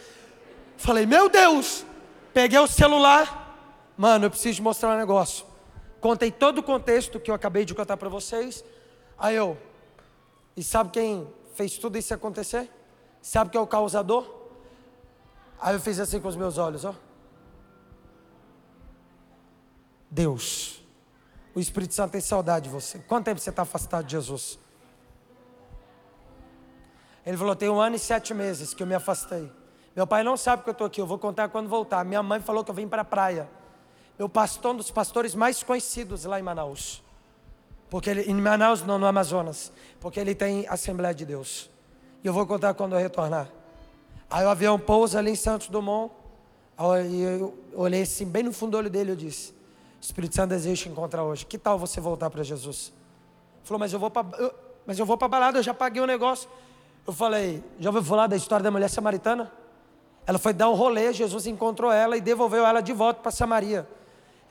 Falei, 0.77 1.05
meu 1.05 1.29
Deus! 1.29 1.85
Peguei 2.33 2.59
o 2.59 2.67
celular. 2.67 3.93
Mano, 3.97 4.27
eu 4.27 4.31
preciso 4.31 4.63
mostrar 4.63 4.95
um 4.95 4.99
negócio. 4.99 5.45
Contei 6.01 6.31
todo 6.31 6.59
o 6.59 6.63
contexto 6.63 7.21
que 7.21 7.31
eu 7.31 7.35
acabei 7.35 7.65
de 7.65 7.75
contar 7.75 7.97
para 7.97 8.09
vocês. 8.09 8.65
Aí 9.19 9.37
eu, 9.37 9.57
e 10.57 10.63
sabe 10.63 10.91
quem 10.91 11.29
fez 11.55 11.79
tudo 11.79 11.97
isso 11.97 12.13
acontecer? 12.13 12.71
Sabe 13.23 13.51
quem 13.51 13.59
é 13.59 13.63
o 13.63 13.67
causador? 13.67 14.29
Aí 15.61 15.75
eu 15.75 15.81
fiz 15.81 16.01
assim 16.01 16.21
com 16.21 16.29
os 16.29 16.37
meus 16.37 16.59
olhos, 16.59 16.85
ó. 16.85 16.95
Deus. 20.15 20.81
O 21.55 21.61
Espírito 21.61 21.93
Santo 21.93 22.13
tem 22.13 22.21
saudade 22.21 22.65
de 22.65 22.71
você. 22.71 23.01
Quanto 23.01 23.25
tempo 23.25 23.41
você 23.41 23.51
está 23.51 23.63
afastado 23.63 24.07
de 24.07 24.13
Jesus? 24.13 24.59
Ele 27.27 27.37
falou: 27.37 27.57
tem 27.57 27.69
um 27.69 27.81
ano 27.81 27.97
e 27.97 27.99
sete 27.99 28.33
meses 28.33 28.73
que 28.73 28.83
eu 28.83 28.87
me 28.87 28.95
afastei. 28.95 29.51
Meu 29.95 30.07
pai 30.07 30.23
não 30.23 30.37
sabe 30.37 30.63
que 30.63 30.69
eu 30.69 30.73
estou 30.73 30.87
aqui, 30.87 31.01
eu 31.01 31.07
vou 31.07 31.19
contar 31.19 31.49
quando 31.49 31.69
voltar. 31.69 32.05
Minha 32.05 32.23
mãe 32.23 32.41
falou 32.41 32.65
que 32.65 32.71
eu 32.71 32.75
vim 32.75 32.87
para 32.87 33.03
a 33.03 33.05
praia. 33.05 33.49
Meu 34.17 34.29
pastor, 34.29 34.73
um 34.73 34.77
dos 34.77 34.91
pastores 34.91 35.35
mais 35.35 35.63
conhecidos 35.63 36.25
lá 36.25 36.39
em 36.39 36.43
Manaus. 36.43 37.03
Porque 37.91 38.11
ele, 38.11 38.23
em 38.23 38.35
Manaus, 38.35 38.83
não, 38.83 38.99
no 38.99 39.07
Amazonas. 39.07 39.73
Porque 40.01 40.19
ele 40.21 40.35
tem 40.35 40.67
Assembleia 40.69 41.15
de 41.15 41.25
Deus. 41.25 41.71
E 42.23 42.27
eu 42.27 42.33
vou 42.33 42.47
contar 42.47 42.75
quando 42.75 42.95
eu 42.95 42.99
retornar. 42.99 43.49
Aí 44.31 44.45
o 44.45 44.49
avião 44.49 44.79
pousa 44.79 45.19
ali 45.19 45.33
em 45.33 45.37
Santos 45.37 45.69
Dumont. 45.69 46.13
Aí 46.77 47.23
eu 47.23 47.57
olhei 47.75 48.03
assim, 48.03 48.27
bem 48.27 48.45
no 48.45 48.53
fundo 48.53 48.73
do 48.73 48.79
olho 48.79 48.91
dele, 48.91 49.13
eu 49.13 49.17
disse: 49.17 49.55
Espírito 50.05 50.35
Santo 50.35 50.51
deseja 50.51 50.83
te 50.83 50.89
encontrar 50.89 51.25
hoje. 51.25 51.47
Que 51.47 51.57
tal 51.57 51.79
você 51.79 52.01
voltar 52.01 52.29
para 52.29 52.43
Jesus? 52.43 52.93
Ele 53.57 53.65
falou, 53.65 53.79
mas 53.79 53.93
eu 53.93 53.99
vou 53.99 54.11
para 54.11 54.25
mas 54.87 54.99
eu 54.99 55.07
vou 55.07 55.17
para 55.17 55.29
balada, 55.29 55.59
eu 55.59 55.63
já 55.63 55.73
paguei 55.73 56.03
o 56.03 56.07
negócio. 56.07 56.49
Eu 57.07 57.13
falei, 57.13 57.65
já 57.81 57.89
ouviu 57.89 58.03
falar 58.05 58.27
da 58.27 58.37
história 58.37 58.63
da 58.63 58.71
mulher 58.71 58.91
samaritana? 58.91 59.51
Ela 60.27 60.39
foi 60.39 60.53
dar 60.53 60.69
um 60.69 60.75
rolê, 60.75 61.11
Jesus 61.13 61.47
encontrou 61.47 61.91
ela 61.91 62.19
e 62.19 62.21
devolveu 62.21 62.67
ela 62.67 62.83
de 62.83 62.93
volta 62.93 63.21
para 63.21 63.31
Samaria. 63.31 63.89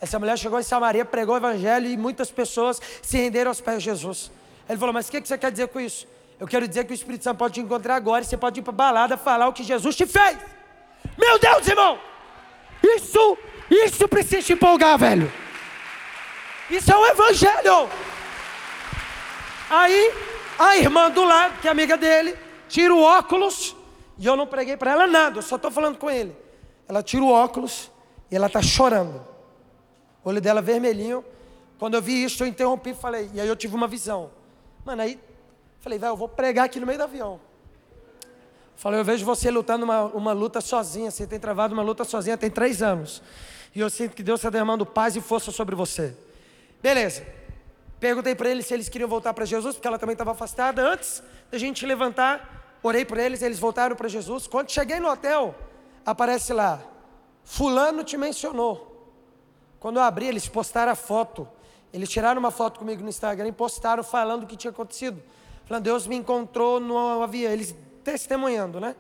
Essa 0.02 0.18
mulher 0.18 0.38
chegou 0.38 0.60
em 0.60 0.64
Samaria, 0.64 1.06
pregou 1.06 1.36
o 1.36 1.38
evangelho 1.38 1.88
e 1.88 1.96
muitas 1.96 2.32
pessoas 2.32 2.82
se 3.02 3.18
renderam 3.18 3.52
aos 3.52 3.62
pés 3.62 3.78
de 3.78 3.86
Jesus. 3.86 4.32
Ele 4.68 4.78
falou: 4.80 4.92
Mas 4.92 5.08
o 5.08 5.12
que 5.12 5.22
você 5.22 5.38
quer 5.38 5.52
dizer 5.52 5.68
com 5.68 5.80
isso? 5.80 6.08
Eu 6.40 6.48
quero 6.48 6.68
dizer 6.68 6.84
que 6.86 6.94
o 6.94 6.96
Espírito 6.96 7.24
Santo 7.24 7.38
pode 7.38 7.54
te 7.54 7.62
encontrar 7.62 7.96
agora 7.96 8.24
e 8.24 8.28
você 8.28 8.36
pode 8.36 8.60
ir 8.60 8.64
para 8.64 8.74
balada 8.74 9.18
falar 9.18 9.48
o 9.48 9.54
que 9.54 9.64
Jesus 9.64 9.96
te 9.96 10.06
fez. 10.06 10.38
Meu 11.18 11.38
Deus, 11.38 11.68
irmão! 11.68 12.00
Isso, 12.84 13.38
isso 13.70 14.08
precisa 14.08 14.42
te 14.42 14.54
empolgar, 14.54 14.98
velho. 14.98 15.32
Isso 16.70 16.92
é 16.92 16.98
o 16.98 17.06
Evangelho. 17.06 17.90
Aí, 19.70 20.14
a 20.60 20.78
irmã 20.78 21.10
do 21.10 21.24
lado, 21.24 21.60
que 21.62 21.68
é 21.68 21.72
amiga 21.72 21.98
dele, 21.98 22.38
tira 22.68 22.94
o 22.94 23.02
óculos, 23.02 23.76
e 24.18 24.26
eu 24.26 24.36
não 24.36 24.46
preguei 24.46 24.78
para 24.78 24.92
ela 24.92 25.08
nada, 25.08 25.40
eu 25.40 25.42
só 25.42 25.56
estou 25.56 25.72
falando 25.72 25.98
com 25.98 26.10
ele. 26.10 26.36
Ela 26.88 27.02
tira 27.02 27.24
o 27.24 27.30
óculos 27.32 27.92
e 28.30 28.36
ela 28.36 28.48
está 28.48 28.62
chorando. 28.62 29.26
O 30.24 30.30
olho 30.30 30.42
dela 30.42 30.62
vermelhinho. 30.62 31.24
Quando 31.80 31.96
eu 31.96 32.02
vi 32.02 32.24
isso, 32.24 32.44
eu 32.44 32.48
interrompi 32.48 32.92
e 32.92 32.96
falei, 32.96 33.30
e 33.34 33.42
aí 33.42 33.48
eu 33.48 33.56
tive 33.56 33.76
uma 33.76 33.88
visão. 33.88 34.32
Mano, 34.86 35.02
aí 35.02 35.20
falei, 35.80 36.00
velho, 36.00 36.12
eu 36.12 36.18
vou 36.18 36.30
pregar 36.30 36.66
aqui 36.66 36.80
no 36.80 36.86
meio 36.86 36.98
do 36.98 37.04
avião. 37.04 37.42
Falei, 38.76 39.00
eu 39.00 39.06
vejo 39.06 39.26
você 39.26 39.50
lutando 39.50 39.86
uma, 39.86 40.04
uma 40.06 40.34
luta 40.34 40.60
sozinha, 40.62 41.12
você 41.12 41.26
tem 41.26 41.40
travado 41.40 41.74
uma 41.74 41.84
luta 41.84 42.04
sozinha 42.04 42.38
tem 42.38 42.50
três 42.50 42.82
anos. 42.82 43.22
E 43.76 43.80
eu 43.80 43.90
sinto 43.90 44.16
que 44.16 44.24
Deus 44.24 44.40
está 44.40 44.50
derramando 44.50 44.86
paz 44.86 45.16
e 45.16 45.22
força 45.22 45.52
sobre 45.52 45.76
você. 45.76 46.16
Beleza. 46.82 47.26
Perguntei 48.00 48.36
para 48.36 48.50
eles 48.50 48.66
se 48.66 48.74
eles 48.74 48.90
queriam 48.90 49.10
voltar 49.10 49.34
para 49.34 49.46
Jesus, 49.46 49.76
porque 49.76 49.88
ela 49.88 49.98
também 49.98 50.14
estava 50.14 50.32
afastada. 50.32 50.86
Antes 50.86 51.24
da 51.50 51.58
gente 51.58 51.86
levantar, 51.86 52.78
orei 52.84 53.06
por 53.06 53.18
eles, 53.18 53.42
eles 53.42 53.58
voltaram 53.58 53.96
para 53.96 54.10
Jesus. 54.10 54.46
Quando 54.46 54.70
cheguei 54.70 55.00
no 55.00 55.10
hotel, 55.10 55.56
aparece 56.06 56.52
lá, 56.52 56.82
fulano 57.44 58.04
te 58.04 58.18
mencionou. 58.18 58.92
Quando 59.80 59.98
eu 59.98 60.04
abri, 60.04 60.28
eles 60.28 60.48
postaram 60.48 60.92
a 60.92 60.96
foto. 60.96 61.48
Eles 61.94 62.10
tiraram 62.10 62.40
uma 62.40 62.52
foto 62.52 62.80
comigo 62.80 63.02
no 63.02 63.10
Instagram 63.10 63.48
e 63.48 63.52
postaram 63.52 64.04
falando 64.04 64.44
o 64.44 64.48
que 64.48 64.58
tinha 64.58 64.72
acontecido. 64.72 65.22
Falando, 65.66 65.84
Deus 65.84 66.06
me 66.06 66.16
encontrou 66.16 66.80
no 66.80 67.22
avião. 67.22 67.52
Eles 67.52 67.74
testemunhando, 68.04 68.80
né? 68.80 68.96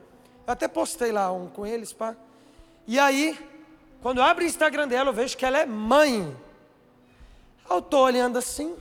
Eu 0.45 0.53
até 0.53 0.67
postei 0.67 1.11
lá 1.11 1.31
um 1.31 1.47
com 1.47 1.65
eles, 1.65 1.93
pá. 1.93 2.15
E 2.87 2.99
aí, 2.99 3.37
quando 4.01 4.17
eu 4.17 4.23
abro 4.23 4.43
o 4.43 4.47
Instagram 4.47 4.87
dela, 4.87 5.09
eu 5.09 5.13
vejo 5.13 5.37
que 5.37 5.45
ela 5.45 5.59
é 5.59 5.65
mãe. 5.65 6.35
Eu 7.69 7.79
estou 7.79 8.03
olhando 8.03 8.37
assim, 8.37 8.75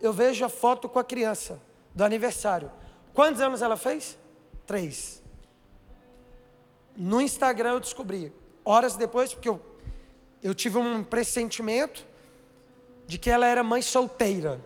eu 0.00 0.12
vejo 0.12 0.44
a 0.44 0.48
foto 0.48 0.88
com 0.88 0.98
a 0.98 1.04
criança 1.04 1.60
do 1.94 2.04
aniversário. 2.04 2.70
Quantos 3.12 3.40
anos 3.40 3.62
ela 3.62 3.76
fez? 3.76 4.18
Três. 4.66 5.22
No 6.96 7.20
Instagram 7.20 7.72
eu 7.72 7.80
descobri, 7.80 8.32
horas 8.64 8.96
depois, 8.96 9.34
porque 9.34 9.48
eu 9.48 9.60
eu 10.46 10.54
tive 10.54 10.78
um 10.78 11.02
pressentimento 11.02 12.06
de 13.04 13.18
que 13.18 13.28
ela 13.28 13.46
era 13.46 13.64
mãe 13.64 13.82
solteira. 13.82 14.60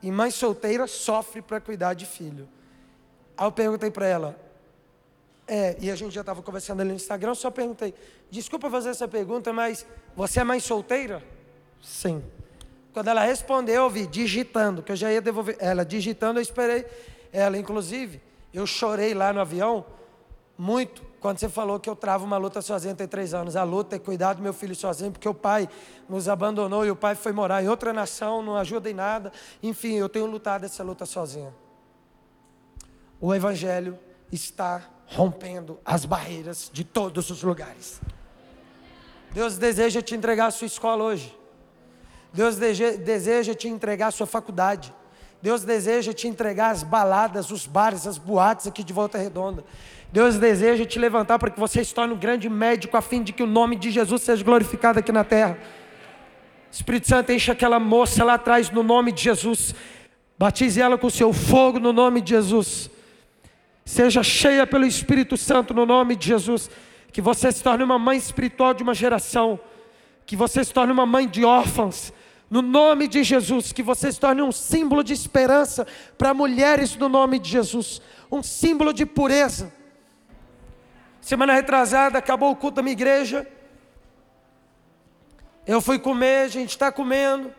E 0.00 0.10
mãe 0.10 0.30
solteira 0.30 0.86
sofre 0.86 1.42
para 1.42 1.60
cuidar 1.60 1.94
de 1.94 2.06
filho. 2.06 2.48
Aí 3.36 3.46
eu 3.46 3.52
perguntei 3.52 3.90
para 3.90 4.06
ela, 4.06 4.38
é, 5.46 5.76
e 5.80 5.90
a 5.90 5.96
gente 5.96 6.14
já 6.14 6.22
estava 6.22 6.42
conversando 6.42 6.80
ali 6.80 6.90
no 6.90 6.96
Instagram, 6.96 7.34
só 7.34 7.50
perguntei, 7.50 7.94
desculpa 8.30 8.70
fazer 8.70 8.90
essa 8.90 9.06
pergunta, 9.06 9.52
mas 9.52 9.86
você 10.16 10.40
é 10.40 10.44
mãe 10.44 10.60
solteira? 10.60 11.22
Sim. 11.82 12.22
Quando 12.92 13.08
ela 13.08 13.24
respondeu, 13.24 13.82
eu 13.82 13.90
vi 13.90 14.06
digitando, 14.06 14.82
que 14.82 14.92
eu 14.92 14.96
já 14.96 15.12
ia 15.12 15.20
devolver. 15.20 15.56
Ela 15.58 15.84
digitando, 15.84 16.38
eu 16.38 16.42
esperei 16.42 16.86
ela, 17.32 17.58
inclusive, 17.58 18.22
eu 18.52 18.64
chorei 18.64 19.12
lá 19.12 19.32
no 19.32 19.40
avião, 19.40 19.84
muito, 20.56 21.02
quando 21.18 21.38
você 21.38 21.48
falou 21.48 21.80
que 21.80 21.90
eu 21.90 21.96
travo 21.96 22.24
uma 22.24 22.36
luta 22.36 22.62
sozinho 22.62 22.94
tem 22.94 23.08
três 23.08 23.34
anos. 23.34 23.56
A 23.56 23.64
luta 23.64 23.96
é 23.96 23.98
cuidar 23.98 24.34
do 24.34 24.42
meu 24.42 24.52
filho 24.52 24.76
sozinho, 24.76 25.10
porque 25.10 25.28
o 25.28 25.34
pai 25.34 25.68
nos 26.08 26.28
abandonou 26.28 26.86
e 26.86 26.90
o 26.92 26.96
pai 26.96 27.16
foi 27.16 27.32
morar 27.32 27.62
em 27.62 27.68
outra 27.68 27.92
nação, 27.92 28.40
não 28.40 28.56
ajuda 28.56 28.88
em 28.88 28.94
nada. 28.94 29.32
Enfim, 29.60 29.94
eu 29.94 30.08
tenho 30.08 30.26
lutado 30.26 30.64
essa 30.64 30.84
luta 30.84 31.04
sozinha. 31.04 31.52
O 33.26 33.34
Evangelho 33.34 33.98
está 34.30 34.82
rompendo 35.06 35.80
as 35.82 36.04
barreiras 36.04 36.70
de 36.70 36.84
todos 36.84 37.30
os 37.30 37.42
lugares. 37.42 37.98
Deus 39.32 39.56
deseja 39.56 40.02
te 40.02 40.14
entregar 40.14 40.48
a 40.48 40.50
sua 40.50 40.66
escola 40.66 41.04
hoje. 41.04 41.34
Deus 42.34 42.56
deseja 42.56 43.54
te 43.54 43.66
entregar 43.66 44.08
a 44.08 44.10
sua 44.10 44.26
faculdade. 44.26 44.92
Deus 45.40 45.64
deseja 45.64 46.12
te 46.12 46.28
entregar 46.28 46.72
as 46.72 46.82
baladas, 46.82 47.50
os 47.50 47.66
bares, 47.66 48.06
as 48.06 48.18
boates 48.18 48.66
aqui 48.66 48.84
de 48.84 48.92
Volta 48.92 49.16
Redonda. 49.16 49.64
Deus 50.12 50.36
deseja 50.36 50.84
te 50.84 50.98
levantar 50.98 51.38
para 51.38 51.48
que 51.48 51.58
você 51.58 51.82
se 51.82 51.94
torne 51.94 52.12
um 52.12 52.18
grande 52.18 52.50
médico, 52.50 52.94
a 52.94 53.00
fim 53.00 53.22
de 53.22 53.32
que 53.32 53.42
o 53.42 53.46
nome 53.46 53.76
de 53.76 53.90
Jesus 53.90 54.20
seja 54.20 54.44
glorificado 54.44 54.98
aqui 54.98 55.10
na 55.10 55.24
terra. 55.24 55.58
Espírito 56.70 57.08
Santo, 57.08 57.32
enche 57.32 57.50
aquela 57.50 57.80
moça 57.80 58.22
lá 58.22 58.34
atrás 58.34 58.68
no 58.68 58.82
nome 58.82 59.12
de 59.12 59.22
Jesus. 59.22 59.74
Batize 60.38 60.78
ela 60.78 60.98
com 60.98 61.06
o 61.06 61.10
seu 61.10 61.32
fogo 61.32 61.80
no 61.80 61.90
nome 61.90 62.20
de 62.20 62.34
Jesus. 62.34 62.92
Seja 63.84 64.22
cheia 64.22 64.66
pelo 64.66 64.86
Espírito 64.86 65.36
Santo 65.36 65.74
no 65.74 65.84
nome 65.84 66.16
de 66.16 66.26
Jesus. 66.26 66.70
Que 67.12 67.20
você 67.20 67.52
se 67.52 67.62
torne 67.62 67.84
uma 67.84 67.98
mãe 67.98 68.18
espiritual 68.18 68.74
de 68.74 68.82
uma 68.82 68.94
geração. 68.94 69.58
Que 70.26 70.36
você 70.36 70.64
se 70.64 70.72
torne 70.72 70.92
uma 70.92 71.06
mãe 71.06 71.28
de 71.28 71.44
órfãos. 71.44 72.12
No 72.50 72.62
nome 72.62 73.08
de 73.08 73.22
Jesus. 73.22 73.72
Que 73.72 73.82
você 73.82 74.10
se 74.10 74.18
torne 74.18 74.42
um 74.42 74.52
símbolo 74.52 75.04
de 75.04 75.12
esperança 75.12 75.86
para 76.16 76.32
mulheres 76.32 76.96
no 76.96 77.08
nome 77.08 77.38
de 77.38 77.50
Jesus. 77.50 78.00
Um 78.30 78.42
símbolo 78.42 78.92
de 78.92 79.04
pureza 79.04 79.72
Semana 81.24 81.54
retrasada, 81.54 82.18
acabou 82.18 82.50
o 82.50 82.56
culto 82.56 82.76
da 82.76 82.82
minha 82.82 82.92
igreja. 82.92 83.48
Eu 85.66 85.80
fui 85.80 85.98
comer, 85.98 86.44
a 86.44 86.48
gente 86.48 86.68
está 86.68 86.92
comendo. 86.92 87.50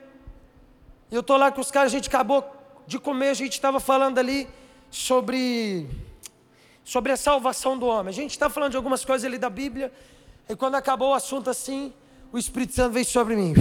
Eu 1.09 1.21
estou 1.21 1.35
lá 1.35 1.51
com 1.51 1.61
os 1.61 1.71
caras, 1.71 1.91
a 1.91 1.95
gente 1.95 2.07
acabou 2.07 2.45
de 2.85 2.99
comer, 2.99 3.29
a 3.29 3.33
gente 3.33 3.53
estava 3.53 3.79
falando 3.79 4.19
ali 4.19 4.47
sobre, 4.91 5.89
sobre 6.85 7.11
a 7.11 7.17
salvação 7.17 7.77
do 7.77 7.87
homem. 7.87 8.11
A 8.11 8.13
gente 8.13 8.31
está 8.31 8.47
falando 8.47 8.71
de 8.71 8.77
algumas 8.77 9.03
coisas 9.03 9.25
ali 9.25 9.39
da 9.39 9.49
Bíblia. 9.49 9.91
E 10.47 10.55
quando 10.55 10.75
acabou 10.75 11.09
o 11.09 11.13
assunto 11.15 11.49
assim, 11.49 11.91
o 12.31 12.37
Espírito 12.37 12.73
Santo 12.73 12.93
veio 12.93 13.05
sobre 13.05 13.35
mim. 13.35 13.53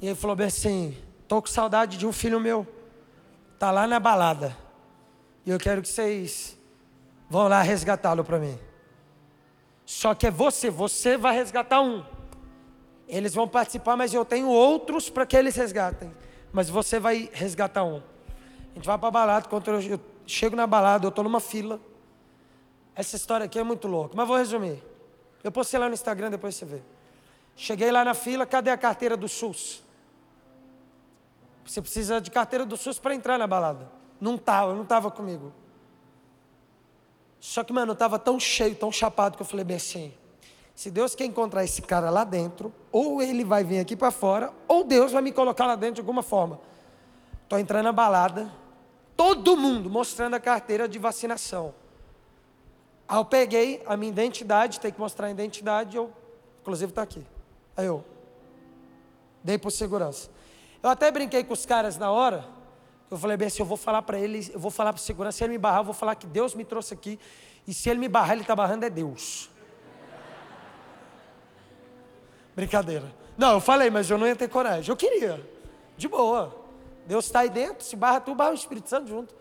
E 0.00 0.06
ele 0.06 0.16
falou 0.16 0.34
bem 0.34 0.46
assim: 0.46 0.96
estou 1.22 1.42
com 1.42 1.48
saudade 1.48 1.98
de 1.98 2.06
um 2.06 2.12
filho 2.12 2.40
meu. 2.40 2.66
Está 3.52 3.70
lá 3.70 3.86
na 3.86 4.00
balada. 4.00 4.56
E 5.44 5.50
eu 5.50 5.58
quero 5.58 5.82
que 5.82 5.88
vocês 5.88 6.58
vão 7.28 7.46
lá 7.46 7.60
resgatá-lo 7.60 8.24
para 8.24 8.38
mim. 8.38 8.58
Só 9.84 10.14
que 10.14 10.26
é 10.26 10.30
você, 10.30 10.70
você 10.70 11.18
vai 11.18 11.34
resgatar 11.34 11.82
um. 11.82 12.02
Eles 13.06 13.34
vão 13.34 13.46
participar, 13.46 13.96
mas 13.96 14.14
eu 14.14 14.24
tenho 14.24 14.48
outros 14.48 15.10
para 15.10 15.26
que 15.26 15.36
eles 15.36 15.54
resgatem. 15.54 16.10
Mas 16.52 16.70
você 16.70 16.98
vai 16.98 17.28
resgatar 17.32 17.84
um. 17.84 18.02
A 18.70 18.74
gente 18.76 18.86
vai 18.86 18.96
para 18.96 19.08
a 19.08 19.10
balada, 19.10 19.48
quando 19.48 19.64
chego 20.26 20.56
na 20.56 20.66
balada, 20.66 21.06
eu 21.06 21.08
estou 21.10 21.24
numa 21.24 21.40
fila. 21.40 21.80
Essa 22.94 23.16
história 23.16 23.46
aqui 23.46 23.58
é 23.58 23.62
muito 23.62 23.88
louca, 23.88 24.14
mas 24.16 24.26
vou 24.26 24.36
resumir. 24.36 24.82
Eu 25.42 25.50
postei 25.50 25.78
lá 25.78 25.88
no 25.88 25.94
Instagram, 25.94 26.30
depois 26.30 26.54
você 26.54 26.64
vê. 26.64 26.82
Cheguei 27.56 27.90
lá 27.90 28.04
na 28.04 28.14
fila, 28.14 28.46
cadê 28.46 28.70
a 28.70 28.76
carteira 28.76 29.16
do 29.16 29.28
SUS? 29.28 29.82
Você 31.64 31.80
precisa 31.80 32.20
de 32.20 32.30
carteira 32.30 32.64
do 32.64 32.76
SUS 32.76 32.98
para 32.98 33.14
entrar 33.14 33.38
na 33.38 33.46
balada. 33.46 33.90
Não 34.20 34.34
estava, 34.36 34.74
não 34.74 34.82
estava 34.82 35.10
comigo. 35.10 35.52
Só 37.40 37.64
que, 37.64 37.72
mano, 37.72 37.90
eu 37.90 37.94
estava 37.94 38.18
tão 38.18 38.38
cheio, 38.38 38.74
tão 38.74 38.92
chapado, 38.92 39.36
que 39.36 39.42
eu 39.42 39.46
falei 39.46 39.64
bem 39.64 39.76
assim: 39.76 40.12
se 40.74 40.90
Deus 40.90 41.14
quer 41.14 41.24
encontrar 41.24 41.64
esse 41.64 41.82
cara 41.82 42.08
lá 42.08 42.24
dentro, 42.24 42.72
ou 42.90 43.20
ele 43.20 43.44
vai 43.44 43.64
vir 43.64 43.80
aqui 43.80 43.96
para 43.96 44.10
fora, 44.10 44.52
ou 44.68 44.84
Deus 44.84 45.12
vai 45.12 45.22
me 45.22 45.32
colocar 45.32 45.66
lá 45.66 45.74
dentro 45.74 45.96
de 45.96 46.00
alguma 46.00 46.22
forma. 46.22 46.60
Estou 47.42 47.58
entrando 47.58 47.84
na 47.84 47.92
balada, 47.92 48.50
todo 49.22 49.56
mundo 49.56 49.88
mostrando 49.88 50.34
a 50.34 50.40
carteira 50.40 50.88
de 50.88 50.98
vacinação. 50.98 51.72
Aí 53.06 53.16
eu 53.16 53.24
peguei 53.24 53.80
a 53.86 53.96
minha 53.96 54.10
identidade, 54.10 54.80
tem 54.80 54.90
que 54.90 54.98
mostrar 54.98 55.28
a 55.28 55.30
identidade, 55.30 55.96
eu, 55.96 56.10
inclusive 56.60 56.90
está 56.90 57.02
aqui. 57.02 57.24
Aí 57.76 57.86
eu 57.86 58.04
dei 59.44 59.56
por 59.56 59.70
segurança. 59.70 60.28
Eu 60.82 60.90
até 60.90 61.08
brinquei 61.12 61.44
com 61.44 61.52
os 61.52 61.64
caras 61.64 61.96
na 61.96 62.10
hora, 62.10 62.44
eu 63.08 63.16
falei 63.16 63.36
bem 63.36 63.46
assim, 63.46 63.62
eu 63.62 63.66
vou 63.66 63.76
falar 63.76 64.02
para 64.02 64.18
ele, 64.18 64.50
eu 64.52 64.58
vou 64.58 64.72
falar 64.72 64.92
para 64.92 65.00
segurança, 65.00 65.38
se 65.38 65.44
ele 65.44 65.52
me 65.52 65.58
barrar, 65.58 65.80
eu 65.80 65.84
vou 65.84 65.94
falar 65.94 66.16
que 66.16 66.26
Deus 66.26 66.52
me 66.52 66.64
trouxe 66.64 66.92
aqui, 66.92 67.20
e 67.64 67.72
se 67.72 67.88
ele 67.88 68.00
me 68.00 68.08
barrar, 68.08 68.32
ele 68.32 68.40
está 68.40 68.56
barrando 68.56 68.84
é 68.84 68.90
Deus. 68.90 69.48
Brincadeira. 72.56 73.14
Não, 73.38 73.52
eu 73.52 73.60
falei, 73.60 73.88
mas 73.88 74.10
eu 74.10 74.18
não 74.18 74.26
ia 74.26 74.34
ter 74.34 74.48
coragem. 74.48 74.90
Eu 74.90 74.96
queria. 74.96 75.48
De 75.96 76.08
boa. 76.08 76.61
Deus 77.06 77.26
está 77.26 77.40
aí 77.40 77.50
dentro, 77.50 77.84
se 77.84 77.96
barra 77.96 78.20
tu, 78.20 78.34
barra 78.34 78.50
o 78.50 78.54
Espírito 78.54 78.88
Santo 78.88 79.08
junto. 79.08 79.34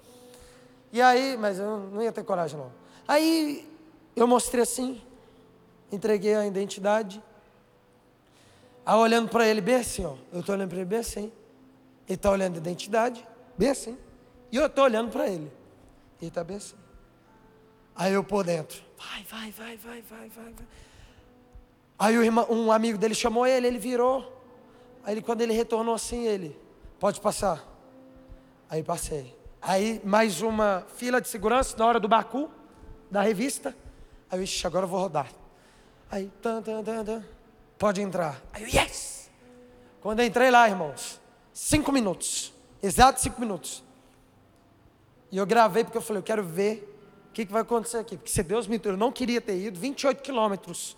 E 0.92 1.02
aí, 1.02 1.38
mas 1.38 1.60
eu 1.60 1.80
não 1.92 2.02
ia 2.02 2.12
ter 2.12 2.24
coragem 2.24 2.60
não. 2.60 2.72
Aí 3.08 3.68
eu 4.16 4.28
mostrei 4.28 4.64
assim, 4.64 5.02
entreguei 5.92 6.36
a 6.36 6.46
identidade. 6.46 7.22
Aí 8.86 8.96
olhando 8.96 9.30
para 9.30 9.48
ele 9.48 9.62
bem 9.62 9.76
assim, 9.76 10.06
ó. 10.06 10.16
Eu 10.34 10.42
estou 10.42 10.56
olhando 10.56 10.70
para 10.70 10.78
ele 10.80 10.86
bem 10.86 11.00
assim. 11.00 11.32
Ele 12.08 12.16
está 12.16 12.32
olhando 12.32 12.56
a 12.56 12.58
identidade, 12.58 13.26
bem 13.58 13.70
assim. 13.70 13.98
E 14.52 14.58
eu 14.58 14.66
estou 14.66 14.84
olhando 14.84 15.12
para 15.12 15.28
ele. 15.28 15.52
Ele 16.20 16.28
está 16.28 16.44
bem 16.44 16.58
assim. 16.58 16.76
Aí 17.96 18.14
eu 18.14 18.24
por 18.24 18.44
dentro. 18.44 18.82
Vai, 18.98 19.24
vai, 19.24 19.52
vai, 19.52 19.78
vai, 19.78 20.02
vai, 20.02 20.30
vai, 20.30 20.54
vai. 20.54 20.68
Aí 21.98 22.16
irmão, 22.16 22.48
um 22.50 22.72
amigo 22.72 22.98
dele 22.98 23.14
chamou 23.14 23.46
ele, 23.46 23.68
ele 23.68 23.78
virou. 23.78 24.42
Aí 25.04 25.14
ele, 25.14 25.22
quando 25.22 25.42
ele 25.42 25.54
retornou 25.54 25.94
assim, 25.94 26.26
ele, 26.26 26.60
pode 27.02 27.20
passar. 27.20 27.68
Aí 28.70 28.84
passei. 28.84 29.36
Aí 29.60 30.00
mais 30.06 30.44
uma 30.44 30.86
fila 30.98 31.20
de 31.20 31.28
segurança 31.28 31.76
na 31.76 31.88
hora 31.88 32.00
do 32.00 32.08
Baku, 32.08 32.48
da 33.10 33.24
revista. 33.24 33.76
Aí 34.30 34.38
eu, 34.38 34.44
ixi, 34.44 34.68
agora 34.68 34.86
eu 34.86 34.88
vou 34.88 35.00
rodar. 35.00 35.28
Aí, 36.12 36.32
tan, 36.44 36.62
tan, 36.62 36.84
tan, 36.84 37.04
tan, 37.04 37.24
pode 37.80 38.02
entrar. 38.02 38.40
Aí 38.54 38.62
eu, 38.62 38.68
yes! 38.68 39.32
Quando 40.00 40.20
eu 40.20 40.28
entrei 40.28 40.52
lá, 40.52 40.70
irmãos, 40.70 41.20
cinco 41.52 41.92
minutos, 41.92 42.54
exato 42.84 43.20
cinco 43.20 43.42
minutos. 43.42 43.84
E 45.32 45.38
eu 45.38 45.46
gravei 45.48 45.84
porque 45.84 45.98
eu 45.98 46.04
falei, 46.04 46.20
eu 46.20 46.24
quero 46.24 46.44
ver 46.44 46.88
o 47.30 47.34
que, 47.34 47.48
que 47.48 47.52
vai 47.52 47.64
acontecer 47.64 47.98
aqui. 47.98 48.16
Porque 48.16 48.32
se 48.32 48.44
Deus 48.44 48.68
me 48.68 48.80
eu 48.84 48.96
não 48.96 49.12
queria 49.12 49.42
ter 49.42 49.58
ido, 49.58 49.80
28 49.80 50.22
quilômetros. 50.22 50.96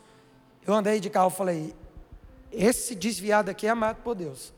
Eu 0.67 0.73
andei 0.73 0.99
de 0.99 1.09
carro 1.09 1.29
falei, 1.29 1.73
esse 2.51 2.93
desviado 2.93 3.49
aqui 3.49 3.67
é 3.67 3.69
amado 3.69 4.01
por 4.03 4.15
Deus. 4.15 4.53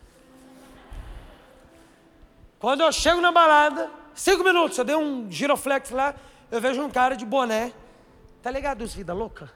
Quando 2.60 2.82
eu 2.82 2.92
chego 2.92 3.22
na 3.22 3.32
balada, 3.32 3.92
cinco 4.14 4.44
minutos, 4.44 4.78
eu 4.78 4.84
dei 4.84 4.96
um 4.96 5.30
giroflex 5.30 5.90
lá, 5.90 6.16
eu 6.50 6.62
vejo 6.62 6.82
um 6.82 6.90
cara 6.90 7.16
de 7.16 7.26
boné. 7.26 7.74
Tá 8.42 8.52
ligado 8.52 8.84
os 8.84 8.94
vida 8.94 9.14
louca? 9.14 9.52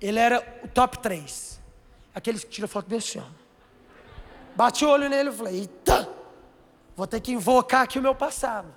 Ele 0.00 0.18
era 0.18 0.60
o 0.64 0.68
top 0.68 0.98
3. 0.98 1.60
Aqueles 2.14 2.42
que 2.42 2.50
tiram 2.50 2.68
foto 2.68 2.88
desse 2.88 3.18
ano. 3.18 3.34
Bati 4.56 4.84
o 4.84 4.88
olho 4.88 5.08
nele 5.08 5.30
e 5.30 5.32
falei, 5.32 5.60
eita, 5.60 6.08
vou 6.96 7.06
ter 7.06 7.20
que 7.20 7.32
invocar 7.32 7.82
aqui 7.82 7.98
o 7.98 8.02
meu 8.02 8.14
passado. 8.14 8.68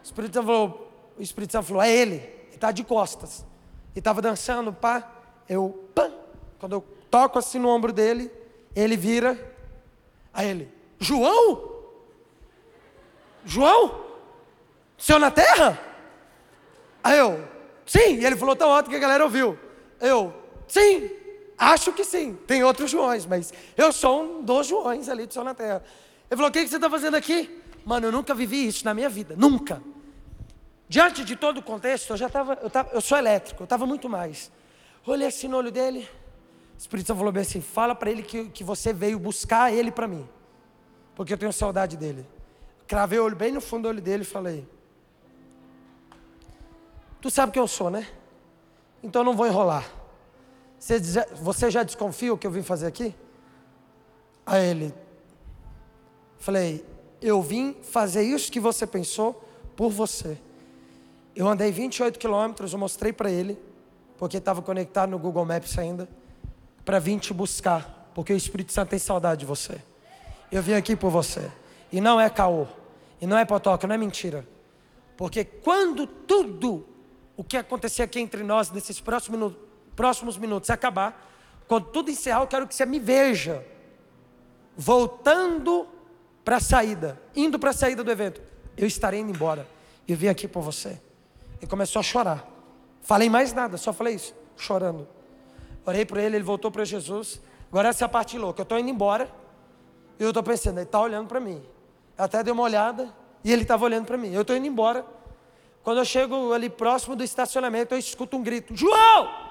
O 0.00 0.02
Espírito 0.02 0.34
Santo 0.34 0.46
falou, 0.46 1.12
o 1.18 1.22
Espírito 1.22 1.52
Santo 1.52 1.66
falou, 1.66 1.82
é 1.82 1.90
ele, 1.90 2.16
ele 2.16 2.54
está 2.54 2.70
de 2.72 2.84
costas. 2.84 3.46
Ele 3.92 4.00
estava 4.00 4.20
dançando, 4.20 4.72
pá, 4.72 5.10
eu, 5.48 5.88
pã, 5.94 6.12
quando 6.58 6.72
eu 6.72 6.80
toco 7.10 7.38
assim 7.38 7.58
no 7.58 7.68
ombro 7.68 7.92
dele, 7.92 8.30
ele 8.74 8.96
vira, 8.96 9.54
a 10.32 10.44
ele, 10.44 10.72
João? 11.00 11.70
João? 13.44 14.04
Senhor 14.96 15.18
na 15.18 15.30
terra? 15.30 15.80
Aí 17.02 17.18
eu, 17.18 17.42
sim, 17.86 18.16
e 18.18 18.24
ele 18.24 18.36
falou 18.36 18.54
tão 18.54 18.70
alto 18.70 18.90
que 18.90 18.96
a 18.96 19.00
galera 19.00 19.24
ouviu. 19.24 19.58
Eu, 19.98 20.32
sim, 20.68 21.10
acho 21.56 21.92
que 21.92 22.04
sim, 22.04 22.38
tem 22.46 22.62
outros 22.62 22.90
Joões, 22.90 23.24
mas 23.24 23.52
eu 23.76 23.92
sou 23.92 24.22
um 24.22 24.42
dos 24.42 24.66
Joões 24.66 25.08
ali 25.08 25.26
do 25.26 25.32
Senhor 25.32 25.44
na 25.44 25.54
terra. 25.54 25.82
Ele 26.30 26.36
falou, 26.36 26.50
o 26.50 26.52
que, 26.52 26.62
que 26.62 26.68
você 26.68 26.76
está 26.76 26.90
fazendo 26.90 27.16
aqui? 27.16 27.58
Mano, 27.84 28.08
eu 28.08 28.12
nunca 28.12 28.34
vivi 28.34 28.66
isso 28.66 28.84
na 28.84 28.92
minha 28.92 29.08
vida, 29.08 29.34
nunca. 29.36 29.82
Diante 30.88 31.24
de 31.24 31.34
todo 31.34 31.58
o 31.58 31.62
contexto, 31.62 32.10
eu 32.10 32.16
já 32.16 32.26
estava, 32.26 32.58
eu, 32.62 32.68
tava, 32.68 32.90
eu 32.92 33.00
sou 33.00 33.16
elétrico, 33.16 33.62
eu 33.62 33.64
estava 33.64 33.86
muito 33.86 34.08
mais. 34.08 34.50
Olhei 35.06 35.26
assim 35.26 35.48
no 35.48 35.56
olho 35.56 35.70
dele, 35.70 36.06
o 36.74 36.78
Espírito 36.78 37.06
Santo 37.06 37.18
falou 37.18 37.32
bem 37.32 37.42
assim: 37.42 37.60
fala 37.60 37.94
para 37.94 38.10
ele 38.10 38.22
que, 38.22 38.50
que 38.50 38.62
você 38.62 38.92
veio 38.92 39.18
buscar 39.18 39.72
ele 39.72 39.90
para 39.90 40.06
mim, 40.06 40.28
porque 41.20 41.34
eu 41.34 41.36
tenho 41.36 41.52
saudade 41.52 41.98
dele. 41.98 42.26
Cravei 42.86 43.18
o 43.18 43.24
olho 43.24 43.36
bem 43.36 43.52
no 43.52 43.60
fundo 43.60 43.82
do 43.82 43.88
olho 43.88 44.00
dele 44.00 44.22
e 44.22 44.24
falei: 44.24 44.66
Tu 47.20 47.30
sabe 47.30 47.52
quem 47.52 47.60
eu 47.60 47.68
sou, 47.68 47.90
né? 47.90 48.08
Então 49.02 49.22
não 49.22 49.36
vou 49.36 49.46
enrolar. 49.46 49.86
Você, 50.78 50.98
você 51.34 51.70
já 51.70 51.82
desconfia 51.82 52.32
o 52.32 52.38
que 52.38 52.46
eu 52.46 52.50
vim 52.50 52.62
fazer 52.62 52.86
aqui? 52.86 53.14
Aí 54.46 54.66
ele, 54.66 54.94
falei, 56.38 56.86
eu 57.20 57.42
vim 57.42 57.76
fazer 57.82 58.22
isso 58.22 58.50
que 58.50 58.58
você 58.58 58.86
pensou 58.86 59.46
por 59.76 59.90
você. 59.90 60.38
Eu 61.36 61.46
andei 61.46 61.70
28 61.70 62.18
quilômetros, 62.18 62.72
eu 62.72 62.78
mostrei 62.78 63.12
para 63.12 63.30
ele, 63.30 63.58
porque 64.16 64.38
estava 64.38 64.62
conectado 64.62 65.10
no 65.10 65.18
Google 65.18 65.44
Maps 65.44 65.76
ainda, 65.76 66.08
para 66.82 66.98
vir 66.98 67.20
te 67.20 67.34
buscar, 67.34 68.10
porque 68.14 68.32
o 68.32 68.36
Espírito 68.38 68.72
Santo 68.72 68.88
tem 68.88 68.98
saudade 68.98 69.40
de 69.40 69.44
você. 69.44 69.89
Eu 70.50 70.62
vim 70.62 70.74
aqui 70.74 70.96
por 70.96 71.10
você. 71.10 71.50
E 71.92 72.00
não 72.00 72.20
é 72.20 72.28
caô, 72.30 72.66
e 73.20 73.26
não 73.26 73.36
é 73.36 73.44
potoca, 73.44 73.86
não 73.86 73.94
é 73.94 73.98
mentira. 73.98 74.46
Porque 75.16 75.44
quando 75.44 76.06
tudo 76.06 76.86
o 77.36 77.44
que 77.44 77.56
acontecer 77.56 78.02
aqui 78.02 78.20
entre 78.20 78.42
nós 78.42 78.70
nesses 78.70 79.00
próximos 79.00 79.38
minutos, 79.38 79.58
próximos 79.96 80.36
minutos 80.36 80.70
acabar, 80.70 81.28
quando 81.66 81.86
tudo 81.86 82.10
encerrar, 82.10 82.40
eu 82.40 82.46
quero 82.46 82.66
que 82.66 82.74
você 82.74 82.86
me 82.86 82.98
veja 82.98 83.64
voltando 84.76 85.86
para 86.44 86.56
a 86.56 86.60
saída, 86.60 87.20
indo 87.34 87.58
para 87.58 87.70
a 87.70 87.72
saída 87.72 88.02
do 88.02 88.10
evento. 88.10 88.40
Eu 88.76 88.86
estarei 88.86 89.20
indo 89.20 89.30
embora. 89.30 89.66
Eu 90.08 90.16
vim 90.16 90.28
aqui 90.28 90.48
por 90.48 90.62
você. 90.62 91.00
E 91.60 91.66
começou 91.66 92.00
a 92.00 92.02
chorar. 92.02 92.48
Falei 93.02 93.28
mais 93.28 93.52
nada, 93.52 93.76
só 93.76 93.92
falei 93.92 94.14
isso, 94.14 94.34
chorando. 94.56 95.06
Orei 95.84 96.04
por 96.04 96.18
ele, 96.18 96.36
ele 96.36 96.44
voltou 96.44 96.70
para 96.70 96.84
Jesus. 96.84 97.40
Agora 97.70 97.88
essa 97.88 98.04
é 98.04 98.06
a 98.06 98.08
parte 98.08 98.38
louca. 98.38 98.60
Eu 98.60 98.64
estou 98.64 98.78
indo 98.78 98.88
embora. 98.90 99.30
E 100.20 100.22
eu 100.22 100.28
estou 100.28 100.42
pensando, 100.42 100.76
ele 100.76 100.84
está 100.84 101.00
olhando 101.00 101.26
para 101.26 101.40
mim. 101.40 101.64
Eu 102.18 102.24
até 102.26 102.44
dei 102.44 102.52
uma 102.52 102.62
olhada 102.62 103.08
e 103.42 103.50
ele 103.50 103.62
estava 103.62 103.86
olhando 103.86 104.04
para 104.04 104.18
mim. 104.18 104.30
Eu 104.34 104.42
estou 104.42 104.54
indo 104.54 104.66
embora. 104.66 105.02
Quando 105.82 105.96
eu 105.96 106.04
chego 106.04 106.52
ali 106.52 106.68
próximo 106.68 107.16
do 107.16 107.24
estacionamento, 107.24 107.94
eu 107.94 107.98
escuto 107.98 108.36
um 108.36 108.42
grito: 108.42 108.76
João! 108.76 109.50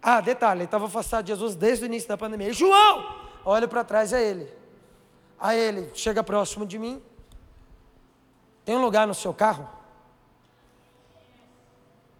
Ah, 0.00 0.20
detalhe, 0.20 0.60
ele 0.60 0.64
estava 0.66 0.86
afastado 0.86 1.24
de 1.24 1.32
Jesus 1.32 1.56
desde 1.56 1.84
o 1.84 1.86
início 1.86 2.08
da 2.08 2.16
pandemia. 2.16 2.52
João! 2.52 3.04
Olho 3.44 3.68
para 3.68 3.82
trás, 3.82 4.12
é 4.12 4.22
ele. 4.22 4.48
Aí 5.40 5.58
ele 5.58 5.90
chega 5.92 6.22
próximo 6.22 6.64
de 6.64 6.78
mim. 6.78 7.02
Tem 8.64 8.76
um 8.76 8.80
lugar 8.80 9.08
no 9.08 9.14
seu 9.14 9.34
carro? 9.34 9.68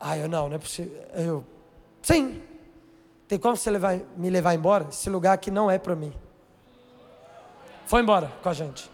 Ah, 0.01 0.18
eu 0.18 0.28
não, 0.28 0.49
não 0.49 0.57
é 0.57 0.59
possível. 0.59 1.01
Eu, 1.14 1.45
sim. 2.03 2.43
Tem 3.28 3.38
como 3.38 3.57
você 3.57 3.70
levar, 3.70 3.97
me 4.16 4.28
levar 4.28 4.55
embora? 4.55 4.88
Esse 4.91 5.09
lugar 5.09 5.34
aqui 5.34 5.53
não 5.53 5.70
é 5.70 5.78
para 5.78 5.95
mim. 5.95 6.12
Foi 7.91 8.03
embora 8.03 8.30
com 8.41 8.49
a 8.49 8.53
gente. 8.53 8.88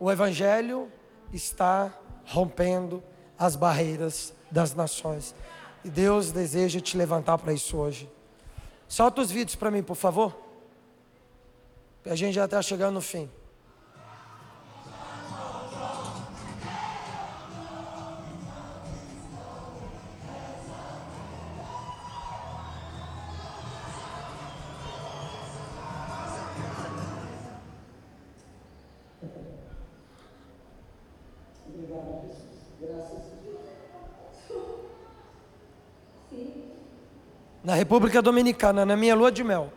O 0.00 0.10
Evangelho 0.10 0.90
está 1.32 1.96
rompendo 2.26 3.00
as 3.38 3.54
barreiras 3.54 4.34
das 4.50 4.74
nações. 4.74 5.36
E 5.84 5.88
Deus 5.88 6.32
deseja 6.32 6.80
te 6.80 6.96
levantar 6.96 7.38
para 7.38 7.52
isso 7.52 7.76
hoje. 7.76 8.10
Solta 8.88 9.20
os 9.20 9.30
vídeos 9.30 9.54
para 9.54 9.70
mim, 9.70 9.84
por 9.84 9.94
favor. 9.94 10.36
A 12.04 12.16
gente 12.16 12.34
já 12.34 12.46
está 12.46 12.60
chegando 12.60 12.94
no 12.94 13.00
fim. 13.00 13.30
Na 37.74 37.78
República 37.78 38.22
Dominicana, 38.22 38.86
na 38.86 38.94
minha 38.96 39.16
lua 39.16 39.32
de 39.32 39.42
mel. 39.42 39.68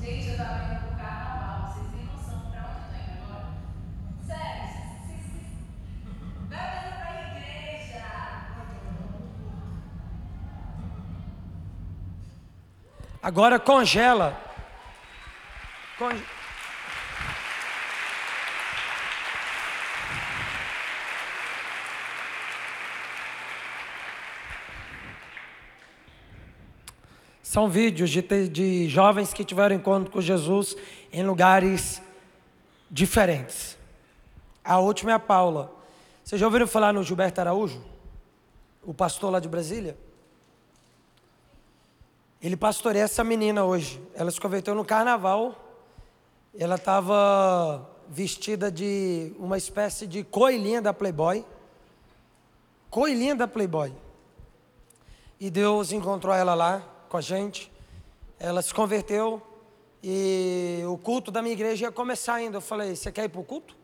Gente, 0.00 0.28
eu 0.28 0.36
tava 0.36 0.64
indo 0.74 0.80
pro 0.86 0.96
carnaval. 0.96 1.72
Vocês 1.72 1.86
têm 1.92 2.06
noção 2.06 2.50
pra 2.50 2.60
onde 2.68 2.78
eu 2.78 2.88
tô 2.88 2.94
indo 3.00 3.22
agora? 3.24 3.54
Sério, 4.26 4.62
vocês- 4.68 5.26
vocês- 5.26 6.48
vai 6.48 6.62
olhando 6.70 6.96
pra 7.00 7.10
igreja. 7.38 8.04
Agora 13.24 13.58
congela. 13.58 14.28
Conge- 15.98 16.22
São 27.42 27.68
vídeos 27.68 28.10
de, 28.10 28.22
de 28.48 28.88
jovens 28.88 29.32
que 29.32 29.44
tiveram 29.44 29.76
encontro 29.76 30.10
com 30.10 30.20
Jesus 30.20 30.76
em 31.12 31.22
lugares 31.22 32.02
diferentes. 32.90 33.76
A 34.64 34.78
última 34.78 35.12
é 35.12 35.14
a 35.14 35.18
Paula. 35.18 35.70
Vocês 36.24 36.40
já 36.40 36.46
ouviram 36.46 36.66
falar 36.66 36.92
no 36.92 37.02
Gilberto 37.02 37.40
Araújo? 37.40 37.84
O 38.82 38.94
pastor 38.94 39.30
lá 39.30 39.40
de 39.40 39.48
Brasília? 39.48 39.96
Ele 42.44 42.58
pastoreia 42.58 43.04
essa 43.04 43.24
menina 43.24 43.64
hoje. 43.64 43.98
Ela 44.14 44.30
se 44.30 44.38
converteu 44.38 44.74
no 44.74 44.84
carnaval. 44.84 45.58
Ela 46.54 46.74
estava 46.74 47.88
vestida 48.06 48.70
de 48.70 49.34
uma 49.38 49.56
espécie 49.56 50.06
de 50.06 50.22
coelhinha 50.22 50.82
da 50.82 50.92
Playboy. 50.92 51.42
Coelhinha 52.90 53.34
da 53.34 53.48
Playboy. 53.48 53.94
E 55.40 55.48
Deus 55.48 55.90
encontrou 55.90 56.34
ela 56.34 56.54
lá 56.54 56.82
com 57.08 57.16
a 57.16 57.22
gente. 57.22 57.72
Ela 58.38 58.60
se 58.60 58.74
converteu 58.74 59.40
e 60.02 60.82
o 60.86 60.98
culto 60.98 61.30
da 61.30 61.40
minha 61.40 61.54
igreja 61.54 61.86
ia 61.86 61.90
começar 61.92 62.34
ainda. 62.34 62.58
Eu 62.58 62.60
falei: 62.60 62.94
Você 62.94 63.10
quer 63.10 63.24
ir 63.24 63.30
para 63.30 63.40
o 63.40 63.44
culto? 63.44 63.74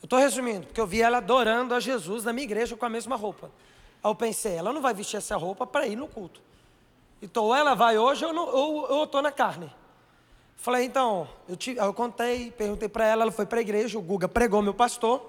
Eu 0.00 0.04
estou 0.04 0.20
resumindo, 0.20 0.68
porque 0.68 0.80
eu 0.80 0.86
vi 0.86 1.02
ela 1.02 1.16
adorando 1.16 1.74
a 1.74 1.80
Jesus 1.80 2.22
na 2.22 2.32
minha 2.32 2.44
igreja 2.44 2.76
com 2.76 2.86
a 2.86 2.88
mesma 2.88 3.16
roupa. 3.16 3.50
Aí 4.00 4.08
eu 4.08 4.14
pensei: 4.14 4.54
Ela 4.54 4.72
não 4.72 4.80
vai 4.80 4.94
vestir 4.94 5.16
essa 5.16 5.36
roupa 5.36 5.66
para 5.66 5.84
ir 5.88 5.96
no 5.96 6.06
culto. 6.06 6.48
Então, 7.22 7.44
ou 7.44 7.54
ela 7.54 7.74
vai 7.74 7.98
hoje 7.98 8.24
ou, 8.24 8.32
não, 8.32 8.48
ou 8.48 8.86
eu 8.88 9.04
estou 9.04 9.20
na 9.20 9.30
carne. 9.30 9.72
Falei, 10.56 10.84
então, 10.84 11.28
eu, 11.48 11.56
te, 11.56 11.76
eu 11.76 11.94
contei, 11.94 12.50
perguntei 12.50 12.88
para 12.88 13.06
ela, 13.06 13.22
ela 13.22 13.32
foi 13.32 13.46
para 13.46 13.58
a 13.58 13.62
igreja, 13.62 13.98
o 13.98 14.02
Guga 14.02 14.28
pregou 14.28 14.60
meu 14.60 14.74
pastor, 14.74 15.22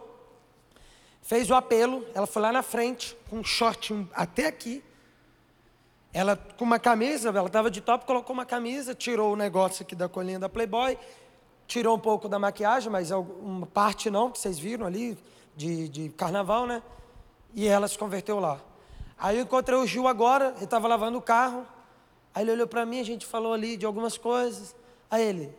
fez 1.21 1.49
o 1.49 1.55
apelo, 1.55 2.05
ela 2.13 2.27
foi 2.27 2.41
lá 2.41 2.51
na 2.51 2.61
frente, 2.61 3.15
com 3.29 3.37
um 3.37 3.43
short 3.43 4.07
até 4.13 4.47
aqui, 4.47 4.83
ela 6.13 6.35
com 6.35 6.65
uma 6.65 6.79
camisa, 6.79 7.29
ela 7.29 7.47
estava 7.47 7.71
de 7.71 7.79
top, 7.79 8.05
colocou 8.05 8.33
uma 8.33 8.45
camisa, 8.45 8.93
tirou 8.93 9.31
o 9.31 9.35
negócio 9.37 9.83
aqui 9.83 9.95
da 9.95 10.09
colinha 10.09 10.37
da 10.37 10.49
Playboy, 10.49 10.97
tirou 11.65 11.95
um 11.95 11.99
pouco 11.99 12.27
da 12.27 12.37
maquiagem, 12.37 12.91
mas 12.91 13.11
uma 13.11 13.65
parte 13.65 14.09
não, 14.09 14.29
que 14.29 14.37
vocês 14.37 14.59
viram 14.59 14.85
ali, 14.85 15.17
de, 15.55 15.87
de 15.87 16.09
carnaval, 16.09 16.65
né? 16.65 16.83
E 17.53 17.67
ela 17.67 17.87
se 17.87 17.97
converteu 17.97 18.39
lá. 18.39 18.59
Aí 19.17 19.37
eu 19.37 19.43
encontrei 19.43 19.77
o 19.77 19.87
Gil 19.87 20.07
agora, 20.07 20.53
ele 20.55 20.65
estava 20.65 20.87
lavando 20.87 21.17
o 21.17 21.21
carro, 21.21 21.65
aí 22.33 22.43
ele 22.43 22.51
olhou 22.51 22.67
para 22.67 22.85
mim, 22.85 22.99
a 22.99 23.03
gente 23.03 23.25
falou 23.25 23.53
ali 23.53 23.77
de 23.77 23.85
algumas 23.85 24.17
coisas, 24.17 24.75
aí 25.09 25.23
ele, 25.23 25.55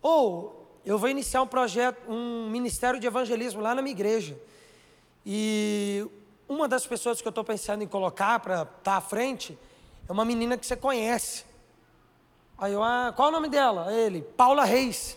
ou 0.00 0.56
oh, 0.56 0.62
eu 0.84 0.98
vou 0.98 1.08
iniciar 1.08 1.42
um 1.42 1.46
projeto, 1.46 1.98
um 2.08 2.48
ministério 2.50 2.98
de 2.98 3.06
evangelismo 3.06 3.60
lá 3.60 3.74
na 3.74 3.82
minha 3.82 3.94
igreja, 3.94 4.38
e 5.24 6.06
uma 6.48 6.68
das 6.68 6.86
pessoas 6.86 7.20
que 7.20 7.28
eu 7.28 7.30
estou 7.30 7.44
pensando 7.44 7.82
em 7.82 7.86
colocar 7.86 8.38
para 8.40 8.62
estar 8.62 8.68
tá 8.82 8.96
à 8.96 9.00
frente, 9.00 9.58
é 10.08 10.12
uma 10.12 10.24
menina 10.24 10.56
que 10.58 10.66
você 10.66 10.76
conhece. 10.76 11.44
Aí 12.58 12.72
eu, 12.72 12.82
ah, 12.82 13.12
qual 13.14 13.28
o 13.28 13.32
nome 13.32 13.48
dela? 13.48 13.92
Ele, 13.92 14.22
Paula 14.22 14.64
Reis. 14.64 15.16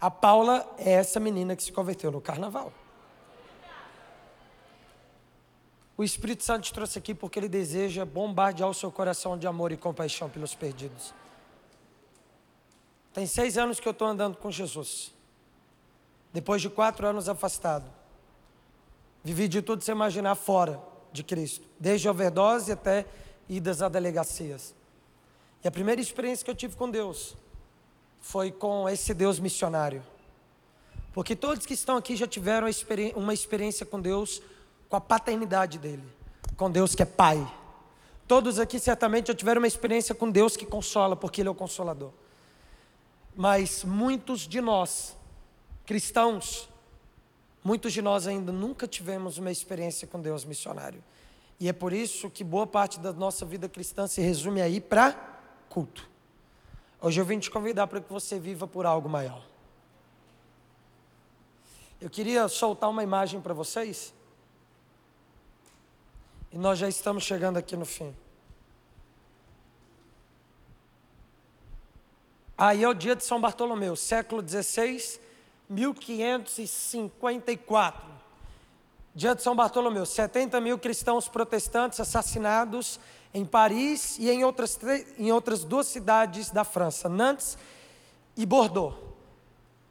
A 0.00 0.10
Paula 0.10 0.64
é 0.78 0.92
essa 0.92 1.18
menina 1.18 1.56
que 1.56 1.62
se 1.62 1.72
converteu 1.72 2.12
no 2.12 2.20
carnaval. 2.20 2.72
O 5.98 6.04
Espírito 6.04 6.44
Santo 6.44 6.62
te 6.62 6.72
trouxe 6.72 6.96
aqui 6.96 7.12
porque 7.12 7.40
ele 7.40 7.48
deseja 7.48 8.04
bombardear 8.04 8.70
o 8.70 8.74
seu 8.74 8.90
coração 8.92 9.36
de 9.36 9.48
amor 9.48 9.72
e 9.72 9.76
compaixão 9.76 10.30
pelos 10.30 10.54
perdidos. 10.54 11.12
Tem 13.12 13.26
seis 13.26 13.58
anos 13.58 13.80
que 13.80 13.88
eu 13.88 13.90
estou 13.90 14.06
andando 14.06 14.36
com 14.36 14.48
Jesus. 14.48 15.12
Depois 16.32 16.62
de 16.62 16.70
quatro 16.70 17.04
anos 17.04 17.28
afastado. 17.28 17.84
Vivi 19.24 19.48
de 19.48 19.60
tudo 19.60 19.82
sem 19.82 19.92
imaginar 19.92 20.36
fora 20.36 20.80
de 21.12 21.24
Cristo. 21.24 21.66
Desde 21.80 22.08
overdose 22.08 22.70
até 22.70 23.04
idas 23.48 23.82
a 23.82 23.88
delegacias. 23.88 24.72
E 25.64 25.66
a 25.66 25.70
primeira 25.70 26.00
experiência 26.00 26.44
que 26.44 26.50
eu 26.52 26.54
tive 26.54 26.76
com 26.76 26.88
Deus 26.88 27.36
foi 28.20 28.52
com 28.52 28.88
esse 28.88 29.12
Deus 29.12 29.40
missionário. 29.40 30.04
Porque 31.12 31.34
todos 31.34 31.66
que 31.66 31.74
estão 31.74 31.96
aqui 31.96 32.14
já 32.14 32.28
tiveram 32.28 32.68
uma 33.16 33.34
experiência 33.34 33.84
com 33.84 34.00
Deus, 34.00 34.40
com 34.88 34.96
a 34.96 35.00
paternidade 35.00 35.78
dele, 35.78 36.04
com 36.56 36.70
Deus 36.70 36.94
que 36.94 37.02
é 37.02 37.06
Pai. 37.06 37.46
Todos 38.26 38.58
aqui 38.58 38.78
certamente 38.78 39.28
já 39.28 39.34
tiveram 39.34 39.60
uma 39.60 39.66
experiência 39.66 40.14
com 40.14 40.30
Deus 40.30 40.56
que 40.56 40.66
consola, 40.66 41.16
porque 41.16 41.40
Ele 41.40 41.48
é 41.48 41.50
o 41.50 41.54
consolador. 41.54 42.10
Mas 43.34 43.84
muitos 43.84 44.40
de 44.40 44.60
nós, 44.60 45.16
cristãos, 45.86 46.68
muitos 47.62 47.92
de 47.92 48.02
nós 48.02 48.26
ainda 48.26 48.52
nunca 48.52 48.86
tivemos 48.86 49.38
uma 49.38 49.50
experiência 49.50 50.06
com 50.06 50.20
Deus 50.20 50.44
missionário. 50.44 51.02
E 51.60 51.68
é 51.68 51.72
por 51.72 51.92
isso 51.92 52.30
que 52.30 52.44
boa 52.44 52.66
parte 52.66 53.00
da 53.00 53.12
nossa 53.12 53.44
vida 53.44 53.68
cristã 53.68 54.06
se 54.06 54.20
resume 54.20 54.60
aí 54.60 54.80
para 54.80 55.12
culto. 55.68 56.08
Hoje 57.00 57.20
eu 57.20 57.24
vim 57.24 57.38
te 57.38 57.50
convidar 57.50 57.86
para 57.86 58.00
que 58.00 58.12
você 58.12 58.38
viva 58.38 58.66
por 58.66 58.86
algo 58.86 59.08
maior. 59.08 59.42
Eu 62.00 62.08
queria 62.08 62.46
soltar 62.48 62.90
uma 62.90 63.02
imagem 63.02 63.40
para 63.40 63.54
vocês. 63.54 64.12
E 66.50 66.58
nós 66.58 66.78
já 66.78 66.88
estamos 66.88 67.24
chegando 67.24 67.58
aqui 67.58 67.76
no 67.76 67.84
fim. 67.84 68.16
Aí 72.56 72.82
é 72.82 72.88
o 72.88 72.94
dia 72.94 73.14
de 73.14 73.22
São 73.22 73.38
Bartolomeu, 73.40 73.94
século 73.94 74.42
XVI, 74.42 75.20
1554. 75.68 78.08
Dia 79.14 79.34
de 79.34 79.42
São 79.42 79.54
Bartolomeu, 79.54 80.06
70 80.06 80.58
mil 80.60 80.78
cristãos 80.78 81.28
protestantes 81.28 82.00
assassinados 82.00 82.98
em 83.34 83.44
Paris 83.44 84.18
e 84.18 84.30
em 84.30 84.42
outras, 84.44 84.78
em 85.18 85.30
outras 85.30 85.64
duas 85.64 85.86
cidades 85.86 86.50
da 86.50 86.64
França, 86.64 87.06
Nantes 87.08 87.58
e 88.36 88.46
Bordeaux. 88.46 88.96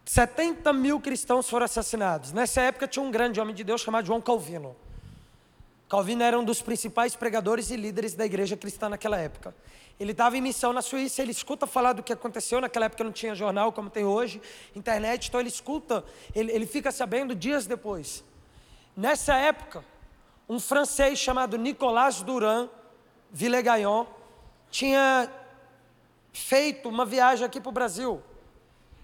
70 0.06 0.74
mil 0.74 1.00
cristãos 1.00 1.48
foram 1.50 1.66
assassinados. 1.66 2.32
Nessa 2.32 2.62
época 2.62 2.88
tinha 2.88 3.04
um 3.04 3.12
grande 3.12 3.40
homem 3.40 3.54
de 3.54 3.64
Deus 3.64 3.82
chamado 3.82 4.08
João 4.08 4.22
Calvino. 4.22 4.76
Calvino 5.90 6.24
era 6.24 6.38
um 6.38 6.44
dos 6.44 6.62
principais 6.62 7.16
pregadores 7.16 7.72
e 7.72 7.78
líderes 7.78 8.14
da 8.14 8.26
igreja 8.26 8.58
cristã 8.58 8.90
naquela 8.90 9.18
época. 9.18 9.56
Ele 10.00 10.12
estava 10.12 10.38
em 10.38 10.42
missão 10.42 10.74
na 10.74 10.82
Suíça, 10.82 11.22
ele 11.22 11.32
escuta 11.32 11.66
falar 11.66 11.94
do 11.94 12.04
que 12.04 12.14
aconteceu, 12.14 12.62
naquela 12.62 12.86
época 12.86 13.04
não 13.04 13.12
tinha 13.12 13.34
jornal 13.34 13.72
como 13.72 13.90
tem 13.90 14.04
hoje, 14.04 14.42
internet, 14.76 15.28
então 15.28 15.40
ele 15.40 15.50
escuta, 15.50 16.04
ele, 16.36 16.52
ele 16.52 16.68
fica 16.68 16.92
sabendo 16.92 17.34
dias 17.34 17.66
depois. 17.66 18.24
Nessa 18.96 19.36
época, 19.36 19.84
um 20.48 20.60
francês 20.60 21.18
chamado 21.18 21.58
Nicolas 21.58 22.22
Durand 22.22 22.70
Villegagnon 23.32 24.06
tinha 24.70 25.32
feito 26.32 26.88
uma 26.88 27.06
viagem 27.06 27.46
aqui 27.46 27.60
para 27.60 27.70
o 27.70 27.74
Brasil. 27.74 28.22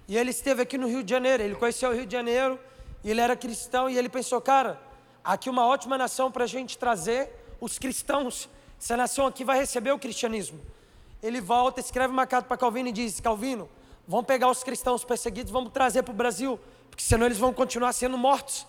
E 0.08 0.18
ele 0.18 0.32
esteve 0.32 0.62
aqui 0.62 0.78
no 0.78 0.88
Rio 0.88 1.04
de 1.04 1.10
Janeiro. 1.10 1.44
Ele 1.44 1.56
conheceu 1.56 1.90
o 1.90 1.94
Rio 1.94 2.06
de 2.06 2.12
Janeiro 2.12 2.60
e 3.04 3.10
ele 3.10 3.22
era 3.22 3.36
cristão. 3.36 3.90
E 3.90 3.98
ele 3.98 4.10
pensou, 4.10 4.40
cara, 4.42 4.80
aqui 5.24 5.50
uma 5.50 5.66
ótima 5.66 5.98
nação 5.98 6.32
para 6.32 6.44
a 6.44 6.48
gente 6.48 6.78
trazer 6.78 7.30
os 7.62 7.80
cristãos. 7.80 8.50
Essa 8.80 8.98
nação 8.98 9.26
aqui 9.26 9.44
vai 9.44 9.58
receber 9.58 9.92
o 9.92 10.00
cristianismo. 10.00 10.60
Ele 11.22 11.40
volta, 11.40 11.80
escreve 11.80 12.12
uma 12.12 12.28
carta 12.28 12.48
para 12.48 12.58
Calvino 12.58 12.90
e 12.90 12.92
diz: 12.92 13.20
Calvino, 13.20 13.70
vamos 14.08 14.26
pegar 14.26 14.50
os 14.50 14.64
cristãos 14.64 15.06
perseguidos, 15.06 15.52
vamos 15.52 15.72
trazer 15.72 16.04
para 16.04 16.12
o 16.12 16.16
Brasil, 16.16 16.60
porque 16.90 17.04
senão 17.04 17.26
eles 17.26 17.38
vão 17.38 17.54
continuar 17.54 17.94
sendo 17.94 18.18
mortos. 18.18 18.68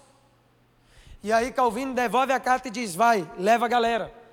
E 1.23 1.33
aí 1.33 1.51
Calvino 1.51 1.95
devolve 1.95 2.33
a 2.33 2.39
carta 2.39 2.69
e 2.69 2.71
diz: 2.71 2.95
Vai, 2.95 3.29
leva 3.39 3.65
a 3.65 3.69
galera. 3.69 4.25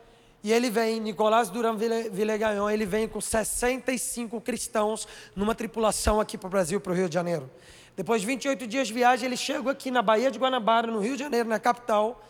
E 0.44 0.52
ele 0.52 0.70
vem, 0.72 1.00
Nicolás 1.00 1.50
Duran 1.50 1.76
Villegagnon, 1.76 2.68
ele 2.70 2.86
vem 2.86 3.08
com 3.08 3.22
65 3.22 4.42
cristãos 4.42 5.08
numa 5.36 5.54
tripulação 5.54 6.20
aqui 6.20 6.36
para 6.36 6.48
o 6.48 6.50
Brasil, 6.50 6.82
para 6.82 6.92
o 6.92 6.96
Rio 6.96 7.08
de 7.08 7.14
Janeiro. 7.14 7.50
Depois 7.96 8.22
de 8.22 8.28
28 8.28 8.66
dias 8.68 8.88
de 8.88 8.94
viagem, 8.94 9.26
ele 9.26 9.38
chega 9.38 9.72
aqui 9.72 9.92
na 9.92 10.02
Baía 10.02 10.32
de 10.32 10.40
Guanabara, 10.40 10.88
no 10.88 11.00
Rio 11.00 11.16
de 11.18 11.24
Janeiro, 11.24 11.50
na 11.50 11.60
capital. 11.60 12.24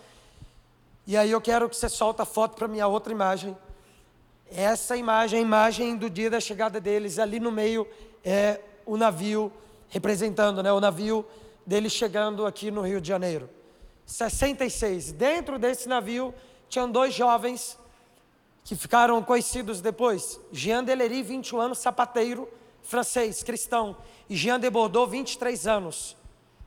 E 1.05 1.16
aí 1.16 1.30
eu 1.30 1.39
quero 1.39 1.70
que 1.70 1.76
você 1.76 1.88
solta 1.88 2.24
a 2.24 2.26
foto 2.26 2.55
para 2.55 2.68
minha 2.68 2.88
outra 2.88 3.14
imagem. 3.14 3.55
Essa 4.51 4.97
imagem, 4.97 5.39
a 5.39 5.41
imagem 5.41 5.95
do 5.95 6.09
dia 6.09 6.30
da 6.30 6.39
chegada 6.39 6.80
deles, 6.80 7.20
ali 7.20 7.39
no 7.39 7.51
meio 7.51 7.88
é 8.24 8.59
o 8.86 8.97
navio 8.97 9.51
representando, 9.89 10.64
né, 10.64 10.72
o 10.72 10.80
navio 10.80 11.26
deles 11.66 11.91
chegando 11.91 12.45
aqui 12.45 12.72
no 12.72 12.82
Rio 12.82 12.99
de 12.99 13.07
Janeiro. 13.07 13.49
66. 14.05 15.12
Dentro 15.12 15.59
desse 15.59 15.88
navio 15.88 16.34
tinham 16.68 16.89
dois 16.91 17.14
jovens 17.14 17.78
que 18.64 18.76
ficaram 18.76 19.22
conhecidos 19.24 19.80
depois. 19.80 20.39
Jean 20.51 20.84
Delery, 20.84 21.24
21 21.24 21.62
anos, 21.62 21.78
sapateiro 21.78 22.47
francês, 22.92 23.42
cristão. 23.42 23.98
E 24.30 24.36
Jean 24.36 24.60
de 24.60 24.70
Bordeaux, 24.70 25.10
23 25.10 25.66
anos, 25.66 26.16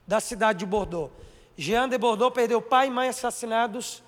da 0.05 0.19
cidade 0.19 0.59
de 0.59 0.65
Bordeaux. 0.65 1.11
Jean 1.55 1.87
de 1.87 1.97
Bordeaux 1.97 2.33
perdeu 2.33 2.61
pai 2.61 2.87
e 2.87 2.89
mãe 2.89 3.07
assassinados 3.07 4.03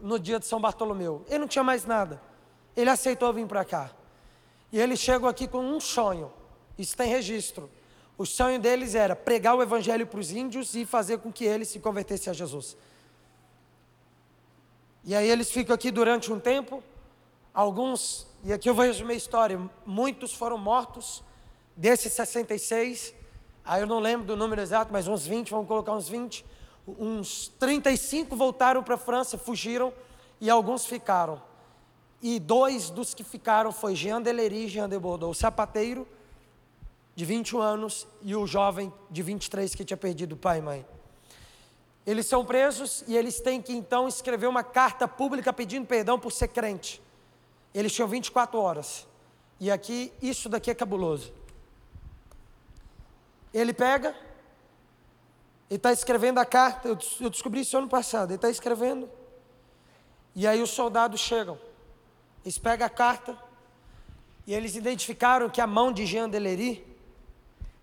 no 0.00 0.18
dia 0.18 0.38
de 0.38 0.46
São 0.46 0.60
Bartolomeu. 0.60 1.24
Ele 1.28 1.40
não 1.40 1.48
tinha 1.48 1.62
mais 1.62 1.84
nada. 1.84 2.22
Ele 2.74 2.88
aceitou 2.88 3.30
vir 3.32 3.46
para 3.46 3.64
cá. 3.64 3.90
E 4.72 4.80
ele 4.80 4.96
chegou 4.96 5.28
aqui 5.28 5.46
com 5.46 5.58
um 5.58 5.78
sonho. 5.78 6.32
Isso 6.78 6.96
tem 6.96 7.08
registro. 7.08 7.68
O 8.16 8.24
sonho 8.24 8.58
deles 8.58 8.94
era 8.94 9.14
pregar 9.14 9.54
o 9.54 9.62
evangelho 9.62 10.06
para 10.06 10.20
os 10.20 10.30
índios 10.30 10.74
e 10.74 10.86
fazer 10.86 11.18
com 11.18 11.30
que 11.30 11.44
eles 11.44 11.68
se 11.68 11.78
convertessem 11.78 12.30
a 12.30 12.34
Jesus. 12.34 12.76
E 15.04 15.14
aí 15.14 15.28
eles 15.28 15.50
ficam 15.50 15.74
aqui 15.74 15.90
durante 15.90 16.32
um 16.32 16.38
tempo, 16.38 16.82
Alguns, 17.54 18.26
e 18.42 18.50
aqui 18.50 18.68
eu 18.68 18.74
vou 18.74 18.82
resumir 18.82 19.12
a 19.12 19.16
história, 19.16 19.60
muitos 19.84 20.32
foram 20.32 20.56
mortos, 20.56 21.22
desses 21.76 22.12
66, 22.12 23.14
aí 23.64 23.80
eu 23.80 23.86
não 23.86 23.98
lembro 23.98 24.26
do 24.26 24.36
número 24.36 24.60
exato, 24.60 24.92
mas 24.92 25.08
uns 25.08 25.26
20, 25.26 25.50
vamos 25.50 25.66
colocar 25.66 25.92
uns 25.92 26.08
20. 26.08 26.44
Uns 26.86 27.48
35 27.58 28.34
voltaram 28.34 28.82
para 28.82 28.96
a 28.96 28.98
França, 28.98 29.38
fugiram, 29.38 29.92
e 30.40 30.50
alguns 30.50 30.84
ficaram. 30.84 31.40
E 32.20 32.38
dois 32.38 32.90
dos 32.90 33.14
que 33.14 33.24
ficaram 33.24 33.72
foi 33.72 33.94
Jean 33.94 34.20
Delery 34.20 34.66
e 34.66 34.68
Jean 34.68 34.88
de 34.88 34.98
Bordeaux, 34.98 35.36
o 35.36 35.40
sapateiro 35.40 36.06
de 37.14 37.24
21 37.24 37.60
anos 37.60 38.06
e 38.22 38.34
o 38.34 38.46
jovem 38.46 38.92
de 39.10 39.22
23 39.22 39.74
que 39.74 39.84
tinha 39.84 39.96
perdido 39.96 40.36
pai 40.36 40.58
e 40.58 40.62
mãe. 40.62 40.86
Eles 42.06 42.26
são 42.26 42.44
presos 42.44 43.04
e 43.06 43.16
eles 43.16 43.40
têm 43.40 43.62
que 43.62 43.72
então 43.72 44.08
escrever 44.08 44.46
uma 44.46 44.64
carta 44.64 45.06
pública 45.06 45.52
pedindo 45.52 45.86
perdão 45.86 46.18
por 46.18 46.32
ser 46.32 46.48
crente. 46.48 47.00
Eles 47.72 47.92
tinham 47.92 48.08
24 48.08 48.58
horas. 48.58 49.06
E 49.60 49.70
aqui, 49.70 50.12
isso 50.20 50.48
daqui 50.48 50.70
é 50.70 50.74
cabuloso. 50.74 51.32
Ele 53.52 53.72
pega, 53.72 54.14
ele 55.68 55.76
está 55.76 55.92
escrevendo 55.92 56.38
a 56.38 56.44
carta, 56.44 56.88
eu, 56.88 57.30
descobri 57.30 57.60
isso 57.60 57.76
ano 57.76 57.88
passado, 57.88 58.30
ele 58.30 58.36
está 58.36 58.50
escrevendo. 58.50 59.08
E 60.34 60.46
aí 60.46 60.62
os 60.62 60.70
soldados 60.70 61.20
chegam, 61.20 61.58
eles 62.44 62.58
pegam 62.58 62.86
a 62.86 62.90
carta, 62.90 63.36
e 64.46 64.54
eles 64.54 64.74
identificaram 64.74 65.48
que 65.48 65.60
a 65.60 65.66
mão 65.66 65.92
de 65.92 66.04
Jean 66.06 66.28
Delery 66.28 66.84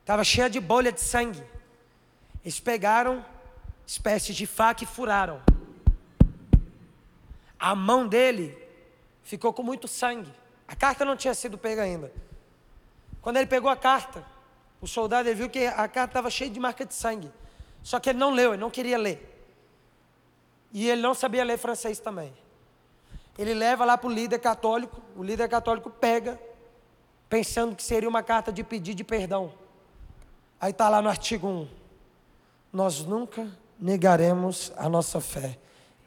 estava 0.02 0.24
cheia 0.24 0.50
de 0.50 0.60
bolha 0.60 0.92
de 0.92 1.02
sangue. 1.02 1.44
Eles 2.44 2.60
pegaram 2.60 3.24
espécie 3.86 4.34
de 4.34 4.46
faca 4.46 4.84
e 4.84 4.88
furaram. 4.88 5.42
A 7.60 7.74
mão 7.74 8.08
dele 8.08 8.58
ficou 9.24 9.52
com 9.52 9.64
muito 9.64 9.88
sangue. 9.88 10.32
A 10.68 10.76
carta 10.76 11.04
não 11.04 11.16
tinha 11.18 11.34
sido 11.34 11.58
pega 11.58 11.82
ainda. 11.82 12.12
Quando 13.22 13.38
ele 13.38 13.48
pegou 13.48 13.70
a 13.70 13.76
carta, 13.76 14.24
o 14.82 14.88
soldado 14.88 15.34
viu 15.36 15.50
que 15.50 15.66
a 15.66 15.88
carta 15.88 16.12
estava 16.12 16.30
cheia 16.30 16.50
de 16.50 16.60
marca 16.60 16.86
de 16.86 16.94
sangue. 16.94 17.32
Só 17.84 18.00
que 18.00 18.10
ele 18.10 18.20
não 18.20 18.32
leu, 18.32 18.54
ele 18.54 18.62
não 18.62 18.70
queria 18.70 18.98
ler. 18.98 19.26
E 20.72 20.90
ele 20.90 21.02
não 21.02 21.14
sabia 21.14 21.44
ler 21.44 21.58
francês 21.58 22.00
também. 22.00 22.34
Ele 23.38 23.54
leva 23.54 23.86
lá 23.86 23.98
para 23.98 24.10
o 24.10 24.12
líder 24.12 24.40
católico, 24.40 25.02
o 25.16 25.24
líder 25.24 25.48
católico 25.48 25.90
pega, 25.90 26.40
pensando 27.30 27.76
que 27.76 27.84
seria 27.84 28.10
uma 28.10 28.22
carta 28.22 28.52
de 28.52 28.64
pedido 28.64 28.98
de 28.98 29.04
perdão. 29.04 29.54
Aí 30.60 30.72
está 30.72 30.90
lá 30.90 31.02
no 31.02 31.10
artigo 31.10 31.48
1. 31.48 31.68
Nós 32.72 33.04
nunca 33.06 33.48
negaremos 33.80 34.72
a 34.76 34.90
nossa 34.90 35.22
fé, 35.22 35.58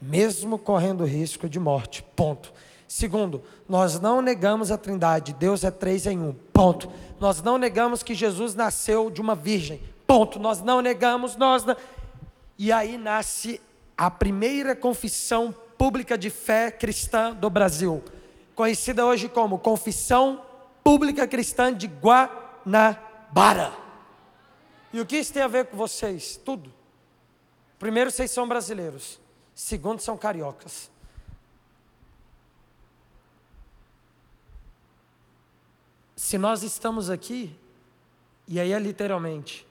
mesmo 0.00 0.58
correndo 0.58 1.04
risco 1.04 1.48
de 1.48 1.58
morte. 1.58 2.02
Ponto. 2.14 2.52
Segundo, 2.86 3.42
nós 3.66 3.98
não 3.98 4.20
negamos 4.20 4.70
a 4.70 4.76
Trindade, 4.76 5.32
Deus 5.32 5.64
é 5.64 5.70
três 5.70 6.06
em 6.06 6.18
um. 6.18 6.34
Ponto. 6.52 6.92
Nós 7.22 7.40
não 7.40 7.56
negamos 7.56 8.02
que 8.02 8.16
Jesus 8.16 8.56
nasceu 8.56 9.08
de 9.08 9.20
uma 9.20 9.36
virgem. 9.36 9.80
Ponto. 10.08 10.40
Nós 10.40 10.60
não 10.60 10.80
negamos, 10.80 11.36
nós 11.36 11.64
não... 11.64 11.76
E 12.58 12.72
aí 12.72 12.98
nasce 12.98 13.60
a 13.96 14.10
primeira 14.10 14.74
confissão 14.74 15.54
pública 15.78 16.18
de 16.18 16.30
fé 16.30 16.68
cristã 16.68 17.32
do 17.32 17.48
Brasil, 17.48 18.02
conhecida 18.56 19.06
hoje 19.06 19.28
como 19.28 19.60
Confissão 19.60 20.42
Pública 20.82 21.24
Cristã 21.28 21.72
de 21.72 21.86
Guanabara. 21.86 23.72
E 24.92 25.00
o 25.00 25.06
que 25.06 25.18
isso 25.18 25.32
tem 25.32 25.44
a 25.44 25.48
ver 25.48 25.66
com 25.66 25.76
vocês? 25.76 26.36
Tudo. 26.44 26.74
Primeiro, 27.78 28.10
vocês 28.10 28.32
são 28.32 28.48
brasileiros. 28.48 29.20
Segundo, 29.54 30.00
são 30.00 30.16
cariocas. 30.18 30.90
Se 36.22 36.38
nós 36.38 36.62
estamos 36.62 37.10
aqui, 37.10 37.52
e 38.46 38.60
aí 38.60 38.72
é 38.72 38.78
literalmente, 38.78 39.66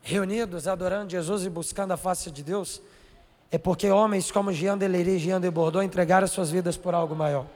reunidos, 0.00 0.68
adorando 0.68 1.10
Jesus 1.10 1.44
e 1.44 1.50
buscando 1.50 1.90
a 1.90 1.96
face 1.96 2.30
de 2.30 2.44
Deus, 2.44 2.80
é 3.50 3.58
porque 3.58 3.90
homens 3.90 4.30
como 4.30 4.52
Jean 4.52 4.78
Delery 4.78 5.16
e 5.16 5.18
Jean 5.18 5.40
de 5.40 5.50
Bordeaux 5.50 5.84
entregaram 5.84 6.28
suas 6.28 6.52
vidas 6.52 6.76
por 6.76 6.94
algo 6.94 7.16
maior. 7.16 7.46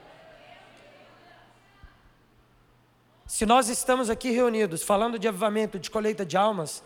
Se 3.28 3.47
nós 3.47 3.68
estamos 3.68 4.11
aqui 4.11 4.32
reunidos 4.32 4.82
falando 4.82 5.16
de 5.16 5.28
avivamento, 5.28 5.78
de 5.78 5.88
colheita 5.88 6.26
de 6.26 6.36
almas, 6.36 6.82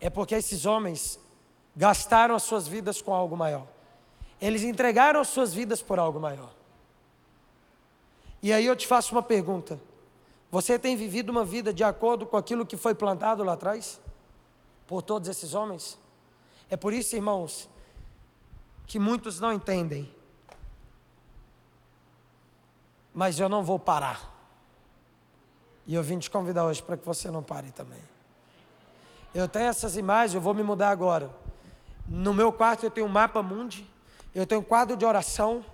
é 0.00 0.08
porque 0.08 0.34
esses 0.34 0.64
homens 0.64 1.20
gastaram 1.76 2.34
as 2.34 2.44
suas 2.44 2.66
vidas 2.66 3.02
com 3.02 3.12
algo 3.12 3.36
maior. 3.36 3.66
Eles 4.40 4.62
entregaram 4.62 5.20
as 5.20 5.28
suas 5.28 5.52
vidas 5.52 5.82
por 5.82 5.98
algo 5.98 6.18
maior. 6.18 6.56
E 8.42 8.52
aí 8.52 8.66
eu 8.66 8.76
te 8.76 8.86
faço 8.86 9.14
uma 9.14 9.22
pergunta: 9.22 9.80
você 10.50 10.78
tem 10.78 10.96
vivido 10.96 11.30
uma 11.30 11.44
vida 11.44 11.72
de 11.72 11.84
acordo 11.84 12.26
com 12.26 12.36
aquilo 12.36 12.64
que 12.64 12.76
foi 12.76 12.94
plantado 12.94 13.42
lá 13.44 13.52
atrás? 13.52 14.00
Por 14.86 15.02
todos 15.02 15.28
esses 15.28 15.54
homens? 15.54 15.98
É 16.70 16.76
por 16.76 16.92
isso, 16.92 17.14
irmãos, 17.16 17.68
que 18.86 18.98
muitos 18.98 19.40
não 19.40 19.52
entendem. 19.52 20.12
Mas 23.12 23.38
eu 23.38 23.48
não 23.48 23.62
vou 23.62 23.78
parar. 23.78 24.34
E 25.86 25.94
eu 25.94 26.02
vim 26.02 26.18
te 26.18 26.30
convidar 26.30 26.64
hoje 26.66 26.82
para 26.82 26.96
que 26.96 27.04
você 27.04 27.30
não 27.30 27.42
pare 27.42 27.70
também. 27.72 28.00
Eu 29.34 29.48
tenho 29.48 29.66
essas 29.66 29.96
imagens, 29.96 30.34
eu 30.34 30.40
vou 30.40 30.54
me 30.54 30.62
mudar 30.62 30.90
agora. 30.90 31.30
No 32.06 32.32
meu 32.32 32.52
quarto 32.52 32.84
eu 32.84 32.90
tenho 32.90 33.06
um 33.06 33.10
mapa 33.10 33.42
mundi, 33.42 33.86
eu 34.34 34.46
tenho 34.46 34.60
um 34.60 34.64
quadro 34.64 34.96
de 34.96 35.04
oração, 35.04 35.64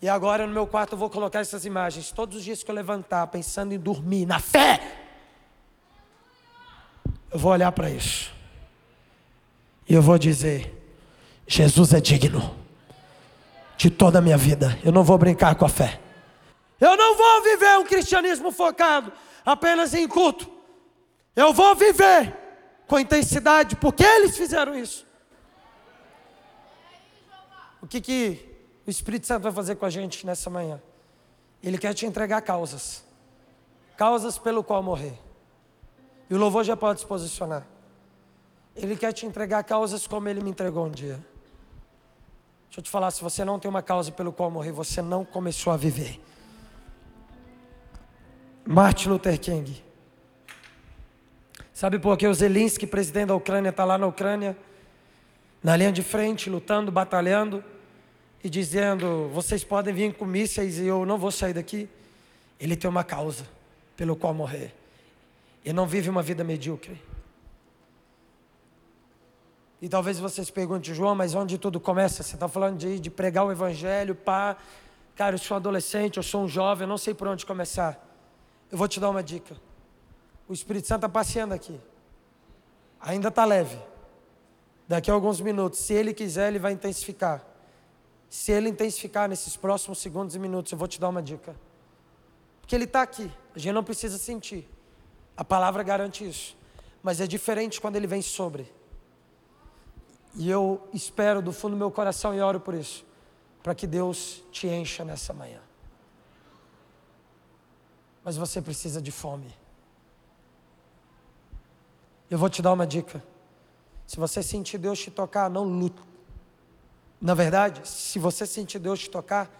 e 0.00 0.08
agora 0.08 0.46
no 0.46 0.52
meu 0.52 0.66
quarto 0.66 0.92
eu 0.92 0.98
vou 0.98 1.10
colocar 1.10 1.40
essas 1.40 1.64
imagens. 1.64 2.12
Todos 2.12 2.38
os 2.38 2.44
dias 2.44 2.62
que 2.62 2.70
eu 2.70 2.74
levantar, 2.74 3.26
pensando 3.26 3.72
em 3.72 3.78
dormir, 3.78 4.26
na 4.26 4.38
fé, 4.38 4.80
eu 7.30 7.38
vou 7.38 7.50
olhar 7.50 7.72
para 7.72 7.90
isso. 7.90 8.32
E 9.88 9.94
eu 9.94 10.00
vou 10.00 10.16
dizer: 10.16 10.72
Jesus 11.46 11.92
é 11.92 12.00
digno 12.00 12.54
de 13.76 13.90
toda 13.90 14.18
a 14.18 14.22
minha 14.22 14.36
vida. 14.36 14.78
Eu 14.84 14.92
não 14.92 15.02
vou 15.02 15.18
brincar 15.18 15.56
com 15.56 15.64
a 15.64 15.68
fé. 15.68 16.00
Eu 16.80 16.96
não 16.96 17.16
vou 17.16 17.42
viver 17.42 17.78
um 17.78 17.84
cristianismo 17.84 18.52
focado 18.52 19.12
apenas 19.44 19.94
em 19.94 20.06
culto. 20.06 20.48
Eu 21.34 21.52
vou 21.52 21.74
viver 21.74 22.36
com 22.86 23.00
intensidade, 23.00 23.76
porque 23.76 24.04
eles 24.04 24.36
fizeram 24.36 24.76
isso. 24.78 25.06
O 27.80 27.86
que, 27.86 28.00
que 28.00 28.47
o 28.88 28.90
Espírito 28.90 29.26
Santo 29.26 29.42
vai 29.42 29.52
fazer 29.52 29.74
com 29.74 29.84
a 29.84 29.90
gente 29.90 30.24
nessa 30.24 30.48
manhã? 30.48 30.80
Ele 31.62 31.76
quer 31.76 31.92
te 31.92 32.06
entregar 32.06 32.40
causas, 32.40 33.04
causas 33.98 34.38
pelo 34.38 34.64
qual 34.64 34.82
morrer. 34.82 35.12
E 36.30 36.34
o 36.34 36.38
louvor 36.38 36.64
já 36.64 36.74
pode 36.74 37.00
se 37.00 37.06
posicionar. 37.06 37.66
Ele 38.74 38.96
quer 38.96 39.12
te 39.12 39.26
entregar 39.26 39.62
causas 39.64 40.06
como 40.06 40.26
ele 40.26 40.42
me 40.42 40.48
entregou 40.48 40.86
um 40.86 40.90
dia. 40.90 41.22
Deixa 42.68 42.78
eu 42.78 42.82
te 42.82 42.88
falar, 42.88 43.10
se 43.10 43.22
você 43.22 43.44
não 43.44 43.58
tem 43.58 43.68
uma 43.68 43.82
causa 43.82 44.10
pelo 44.10 44.32
qual 44.32 44.50
morrer, 44.50 44.72
você 44.72 45.02
não 45.02 45.22
começou 45.22 45.70
a 45.70 45.76
viver. 45.76 46.18
Martin 48.64 49.10
Luther 49.10 49.38
King. 49.38 49.84
Sabe 51.74 51.98
por 51.98 52.16
que 52.16 52.26
o 52.26 52.32
Zelensky, 52.32 52.86
presidente 52.86 53.28
da 53.28 53.34
Ucrânia, 53.34 53.68
está 53.68 53.84
lá 53.84 53.98
na 53.98 54.06
Ucrânia, 54.06 54.56
na 55.62 55.76
linha 55.76 55.92
de 55.92 56.02
frente, 56.02 56.48
lutando, 56.48 56.90
batalhando 56.90 57.62
e 58.42 58.48
dizendo: 58.48 59.28
vocês 59.32 59.64
podem 59.64 59.92
vir 59.92 60.14
com 60.14 60.24
mísseis 60.24 60.78
e 60.78 60.86
eu 60.86 61.04
não 61.04 61.18
vou 61.18 61.30
sair 61.30 61.54
daqui? 61.54 61.88
Ele 62.58 62.76
tem 62.76 62.88
uma 62.88 63.04
causa 63.04 63.46
pelo 63.96 64.16
qual 64.16 64.34
morrer. 64.34 64.74
Ele 65.64 65.74
não 65.74 65.86
vive 65.86 66.08
uma 66.08 66.22
vida 66.22 66.42
medíocre. 66.44 67.00
E 69.80 69.88
talvez 69.88 70.18
vocês 70.18 70.50
perguntem, 70.50 70.92
João, 70.92 71.14
mas 71.14 71.34
onde 71.34 71.56
tudo 71.56 71.78
começa? 71.78 72.22
Você 72.22 72.34
está 72.34 72.48
falando 72.48 72.78
de, 72.78 72.98
de 72.98 73.10
pregar 73.10 73.44
o 73.44 73.52
evangelho, 73.52 74.14
pá. 74.14 74.56
Cara, 75.14 75.34
eu 75.34 75.38
sou 75.38 75.56
um 75.56 75.58
adolescente, 75.58 76.16
eu 76.16 76.22
sou 76.22 76.44
um 76.44 76.48
jovem, 76.48 76.84
eu 76.84 76.88
não 76.88 76.98
sei 76.98 77.14
por 77.14 77.28
onde 77.28 77.46
começar. 77.46 78.04
Eu 78.70 78.78
vou 78.78 78.88
te 78.88 78.98
dar 78.98 79.10
uma 79.10 79.22
dica. 79.22 79.56
O 80.48 80.52
Espírito 80.52 80.88
Santo 80.88 80.98
está 80.98 81.08
passeando 81.08 81.54
aqui. 81.54 81.78
Ainda 83.00 83.28
está 83.28 83.44
leve. 83.44 83.78
Daqui 84.86 85.10
a 85.10 85.14
alguns 85.14 85.40
minutos, 85.40 85.80
se 85.80 85.92
ele 85.92 86.12
quiser, 86.12 86.48
ele 86.48 86.58
vai 86.58 86.72
intensificar. 86.72 87.44
Se 88.28 88.52
ele 88.52 88.68
intensificar 88.68 89.28
nesses 89.28 89.56
próximos 89.56 89.98
segundos 89.98 90.34
e 90.34 90.38
minutos, 90.38 90.72
eu 90.72 90.78
vou 90.78 90.86
te 90.86 91.00
dar 91.00 91.08
uma 91.08 91.22
dica. 91.22 91.56
Porque 92.60 92.74
ele 92.74 92.84
está 92.84 93.02
aqui, 93.02 93.30
a 93.54 93.58
gente 93.58 93.72
não 93.72 93.82
precisa 93.82 94.18
sentir. 94.18 94.68
A 95.36 95.44
palavra 95.44 95.82
garante 95.82 96.28
isso. 96.28 96.56
Mas 97.02 97.20
é 97.20 97.26
diferente 97.26 97.80
quando 97.80 97.96
ele 97.96 98.06
vem 98.06 98.20
sobre. 98.20 98.70
E 100.34 100.50
eu 100.50 100.86
espero 100.92 101.40
do 101.40 101.52
fundo 101.52 101.72
do 101.72 101.78
meu 101.78 101.90
coração 101.90 102.34
e 102.34 102.40
oro 102.40 102.60
por 102.60 102.74
isso, 102.74 103.04
para 103.62 103.74
que 103.74 103.86
Deus 103.86 104.42
te 104.52 104.66
encha 104.66 105.04
nessa 105.04 105.32
manhã. 105.32 105.60
Mas 108.22 108.36
você 108.36 108.60
precisa 108.60 109.00
de 109.00 109.10
fome. 109.10 109.54
Eu 112.30 112.36
vou 112.36 112.50
te 112.50 112.60
dar 112.60 112.72
uma 112.72 112.86
dica. 112.86 113.24
Se 114.06 114.18
você 114.18 114.42
sentir 114.42 114.76
Deus 114.76 114.98
te 114.98 115.10
tocar, 115.10 115.48
não 115.48 115.64
lute. 115.64 116.02
Na 117.20 117.34
verdade, 117.34 117.86
se 117.88 118.18
você 118.18 118.46
sentir 118.46 118.78
Deus 118.78 119.00
te 119.00 119.10
tocar, 119.10 119.50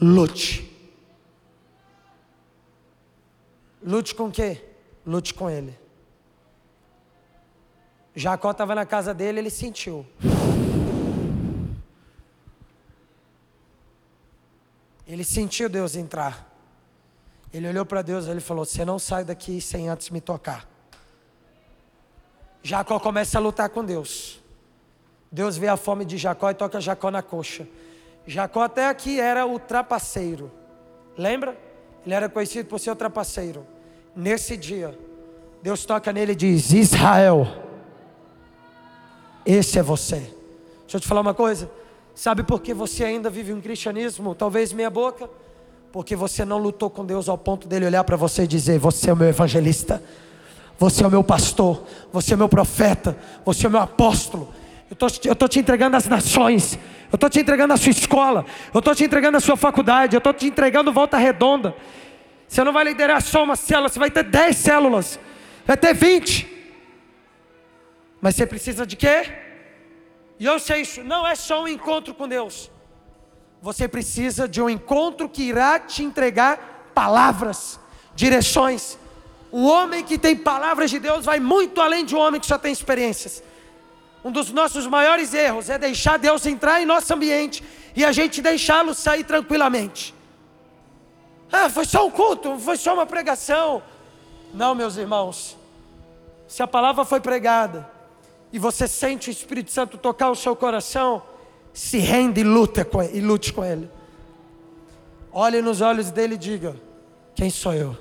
lute. 0.00 0.72
Lute 3.82 4.14
com 4.14 4.28
o 4.28 4.32
quê? 4.32 4.64
Lute 5.04 5.34
com 5.34 5.50
Ele. 5.50 5.76
Jacó 8.14 8.50
estava 8.50 8.74
na 8.74 8.86
casa 8.86 9.12
dele, 9.12 9.40
ele 9.40 9.50
sentiu. 9.50 10.06
Ele 15.06 15.22
sentiu 15.22 15.68
Deus 15.68 15.94
entrar. 15.94 16.50
Ele 17.52 17.68
olhou 17.68 17.84
para 17.84 18.00
Deus 18.00 18.26
e 18.26 18.30
ele 18.30 18.40
falou: 18.40 18.64
Você 18.64 18.86
não 18.86 18.98
sai 18.98 19.22
daqui 19.22 19.60
sem 19.60 19.88
antes 19.88 20.08
me 20.08 20.20
tocar. 20.20 20.66
Jacó 22.62 22.98
começa 22.98 23.38
a 23.38 23.40
lutar 23.40 23.68
com 23.68 23.84
Deus. 23.84 24.40
Deus 25.36 25.58
vê 25.58 25.68
a 25.68 25.76
fome 25.76 26.06
de 26.06 26.16
Jacó 26.16 26.50
e 26.50 26.54
toca 26.54 26.80
Jacó 26.80 27.10
na 27.10 27.20
coxa. 27.20 27.68
Jacó 28.26 28.62
até 28.62 28.88
aqui 28.88 29.20
era 29.20 29.44
o 29.44 29.58
trapaceiro. 29.58 30.50
Lembra? 31.14 31.54
Ele 32.06 32.14
era 32.14 32.26
conhecido 32.26 32.66
por 32.70 32.80
ser 32.80 32.90
o 32.90 32.96
trapaceiro. 32.96 33.66
Nesse 34.16 34.56
dia, 34.56 34.98
Deus 35.62 35.84
toca 35.84 36.10
nele 36.10 36.32
e 36.32 36.34
diz: 36.34 36.72
Israel, 36.72 37.46
esse 39.44 39.78
é 39.78 39.82
você. 39.82 40.20
Deixa 40.84 40.96
eu 40.96 41.00
te 41.00 41.06
falar 41.06 41.20
uma 41.20 41.34
coisa. 41.34 41.70
Sabe 42.14 42.42
por 42.42 42.62
que 42.62 42.72
você 42.72 43.04
ainda 43.04 43.28
vive 43.28 43.52
um 43.52 43.60
cristianismo, 43.60 44.34
talvez 44.34 44.72
meia 44.72 44.88
boca? 44.88 45.28
Porque 45.92 46.16
você 46.16 46.46
não 46.46 46.56
lutou 46.56 46.88
com 46.88 47.04
Deus 47.04 47.28
ao 47.28 47.36
ponto 47.36 47.68
dele 47.68 47.84
olhar 47.84 48.04
para 48.04 48.16
você 48.16 48.44
e 48.44 48.46
dizer: 48.46 48.78
Você 48.78 49.10
é 49.10 49.12
o 49.12 49.16
meu 49.16 49.28
evangelista, 49.28 50.02
você 50.78 51.04
é 51.04 51.06
o 51.06 51.10
meu 51.10 51.22
pastor, 51.22 51.82
você 52.10 52.32
é 52.32 52.36
o 52.36 52.38
meu 52.38 52.48
profeta, 52.48 53.14
você 53.44 53.66
é 53.66 53.68
o 53.68 53.72
meu 53.72 53.80
apóstolo. 53.80 54.48
Eu 54.88 55.32
estou 55.32 55.48
te 55.48 55.58
entregando 55.58 55.96
as 55.96 56.06
nações, 56.06 56.78
eu 57.10 57.16
estou 57.16 57.28
te 57.28 57.40
entregando 57.40 57.74
a 57.74 57.76
sua 57.76 57.90
escola, 57.90 58.46
eu 58.72 58.78
estou 58.78 58.94
te 58.94 59.04
entregando 59.04 59.36
a 59.36 59.40
sua 59.40 59.56
faculdade, 59.56 60.14
eu 60.14 60.18
estou 60.18 60.32
te 60.32 60.46
entregando 60.46 60.92
volta 60.92 61.16
redonda. 61.16 61.74
Você 62.46 62.62
não 62.62 62.72
vai 62.72 62.84
liderar 62.84 63.20
só 63.20 63.42
uma 63.42 63.56
célula, 63.56 63.88
você 63.88 63.98
vai 63.98 64.10
ter 64.10 64.22
10 64.22 64.56
células, 64.56 65.18
vai 65.66 65.76
ter 65.76 65.92
20. 65.92 66.46
Mas 68.20 68.36
você 68.36 68.46
precisa 68.46 68.86
de 68.86 68.94
quê? 68.94 69.32
E 70.38 70.44
eu 70.44 70.58
sei 70.60 70.82
isso, 70.82 71.02
não 71.02 71.26
é 71.26 71.34
só 71.34 71.64
um 71.64 71.68
encontro 71.68 72.14
com 72.14 72.28
Deus. 72.28 72.70
Você 73.60 73.88
precisa 73.88 74.46
de 74.46 74.62
um 74.62 74.70
encontro 74.70 75.28
que 75.28 75.42
irá 75.42 75.80
te 75.80 76.04
entregar 76.04 76.92
palavras, 76.94 77.80
direções. 78.14 78.96
Um 79.52 79.64
homem 79.64 80.04
que 80.04 80.16
tem 80.16 80.36
palavras 80.36 80.90
de 80.90 81.00
Deus 81.00 81.24
vai 81.24 81.40
muito 81.40 81.80
além 81.80 82.04
de 82.04 82.14
um 82.14 82.18
homem 82.18 82.40
que 82.40 82.46
só 82.46 82.58
tem 82.58 82.70
experiências. 82.70 83.42
Um 84.26 84.32
dos 84.32 84.50
nossos 84.50 84.88
maiores 84.88 85.32
erros 85.32 85.70
é 85.70 85.78
deixar 85.78 86.18
Deus 86.18 86.44
entrar 86.46 86.82
em 86.82 86.84
nosso 86.84 87.14
ambiente 87.14 87.62
e 87.94 88.04
a 88.04 88.10
gente 88.10 88.42
deixá-lo 88.42 88.92
sair 88.92 89.22
tranquilamente. 89.22 90.12
Ah, 91.52 91.70
foi 91.70 91.84
só 91.84 92.04
um 92.04 92.10
culto, 92.10 92.58
foi 92.58 92.76
só 92.76 92.94
uma 92.94 93.06
pregação. 93.06 93.80
Não, 94.52 94.74
meus 94.74 94.96
irmãos. 94.96 95.56
Se 96.48 96.60
a 96.60 96.66
palavra 96.66 97.04
foi 97.04 97.20
pregada, 97.20 97.88
e 98.52 98.58
você 98.58 98.88
sente 98.88 99.28
o 99.28 99.30
Espírito 99.30 99.70
Santo 99.70 99.96
tocar 99.96 100.28
o 100.28 100.34
seu 100.34 100.56
coração, 100.56 101.22
se 101.72 101.98
rende 101.98 102.40
e 102.40 102.44
luta 102.44 102.84
com 102.84 103.00
ele, 103.00 103.18
e 103.18 103.20
lute 103.20 103.52
com 103.52 103.64
ele. 103.64 103.88
Olhe 105.32 105.62
nos 105.62 105.80
olhos 105.80 106.10
dele 106.10 106.34
e 106.34 106.38
diga: 106.38 106.74
Quem 107.32 107.48
sou 107.48 107.74
eu? 107.74 107.96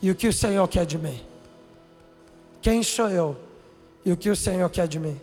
E 0.00 0.10
o 0.10 0.14
que 0.14 0.28
o 0.28 0.32
Senhor 0.32 0.66
quer 0.66 0.86
de 0.86 0.96
mim? 0.96 1.20
Quem 2.62 2.82
sou 2.82 3.10
eu? 3.10 3.45
E 4.06 4.12
o 4.12 4.16
que 4.16 4.30
o 4.30 4.36
Senhor 4.36 4.70
quer 4.70 4.86
de 4.86 5.00
mim? 5.00 5.20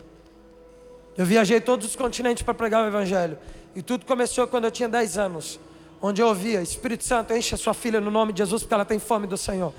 Eu 1.16 1.24
viajei 1.24 1.58
todos 1.58 1.86
os 1.86 1.96
continentes 1.96 2.42
para 2.42 2.52
pregar 2.52 2.84
o 2.84 2.86
Evangelho. 2.86 3.38
E 3.74 3.80
tudo 3.80 4.04
começou 4.04 4.46
quando 4.46 4.64
eu 4.64 4.70
tinha 4.70 4.86
10 4.86 5.16
anos. 5.16 5.58
Onde 6.02 6.20
eu 6.20 6.26
ouvia: 6.26 6.60
Espírito 6.60 7.02
Santo, 7.02 7.32
enche 7.32 7.54
a 7.54 7.58
sua 7.58 7.72
filha 7.72 7.98
no 7.98 8.10
nome 8.10 8.34
de 8.34 8.40
Jesus, 8.40 8.62
porque 8.62 8.74
ela 8.74 8.84
tem 8.84 8.98
fome 8.98 9.26
do 9.26 9.38
Senhor. 9.38 9.72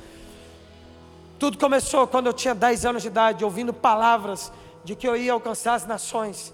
Tudo 1.38 1.56
começou 1.60 2.08
quando 2.08 2.26
eu 2.26 2.34
tinha 2.34 2.56
10 2.56 2.84
anos 2.84 3.04
de 3.04 3.10
idade, 3.10 3.46
ouvindo 3.46 3.72
palavras 3.72 4.52
de 4.84 4.96
que 4.96 5.08
eu 5.08 5.16
ia 5.16 5.34
alcançar 5.34 5.76
as 5.76 5.86
nações. 5.86 6.52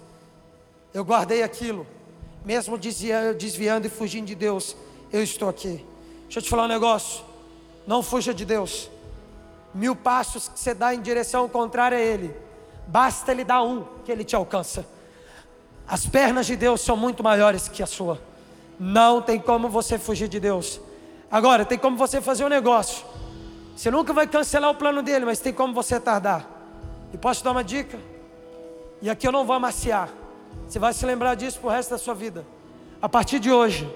Eu 0.92 1.06
guardei 1.06 1.42
aquilo, 1.42 1.86
mesmo 2.44 2.76
desviando 2.76 3.86
e 3.86 3.88
fugindo 3.88 4.26
de 4.26 4.34
Deus, 4.34 4.76
eu 5.10 5.22
estou 5.22 5.48
aqui. 5.48 5.82
Deixa 6.24 6.40
eu 6.40 6.42
te 6.42 6.50
falar 6.50 6.64
um 6.64 6.68
negócio: 6.68 7.24
não 7.86 8.02
fuja 8.02 8.34
de 8.34 8.44
Deus. 8.44 8.90
Mil 9.74 9.96
passos 9.96 10.48
que 10.48 10.58
você 10.58 10.74
dá 10.74 10.94
em 10.94 11.00
direção 11.00 11.48
contrária 11.48 11.96
a 11.96 12.00
Ele, 12.00 12.34
basta 12.86 13.32
Ele 13.32 13.44
dar 13.44 13.62
um 13.62 13.84
que 14.04 14.12
Ele 14.12 14.24
te 14.24 14.36
alcança. 14.36 14.86
As 15.86 16.06
pernas 16.06 16.46
de 16.46 16.56
Deus 16.56 16.80
são 16.80 16.96
muito 16.96 17.22
maiores 17.22 17.68
que 17.68 17.82
a 17.82 17.86
sua. 17.86 18.20
Não 18.78 19.20
tem 19.20 19.40
como 19.40 19.68
você 19.68 19.98
fugir 19.98 20.28
de 20.28 20.38
Deus. 20.40 20.80
Agora, 21.30 21.64
tem 21.64 21.78
como 21.78 21.96
você 21.96 22.20
fazer 22.20 22.44
um 22.44 22.48
negócio 22.48 23.04
você 23.76 23.90
nunca 23.90 24.12
vai 24.12 24.26
cancelar 24.26 24.70
o 24.70 24.74
plano 24.74 25.02
dele, 25.02 25.24
mas 25.24 25.40
tem 25.40 25.52
como 25.52 25.74
você 25.74 25.98
tardar. 25.98 26.46
E 27.12 27.18
posso 27.18 27.40
te 27.40 27.44
dar 27.44 27.52
uma 27.52 27.64
dica? 27.64 27.98
E 29.00 29.10
aqui 29.10 29.26
eu 29.26 29.32
não 29.32 29.44
vou 29.44 29.56
amaciar. 29.56 30.08
Você 30.68 30.78
vai 30.78 30.92
se 30.92 31.04
lembrar 31.04 31.34
disso 31.34 31.58
pro 31.58 31.70
resto 31.70 31.90
da 31.90 31.98
sua 31.98 32.14
vida. 32.14 32.46
A 33.00 33.08
partir 33.08 33.38
de 33.38 33.50
hoje, 33.50 33.92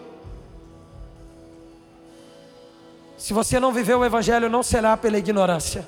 se 3.17 3.33
você 3.33 3.59
não 3.59 3.73
viveu 3.73 4.01
o 4.01 4.05
Evangelho, 4.05 4.49
não 4.49 4.63
será 4.63 4.97
pela 4.97 5.19
ignorância. 5.19 5.87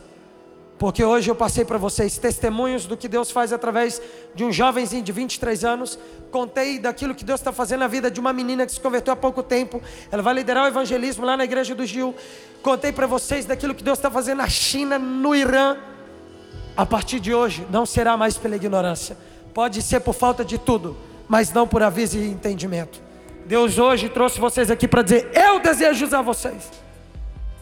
Porque 0.78 1.02
hoje 1.02 1.28
eu 1.28 1.34
passei 1.34 1.64
para 1.64 1.76
vocês 1.76 2.18
testemunhos 2.18 2.86
do 2.86 2.96
que 2.96 3.08
Deus 3.08 3.32
faz 3.32 3.52
através 3.52 4.00
de 4.32 4.44
um 4.44 4.52
jovenzinho 4.52 5.02
de 5.02 5.10
23 5.10 5.64
anos. 5.64 5.98
Contei 6.30 6.78
daquilo 6.78 7.16
que 7.16 7.24
Deus 7.24 7.40
está 7.40 7.50
fazendo 7.50 7.80
na 7.80 7.88
vida 7.88 8.08
de 8.08 8.20
uma 8.20 8.32
menina 8.32 8.64
que 8.64 8.70
se 8.70 8.80
converteu 8.80 9.12
há 9.12 9.16
pouco 9.16 9.42
tempo. 9.42 9.82
Ela 10.10 10.22
vai 10.22 10.34
liderar 10.34 10.64
o 10.64 10.66
evangelismo 10.68 11.26
lá 11.26 11.36
na 11.36 11.42
igreja 11.44 11.74
do 11.74 11.84
Gil. 11.84 12.14
Contei 12.62 12.92
para 12.92 13.08
vocês 13.08 13.44
daquilo 13.44 13.74
que 13.74 13.82
Deus 13.82 13.98
está 13.98 14.08
fazendo 14.08 14.38
na 14.38 14.48
China, 14.48 14.98
no 15.00 15.34
Irã. 15.34 15.76
A 16.76 16.86
partir 16.86 17.18
de 17.18 17.34
hoje, 17.34 17.66
não 17.70 17.84
será 17.84 18.16
mais 18.16 18.38
pela 18.38 18.54
ignorância. 18.54 19.18
Pode 19.52 19.82
ser 19.82 19.98
por 19.98 20.14
falta 20.14 20.44
de 20.44 20.58
tudo, 20.58 20.96
mas 21.26 21.52
não 21.52 21.66
por 21.66 21.82
aviso 21.82 22.16
e 22.16 22.28
entendimento. 22.28 23.02
Deus 23.46 23.78
hoje 23.78 24.08
trouxe 24.08 24.38
vocês 24.38 24.70
aqui 24.70 24.86
para 24.86 25.02
dizer: 25.02 25.28
Eu 25.34 25.58
desejo 25.58 26.06
usar 26.06 26.22
vocês. 26.22 26.87